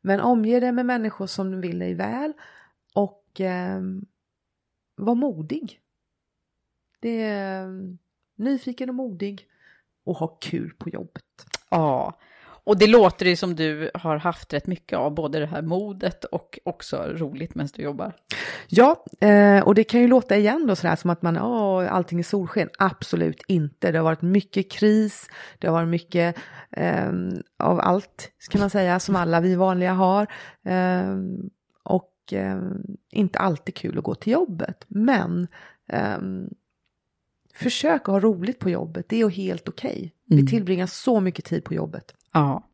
Men 0.00 0.20
omge 0.20 0.60
dig 0.60 0.72
med 0.72 0.86
människor 0.86 1.26
som 1.26 1.60
vill 1.60 1.78
dig 1.78 1.94
väl 1.94 2.32
och 2.94 3.40
eh, 3.40 3.80
var 4.96 5.14
modig. 5.14 5.80
Det 7.00 7.22
är 7.22 7.64
eh, 7.64 7.70
nyfiken 8.36 8.88
och 8.88 8.94
modig 8.94 9.48
och 10.04 10.16
ha 10.16 10.26
kul 10.26 10.74
på 10.78 10.88
jobbet. 10.88 11.46
Ja, 11.70 12.18
och 12.64 12.78
det 12.78 12.86
låter 12.86 13.26
ju 13.26 13.36
som 13.36 13.56
du 13.56 13.90
har 13.94 14.16
haft 14.16 14.52
rätt 14.52 14.66
mycket 14.66 14.98
av, 14.98 15.14
både 15.14 15.38
det 15.38 15.46
här 15.46 15.62
modet 15.62 16.24
och 16.24 16.58
också 16.64 16.96
roligt 16.96 17.54
medan 17.54 17.68
du 17.74 17.82
jobbar. 17.82 18.12
Ja, 18.68 19.04
eh, 19.20 19.60
och 19.60 19.74
det 19.74 19.84
kan 19.84 20.00
ju 20.00 20.08
låta 20.08 20.36
igen 20.36 20.66
då 20.66 20.76
sådär 20.76 20.96
som 20.96 21.10
att 21.10 21.22
man, 21.22 21.38
åh, 21.38 21.92
allting 21.92 22.18
är 22.18 22.22
solsken. 22.22 22.68
Absolut 22.78 23.42
inte. 23.48 23.92
Det 23.92 23.98
har 23.98 24.04
varit 24.04 24.22
mycket 24.22 24.70
kris, 24.70 25.28
det 25.58 25.66
har 25.66 25.74
varit 25.74 25.88
mycket 25.88 26.36
eh, 26.70 27.12
av 27.58 27.80
allt, 27.80 28.32
ska 28.38 28.58
man 28.58 28.70
säga, 28.70 29.00
som 29.00 29.16
alla 29.16 29.40
vi 29.40 29.54
vanliga 29.54 29.92
har. 29.92 30.26
Eh, 30.64 31.16
och 31.82 32.32
eh, 32.32 32.60
inte 33.10 33.38
alltid 33.38 33.74
kul 33.74 33.98
att 33.98 34.04
gå 34.04 34.14
till 34.14 34.32
jobbet. 34.32 34.84
Men 34.88 35.46
eh, 35.88 36.18
försök 37.54 38.00
att 38.00 38.12
ha 38.12 38.20
roligt 38.20 38.58
på 38.58 38.70
jobbet, 38.70 39.08
det 39.08 39.20
är 39.20 39.28
helt 39.28 39.68
okej. 39.68 40.14
Vi 40.26 40.46
tillbringar 40.46 40.86
så 40.86 41.20
mycket 41.20 41.44
tid 41.44 41.64
på 41.64 41.74
jobbet. 41.74 42.14
Ja. 42.34 42.68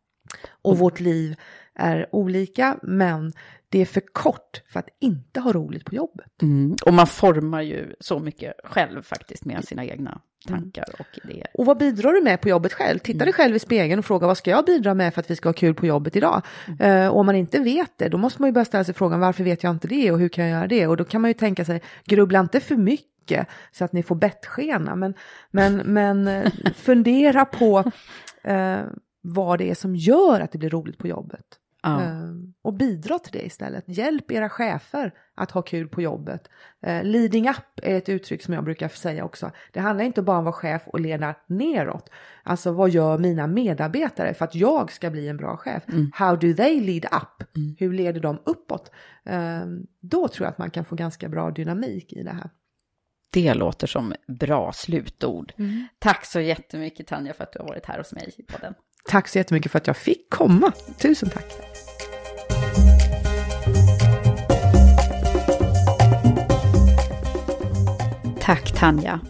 Och 0.62 0.78
vårt 0.78 1.00
liv 1.00 1.36
är 1.74 2.06
olika, 2.12 2.78
men 2.82 3.32
det 3.68 3.80
är 3.80 3.86
för 3.86 4.02
kort 4.12 4.62
för 4.72 4.80
att 4.80 4.88
inte 5.00 5.40
ha 5.40 5.52
roligt 5.52 5.84
på 5.84 5.94
jobbet. 5.94 6.42
Mm. 6.42 6.76
Och 6.86 6.94
man 6.94 7.06
formar 7.06 7.62
ju 7.62 7.94
så 8.00 8.18
mycket 8.18 8.54
själv 8.64 9.02
faktiskt 9.02 9.44
med 9.44 9.64
sina 9.64 9.84
egna 9.84 10.20
tankar 10.46 10.84
och 10.98 11.18
idéer. 11.24 11.46
Och 11.54 11.66
vad 11.66 11.78
bidrar 11.78 12.12
du 12.12 12.22
med 12.22 12.40
på 12.40 12.48
jobbet 12.48 12.72
själv? 12.72 12.98
Titta 12.98 13.24
dig 13.24 13.34
själv 13.34 13.56
i 13.56 13.58
spegeln 13.58 13.98
och 13.98 14.04
fråga 14.04 14.26
vad 14.26 14.36
ska 14.36 14.50
jag 14.50 14.64
bidra 14.64 14.94
med 14.94 15.14
för 15.14 15.20
att 15.20 15.30
vi 15.30 15.36
ska 15.36 15.48
ha 15.48 15.54
kul 15.54 15.74
på 15.74 15.86
jobbet 15.86 16.16
idag? 16.16 16.42
Eh, 16.80 17.08
och 17.08 17.18
om 17.20 17.26
man 17.26 17.36
inte 17.36 17.58
vet 17.58 17.98
det, 17.98 18.08
då 18.08 18.18
måste 18.18 18.42
man 18.42 18.48
ju 18.48 18.52
börja 18.52 18.64
ställa 18.64 18.84
sig 18.84 18.94
frågan 18.94 19.20
varför 19.20 19.44
vet 19.44 19.62
jag 19.62 19.70
inte 19.70 19.88
det 19.88 20.12
och 20.12 20.18
hur 20.18 20.28
kan 20.28 20.44
jag 20.44 20.58
göra 20.58 20.66
det? 20.66 20.86
Och 20.86 20.96
då 20.96 21.04
kan 21.04 21.20
man 21.20 21.30
ju 21.30 21.34
tänka 21.34 21.64
sig, 21.64 21.82
grubbla 22.04 22.40
inte 22.40 22.60
för 22.60 22.76
mycket 22.76 23.46
så 23.72 23.84
att 23.84 23.92
ni 23.92 24.02
får 24.02 24.14
bettskena, 24.14 24.96
men, 24.96 25.14
men, 25.50 25.76
men 25.76 26.28
eh, 26.28 26.52
fundera 26.74 27.44
på 27.44 27.84
eh, 28.42 28.80
vad 29.20 29.58
det 29.58 29.70
är 29.70 29.74
som 29.74 29.96
gör 29.96 30.40
att 30.40 30.52
det 30.52 30.58
blir 30.58 30.70
roligt 30.70 30.98
på 30.98 31.08
jobbet. 31.08 31.46
Ja. 31.82 32.00
Ehm, 32.00 32.54
och 32.62 32.74
bidra 32.74 33.18
till 33.18 33.32
det 33.32 33.46
istället. 33.46 33.84
Hjälp 33.86 34.30
era 34.30 34.48
chefer 34.48 35.14
att 35.34 35.50
ha 35.50 35.62
kul 35.62 35.88
på 35.88 36.02
jobbet. 36.02 36.48
Eh, 36.82 37.04
leading 37.04 37.48
up 37.48 37.56
är 37.82 37.96
ett 37.96 38.08
uttryck 38.08 38.42
som 38.42 38.54
jag 38.54 38.64
brukar 38.64 38.88
säga 38.88 39.24
också. 39.24 39.50
Det 39.72 39.80
handlar 39.80 40.04
inte 40.04 40.22
bara 40.22 40.38
om 40.38 40.40
att 40.40 40.44
vara 40.44 40.52
chef 40.52 40.82
och 40.86 41.00
leda 41.00 41.34
neråt. 41.46 42.10
Alltså 42.42 42.72
vad 42.72 42.90
gör 42.90 43.18
mina 43.18 43.46
medarbetare 43.46 44.34
för 44.34 44.44
att 44.44 44.54
jag 44.54 44.92
ska 44.92 45.10
bli 45.10 45.28
en 45.28 45.36
bra 45.36 45.56
chef? 45.56 45.82
How 46.12 46.36
do 46.36 46.54
they 46.54 46.80
lead 46.80 47.04
up? 47.04 47.48
Hur 47.78 47.92
leder 47.92 48.20
de 48.20 48.38
uppåt? 48.44 48.90
Ehm, 49.24 49.86
då 50.00 50.28
tror 50.28 50.44
jag 50.44 50.52
att 50.52 50.58
man 50.58 50.70
kan 50.70 50.84
få 50.84 50.94
ganska 50.94 51.28
bra 51.28 51.50
dynamik 51.50 52.12
i 52.12 52.22
det 52.22 52.32
här. 52.32 52.50
Det 53.32 53.54
låter 53.54 53.86
som 53.86 54.14
bra 54.28 54.72
slutord. 54.72 55.52
Tack 55.98 56.26
så 56.26 56.40
jättemycket 56.40 57.06
Tanja 57.06 57.34
för 57.34 57.44
att 57.44 57.52
du 57.52 57.58
har 57.58 57.66
varit 57.66 57.86
här 57.86 57.98
hos 57.98 58.12
mig 58.12 58.34
i 58.36 58.42
podden. 58.42 58.74
Tack 59.04 59.28
så 59.28 59.38
jättemycket 59.38 59.72
för 59.72 59.78
att 59.78 59.86
jag 59.86 59.96
fick 59.96 60.30
komma. 60.30 60.72
Tusen 60.98 61.30
tack. 61.30 61.46
Tack 68.40 68.72
Tanja. 68.78 69.20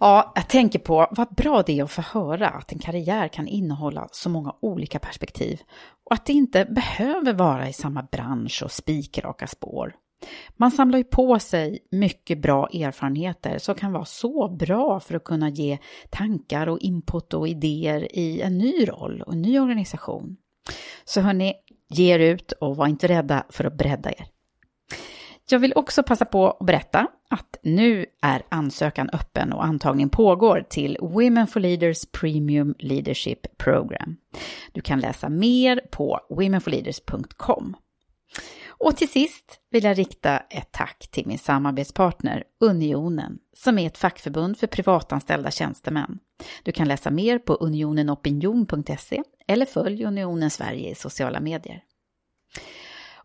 Ja, 0.00 0.32
jag 0.34 0.48
tänker 0.48 0.78
på 0.78 1.08
vad 1.10 1.34
bra 1.34 1.62
det 1.62 1.78
är 1.78 1.84
att 1.84 1.90
få 1.90 2.02
höra 2.02 2.48
att 2.48 2.72
en 2.72 2.78
karriär 2.78 3.28
kan 3.28 3.48
innehålla 3.48 4.08
så 4.12 4.28
många 4.28 4.54
olika 4.60 4.98
perspektiv 4.98 5.60
och 6.04 6.14
att 6.14 6.26
det 6.26 6.32
inte 6.32 6.64
behöver 6.64 7.32
vara 7.32 7.68
i 7.68 7.72
samma 7.72 8.02
bransch 8.02 8.62
och 8.64 8.72
spikraka 8.72 9.46
spår. 9.46 9.94
Man 10.56 10.70
samlar 10.70 10.98
ju 10.98 11.04
på 11.04 11.38
sig 11.38 11.78
mycket 11.90 12.38
bra 12.38 12.68
erfarenheter 12.68 13.58
som 13.58 13.74
kan 13.74 13.92
vara 13.92 14.04
så 14.04 14.48
bra 14.48 15.00
för 15.00 15.14
att 15.14 15.24
kunna 15.24 15.48
ge 15.48 15.78
tankar 16.10 16.66
och 16.66 16.78
input 16.78 17.34
och 17.34 17.48
idéer 17.48 18.16
i 18.16 18.40
en 18.40 18.58
ny 18.58 18.88
roll 18.88 19.22
och 19.22 19.32
en 19.32 19.42
ny 19.42 19.58
organisation. 19.58 20.36
Så 21.04 21.20
hörni, 21.20 21.54
ge 21.88 22.14
er 22.14 22.18
ut 22.18 22.52
och 22.52 22.76
var 22.76 22.86
inte 22.86 23.08
rädda 23.08 23.44
för 23.48 23.64
att 23.64 23.74
bredda 23.74 24.10
er. 24.10 24.26
Jag 25.48 25.58
vill 25.58 25.72
också 25.76 26.02
passa 26.02 26.24
på 26.24 26.50
att 26.50 26.66
berätta 26.66 27.06
att 27.30 27.56
nu 27.62 28.06
är 28.22 28.42
ansökan 28.48 29.10
öppen 29.12 29.52
och 29.52 29.64
antagning 29.64 30.08
pågår 30.08 30.66
till 30.70 30.98
Women 31.00 31.46
for 31.46 31.60
Leaders 31.60 32.06
Premium 32.12 32.74
Leadership 32.78 33.58
Program. 33.58 34.16
Du 34.72 34.80
kan 34.80 35.00
läsa 35.00 35.28
mer 35.28 35.80
på 35.90 36.20
womenforleaders.com. 36.30 37.76
Och 38.82 38.96
till 38.96 39.08
sist 39.08 39.60
vill 39.70 39.84
jag 39.84 39.98
rikta 39.98 40.38
ett 40.38 40.72
tack 40.72 41.08
till 41.10 41.26
min 41.26 41.38
samarbetspartner 41.38 42.44
Unionen, 42.60 43.38
som 43.56 43.78
är 43.78 43.86
ett 43.86 43.98
fackförbund 43.98 44.58
för 44.58 44.66
privatanställda 44.66 45.50
tjänstemän. 45.50 46.18
Du 46.62 46.72
kan 46.72 46.88
läsa 46.88 47.10
mer 47.10 47.38
på 47.38 47.54
unionenopinion.se 47.54 49.22
eller 49.48 49.66
följ 49.66 50.04
Unionen 50.04 50.50
Sverige 50.50 50.90
i 50.90 50.94
sociala 50.94 51.40
medier. 51.40 51.82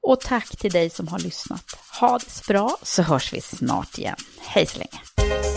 Och 0.02 0.20
tack 0.20 0.58
till 0.58 0.72
dig 0.72 0.90
som 0.90 1.08
har 1.08 1.20
lyssnat. 1.20 1.80
Ha 2.02 2.18
det 2.18 2.30
så 2.30 2.54
bra 2.54 2.78
så 2.84 3.02
hörs 3.02 3.34
vi 3.34 3.42
snart 3.42 3.98
igen. 3.98 4.18
Hej 4.40 4.66
så 4.66 4.78
länge! 4.80 5.57